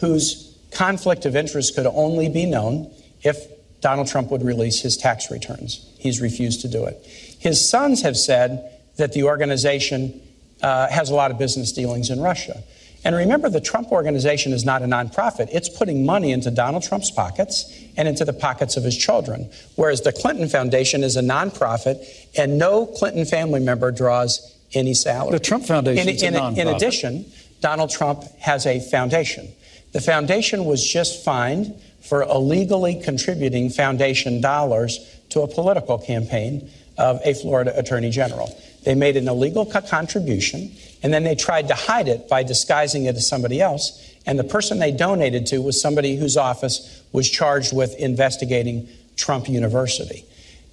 [0.00, 2.90] whose conflict of interest could only be known
[3.22, 3.36] if
[3.80, 5.86] Donald Trump would release his tax returns.
[5.98, 7.04] He's refused to do it.
[7.38, 10.20] His sons have said that the organization
[10.62, 12.62] uh, has a lot of business dealings in Russia.
[13.02, 15.48] And remember, the Trump organization is not a nonprofit.
[15.52, 19.50] It's putting money into Donald Trump's pockets and into the pockets of his children.
[19.76, 22.06] Whereas the Clinton Foundation is a nonprofit,
[22.36, 25.32] and no Clinton family member draws any salary.
[25.32, 27.24] The Trump Foundation In, is a in, in addition,
[27.60, 29.48] Donald Trump has a foundation.
[29.92, 34.98] The foundation was just fined for illegally contributing foundation dollars
[35.30, 38.54] to a political campaign of a Florida attorney general.
[38.84, 43.16] They made an illegal contribution, and then they tried to hide it by disguising it
[43.16, 44.14] as somebody else.
[44.26, 49.48] And the person they donated to was somebody whose office was charged with investigating Trump
[49.48, 50.24] University.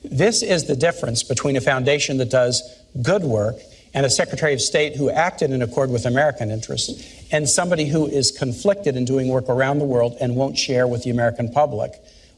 [0.04, 2.62] This is the difference between a foundation that does
[3.02, 3.56] good work
[3.94, 8.06] and a Secretary of State who acted in accord with American interests, and somebody who
[8.06, 11.94] is conflicted in doing work around the world and won't share with the American public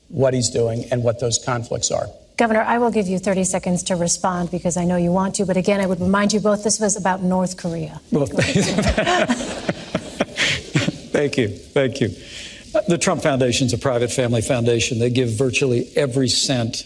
[0.07, 2.07] what he's doing and what those conflicts are.
[2.39, 5.45] Governor, I will give you 30 seconds to respond because I know you want to.
[5.45, 7.99] But again, I would remind you both this was about North Korea.
[8.13, 8.27] Well,
[11.11, 11.49] thank you.
[11.49, 12.15] Thank you.
[12.73, 14.99] Uh, The Trump Foundation is a private family foundation.
[14.99, 16.85] They give virtually every cent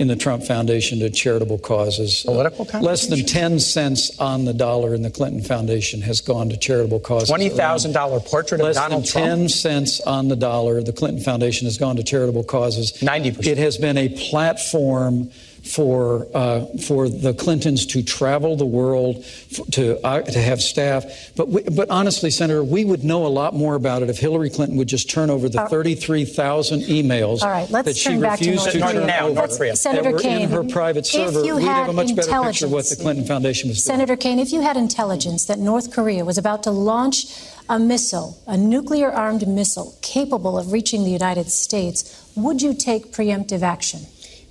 [0.00, 2.24] in the Trump Foundation to charitable causes.
[2.26, 6.48] Uh, Political Less than 10 cents on the dollar in the Clinton Foundation has gone
[6.48, 7.30] to charitable causes.
[7.30, 11.76] $20,000 portrait of Less Donald than 10 cents on the dollar, the Clinton Foundation has
[11.76, 12.92] gone to charitable causes.
[12.92, 13.46] 90%.
[13.46, 15.30] It has been a platform
[15.64, 21.04] for uh, for the Clintons to travel the world, f- to uh, to have staff.
[21.36, 24.50] But we, but honestly, Senator, we would know a lot more about it if Hillary
[24.50, 28.38] Clinton would just turn over the 33,000 emails All right, let's that she turn back
[28.38, 29.72] to refused to turn Now, over North Korea.
[29.72, 31.44] that Senator were Kaine, in her private if server.
[31.44, 33.96] you We'd have a much better picture of what the Clinton Foundation was doing.
[33.98, 37.26] Senator Kaine, if you had intelligence that North Korea was about to launch
[37.68, 43.12] a missile, a nuclear armed missile capable of reaching the United States, would you take
[43.12, 44.00] preemptive action?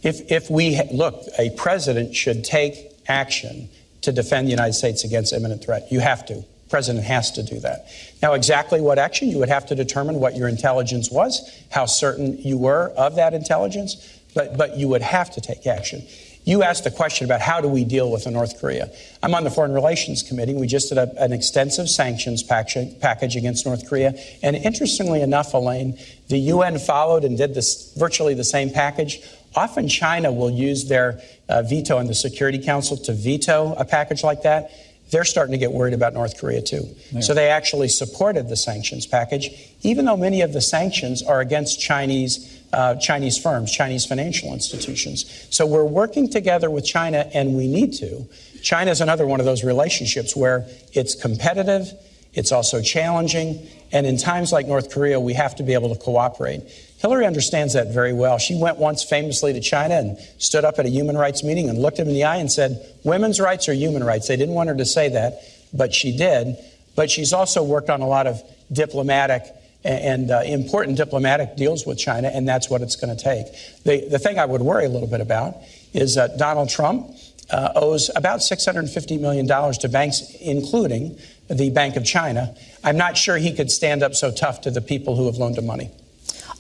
[0.04, 3.70] If, if we look, a president should take action
[4.02, 5.92] to defend the United States against imminent threat.
[5.92, 6.44] You have to.
[6.70, 7.88] President has to do that.
[8.22, 12.38] Now, exactly what action you would have to determine what your intelligence was, how certain
[12.38, 16.04] you were of that intelligence, but but you would have to take action.
[16.46, 18.90] You asked the question about how do we deal with North Korea.
[19.22, 20.56] I'm on the Foreign Relations Committee.
[20.56, 24.14] We just did a, an extensive sanctions package, package against North Korea.
[24.42, 29.20] And interestingly enough, Elaine, the UN followed and did this virtually the same package
[29.56, 34.24] Often China will use their uh, veto in the Security Council to veto a package
[34.24, 34.72] like that.
[35.12, 36.88] They're starting to get worried about North Korea too.
[37.12, 37.22] Yeah.
[37.22, 39.50] So they actually supported the sanctions package,
[39.82, 45.48] even though many of the sanctions are against Chinese uh, Chinese firms, Chinese financial institutions.
[45.50, 48.28] So we're working together with China, and we need to.
[48.62, 51.92] China is another one of those relationships where it's competitive,
[52.34, 56.00] it's also challenging, and in times like North Korea, we have to be able to
[56.00, 56.62] cooperate.
[57.00, 58.38] Hillary understands that very well.
[58.38, 61.80] She went once famously to China and stood up at a human rights meeting and
[61.80, 64.28] looked him in the eye and said, Women's rights are human rights.
[64.28, 65.42] They didn't want her to say that,
[65.74, 66.58] but she did.
[66.96, 69.44] But she's also worked on a lot of diplomatic
[69.86, 73.46] and uh, important diplomatic deals with China, and that's what it's going to take.
[73.86, 75.56] The, the thing I would worry a little bit about
[75.94, 77.10] is uh, Donald Trump
[77.50, 81.18] uh, owes about $650 million to banks, including
[81.50, 82.56] the Bank of China.
[82.84, 85.58] I'm not sure he could stand up so tough to the people who have loaned
[85.58, 85.92] him money.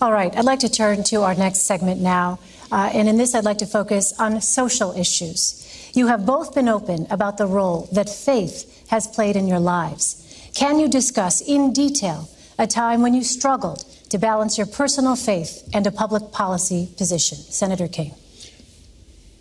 [0.01, 2.39] All right, I'd like to turn to our next segment now.
[2.71, 5.91] Uh, and in this, I'd like to focus on social issues.
[5.93, 10.51] You have both been open about the role that faith has played in your lives.
[10.55, 15.67] Can you discuss in detail a time when you struggled to balance your personal faith
[15.73, 17.38] and a public policy position?
[17.38, 18.15] Senator Kaine.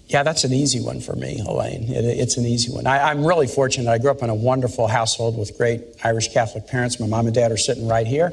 [0.08, 1.84] Yeah, that's an easy one for me, Elaine.
[1.84, 2.88] It, it's an easy one.
[2.88, 3.88] I, am really fortunate.
[3.88, 6.98] I grew up in a wonderful household with great Irish Catholic parents.
[6.98, 8.32] My mom and dad are sitting right here.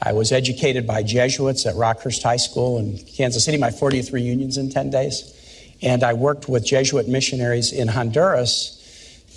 [0.00, 4.58] I was educated by Jesuits at Rockhurst High School in Kansas City, my 40th reunions
[4.58, 5.32] in 10 days.
[5.82, 8.72] And I worked with Jesuit missionaries in Honduras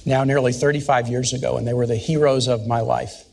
[0.05, 3.25] now nearly 35 years ago, and they were the heroes of my life.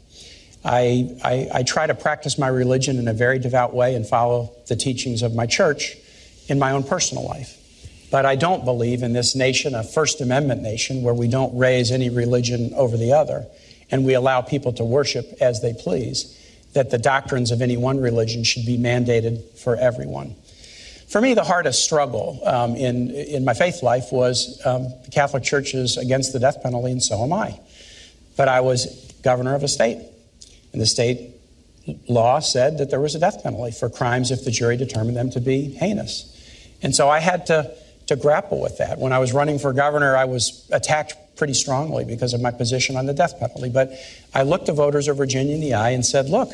[0.65, 4.51] I, I, I, try to practice my religion in a very devout way and follow
[4.67, 5.97] the teachings of my church
[6.49, 7.57] in my own personal life.
[8.11, 11.93] But I don't believe in this nation, a First Amendment nation, where we don't raise
[11.93, 13.47] any religion over the other
[13.93, 16.36] and we allow people to worship as they please
[16.77, 20.37] that the doctrines of any one religion should be mandated for everyone.
[21.09, 25.43] For me, the hardest struggle um, in, in my faith life was um, the Catholic
[25.43, 27.59] Church is against the death penalty, and so am I.
[28.37, 28.87] But I was
[29.23, 29.99] governor of a state,
[30.73, 31.33] and the state
[32.09, 35.31] law said that there was a death penalty for crimes if the jury determined them
[35.31, 36.33] to be heinous.
[36.83, 37.75] And so I had to,
[38.09, 38.99] to grapple with that.
[38.99, 42.97] When I was running for governor, I was attacked pretty strongly because of my position
[42.97, 43.69] on the death penalty.
[43.69, 43.93] But
[44.35, 46.51] I looked the voters of Virginia in the eye and said, look,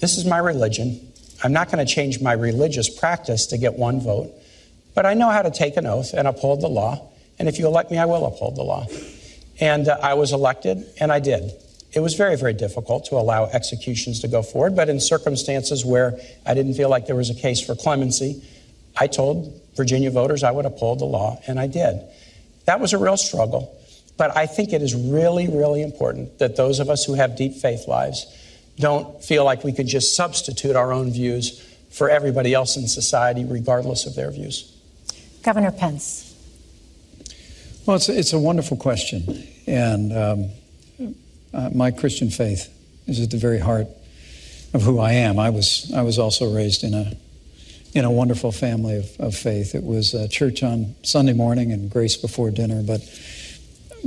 [0.00, 1.12] this is my religion.
[1.42, 4.32] I'm not going to change my religious practice to get one vote,
[4.94, 7.10] but I know how to take an oath and uphold the law.
[7.38, 8.86] And if you elect me, I will uphold the law.
[9.60, 11.52] And uh, I was elected, and I did.
[11.92, 16.18] It was very, very difficult to allow executions to go forward, but in circumstances where
[16.44, 18.42] I didn't feel like there was a case for clemency,
[18.96, 22.02] I told Virginia voters I would uphold the law, and I did.
[22.66, 23.74] That was a real struggle.
[24.18, 27.54] But I think it is really, really important that those of us who have deep
[27.54, 28.26] faith lives
[28.78, 33.44] don't feel like we can just substitute our own views for everybody else in society,
[33.44, 34.76] regardless of their views.
[35.42, 36.34] Governor Pence.
[37.86, 39.46] Well, it's a, it's a wonderful question.
[39.66, 40.50] And um,
[41.54, 42.68] uh, my Christian faith
[43.06, 43.86] is at the very heart
[44.74, 45.38] of who I am.
[45.38, 47.16] I was, I was also raised in a,
[47.94, 49.74] in a wonderful family of, of faith.
[49.74, 53.00] It was church on Sunday morning and grace before dinner, but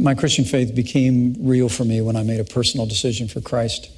[0.01, 3.89] my Christian faith became real for me when I made a personal decision for Christ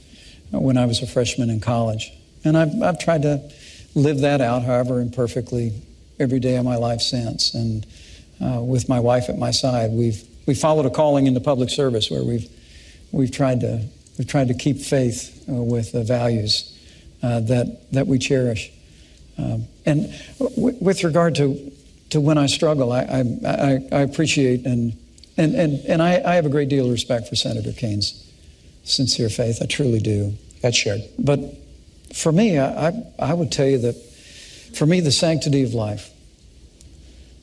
[0.51, 2.11] when I was a freshman in college.
[2.43, 3.49] And I've, I've tried to
[3.95, 5.73] live that out, however imperfectly,
[6.19, 7.53] every day of my life since.
[7.53, 7.85] And
[8.43, 12.11] uh, with my wife at my side, we've, we followed a calling into public service
[12.11, 12.49] where we've,
[13.11, 16.69] we've, tried, to, we've tried to keep faith uh, with the values
[17.23, 18.71] uh, that, that we cherish.
[19.37, 21.71] Um, and w- with regard to,
[22.09, 24.97] to when I struggle, I, I, I appreciate and
[25.37, 28.31] and, and, and I, I have a great deal of respect for Senator Kaine's
[28.83, 29.59] sincere faith.
[29.61, 30.33] I truly do.
[30.61, 31.01] That's shared.
[31.17, 31.39] But
[32.13, 33.95] for me, I, I, I would tell you that
[34.75, 36.09] for me, the sanctity of life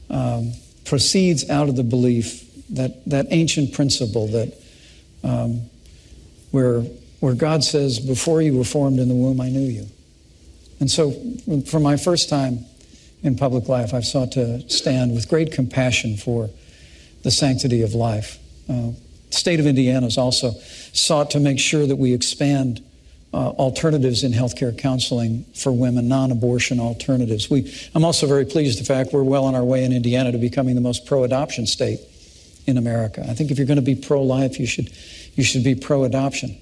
[0.08, 0.52] um,
[0.84, 4.54] proceeds out of the belief that that ancient principle that
[5.22, 5.62] um,
[6.50, 6.80] where,
[7.20, 9.86] where God says, Before you were formed in the womb, I knew you.
[10.78, 11.12] And so,
[11.66, 12.64] for my first time
[13.22, 16.48] in public life, I've sought to stand with great compassion for
[17.22, 18.38] the sanctity of life.
[18.68, 18.92] Uh,
[19.30, 20.52] the state of Indiana has also
[20.92, 22.82] sought to make sure that we expand
[23.32, 27.48] uh, alternatives in healthcare counseling for women, non-abortion alternatives.
[27.48, 30.38] We, I'm also very pleased the fact we're well on our way in Indiana to
[30.38, 32.00] becoming the most pro-adoption state
[32.66, 33.24] in America.
[33.28, 34.90] I think if you're going to be pro-life, you should,
[35.34, 36.58] you should be pro-adoption.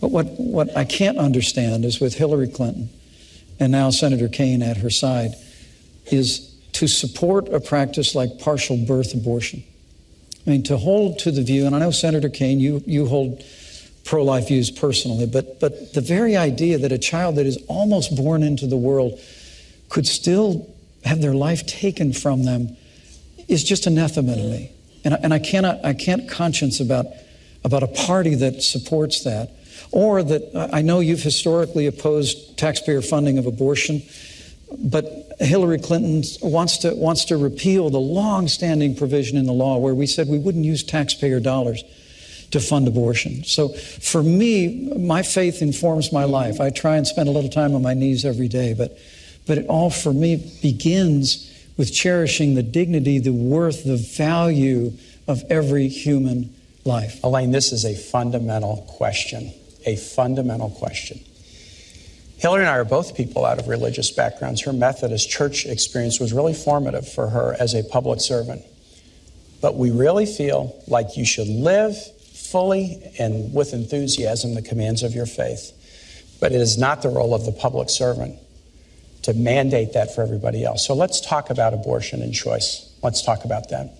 [0.00, 2.90] But what, what I can't understand is with Hillary Clinton
[3.58, 5.34] and now Senator Kaine at her side
[6.10, 9.62] is to support a practice like partial birth abortion
[10.46, 13.42] I mean, to hold to the view, and I know Senator Kaine, you, you hold
[14.04, 18.16] pro life views personally, but, but the very idea that a child that is almost
[18.16, 19.20] born into the world
[19.88, 20.68] could still
[21.04, 22.76] have their life taken from them
[23.48, 24.72] is just anathema to me.
[25.04, 27.06] And, and I, cannot, I can't conscience about,
[27.64, 29.50] about a party that supports that.
[29.90, 34.02] Or that I know you've historically opposed taxpayer funding of abortion,
[34.78, 35.04] but
[35.44, 39.94] Hillary Clinton wants to, wants to repeal the long standing provision in the law where
[39.94, 41.82] we said we wouldn't use taxpayer dollars
[42.50, 43.44] to fund abortion.
[43.44, 46.60] So for me, my faith informs my life.
[46.60, 48.98] I try and spend a little time on my knees every day, but,
[49.46, 54.92] but it all for me begins with cherishing the dignity, the worth, the value
[55.26, 56.54] of every human
[56.84, 57.22] life.
[57.24, 59.52] Elaine, this is a fundamental question.
[59.86, 61.20] A fundamental question.
[62.42, 64.62] Hillary and I are both people out of religious backgrounds.
[64.62, 68.62] Her Methodist church experience was really formative for her as a public servant.
[69.60, 71.96] But we really feel like you should live
[72.34, 75.70] fully and with enthusiasm the commands of your faith.
[76.40, 78.40] But it is not the role of the public servant
[79.22, 80.84] to mandate that for everybody else.
[80.84, 82.92] So let's talk about abortion and choice.
[83.04, 83.94] Let's talk about that.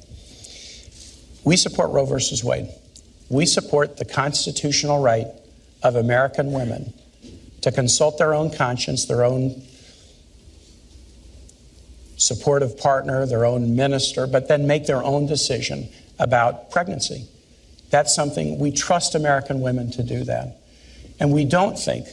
[1.44, 2.70] We support Roe versus Wade.
[3.28, 5.28] We support the constitutional right
[5.85, 6.93] of American women
[7.62, 9.62] to consult their own conscience, their own
[12.16, 17.26] supportive partner, their own minister, but then make their own decision about pregnancy.
[17.90, 20.59] That's something we trust American women to do that.
[21.18, 22.06] And we don't think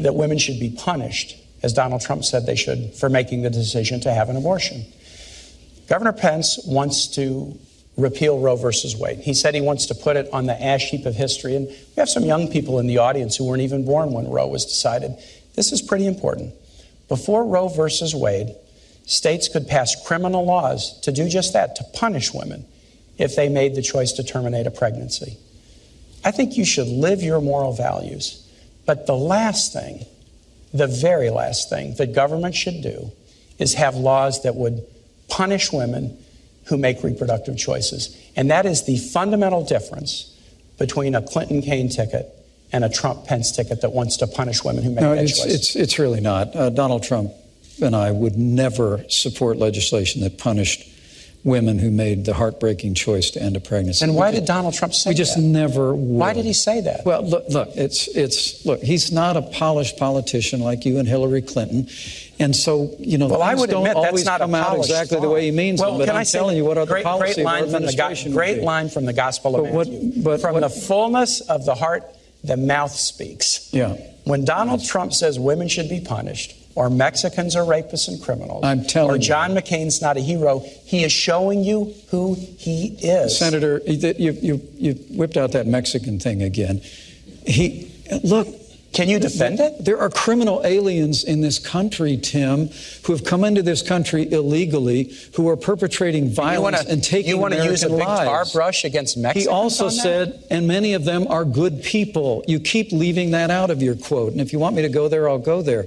[0.00, 4.00] that women should be punished as Donald Trump said they should, for making the decision
[4.00, 4.84] to have an abortion.
[5.88, 7.58] Governor Pence wants to
[7.96, 9.18] repeal Roe versus Wade.
[9.18, 11.56] He said he wants to put it on the ash heap of history.
[11.56, 14.46] And we have some young people in the audience who weren't even born when Roe
[14.46, 15.16] was decided.
[15.54, 16.54] This is pretty important.
[17.08, 18.54] Before Roe versus Wade,
[19.04, 22.64] states could pass criminal laws to do just that, to punish women
[23.18, 25.36] if they made the choice to terminate a pregnancy.
[26.24, 28.38] I think you should live your moral values.
[28.86, 30.06] But the last thing
[30.72, 33.12] the very last thing that government should do
[33.58, 34.84] is have laws that would
[35.28, 36.16] punish women
[36.72, 38.16] who make reproductive choices.
[38.34, 40.34] And that is the fundamental difference
[40.78, 42.26] between a Clinton Kaine ticket
[42.72, 45.38] and a Trump Pence ticket that wants to punish women who make no, that it's,
[45.38, 45.54] choice.
[45.54, 46.56] It's, it's really not.
[46.56, 47.30] Uh, Donald Trump
[47.82, 50.88] and I would never support legislation that punished
[51.44, 54.02] women who made the heartbreaking choice to end a pregnancy.
[54.04, 55.14] And why did Donald Trump say that?
[55.14, 55.42] We just that?
[55.42, 56.18] never would.
[56.18, 57.04] Why did he say that?
[57.04, 61.42] Well, look, look, it's it's look, he's not a polished politician like you and Hillary
[61.42, 61.88] Clinton.
[62.42, 65.20] And so, you know, well, I would don't admit always that's not come out exactly
[65.20, 67.04] the way he means well, them, but can I'm I telling you what other great,
[67.04, 70.22] policy great line from the go- great line from the Gospel of But what- Matthew.
[70.22, 72.04] but from what- the fullness of the heart,
[72.42, 73.68] the mouth speaks.
[73.72, 73.96] Yeah.
[74.24, 78.84] When Donald Trump says women should be punished, or Mexicans are rapists and criminals, I'm
[78.84, 79.22] telling or you.
[79.22, 83.38] John McCain's not a hero, he is showing you who he is.
[83.38, 86.80] Senator, you, you, you whipped out that Mexican thing again.
[87.46, 87.90] He
[88.24, 88.48] look.
[88.92, 89.82] Can you defend it?
[89.82, 92.68] There are criminal aliens in this country, Tim,
[93.04, 97.30] who have come into this country illegally, who are perpetrating violence you wanna, and taking
[97.30, 101.04] you wanna use a big tar brush against Mexicans He also said, and many of
[101.04, 102.44] them are good people.
[102.46, 104.32] You keep leaving that out of your quote.
[104.32, 105.86] And if you want me to go there, I'll go there.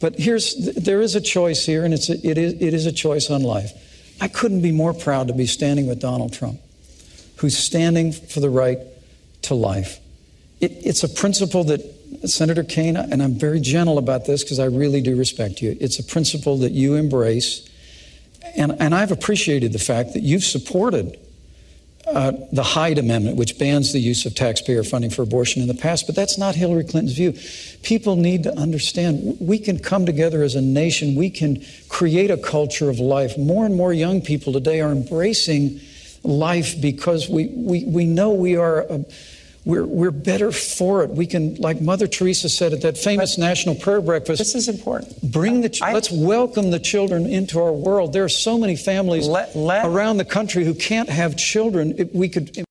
[0.00, 2.92] But here's there is a choice here, and it's a, it is it is a
[2.92, 3.72] choice on life.
[4.20, 6.60] I couldn't be more proud to be standing with Donald Trump,
[7.36, 8.78] who's standing for the right
[9.42, 10.00] to life.
[10.60, 14.66] It, it's a principle that Senator Kaine, and I'm very gentle about this because I
[14.66, 15.76] really do respect you.
[15.80, 17.68] It's a principle that you embrace,
[18.56, 21.18] and and I've appreciated the fact that you've supported
[22.06, 25.74] uh, the Hyde Amendment, which bans the use of taxpayer funding for abortion in the
[25.74, 27.34] past, but that's not Hillary Clinton's view.
[27.82, 32.38] People need to understand we can come together as a nation, we can create a
[32.38, 33.36] culture of life.
[33.36, 35.80] More and more young people today are embracing
[36.22, 38.80] life because we, we, we know we are.
[38.88, 39.04] A,
[39.68, 41.10] we're, we're better for it.
[41.10, 45.30] We can, like Mother Teresa said at that famous National Prayer Breakfast, This is important.
[45.30, 48.14] Bring the ch- I- let's welcome the children into our world.
[48.14, 51.94] There are so many families Let- let- around the country who can't have children.
[51.98, 52.64] If we could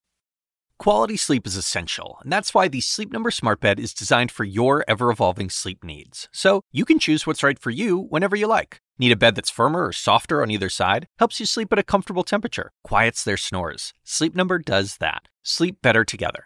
[0.79, 4.43] Quality sleep is essential, and that's why the Sleep Number Smart Bed is designed for
[4.43, 6.29] your ever evolving sleep needs.
[6.31, 8.79] So you can choose what's right for you whenever you like.
[8.99, 11.07] Need a bed that's firmer or softer on either side?
[11.17, 13.93] Helps you sleep at a comfortable temperature, quiets their snores.
[14.03, 15.27] Sleep Number does that.
[15.43, 16.45] Sleep better together.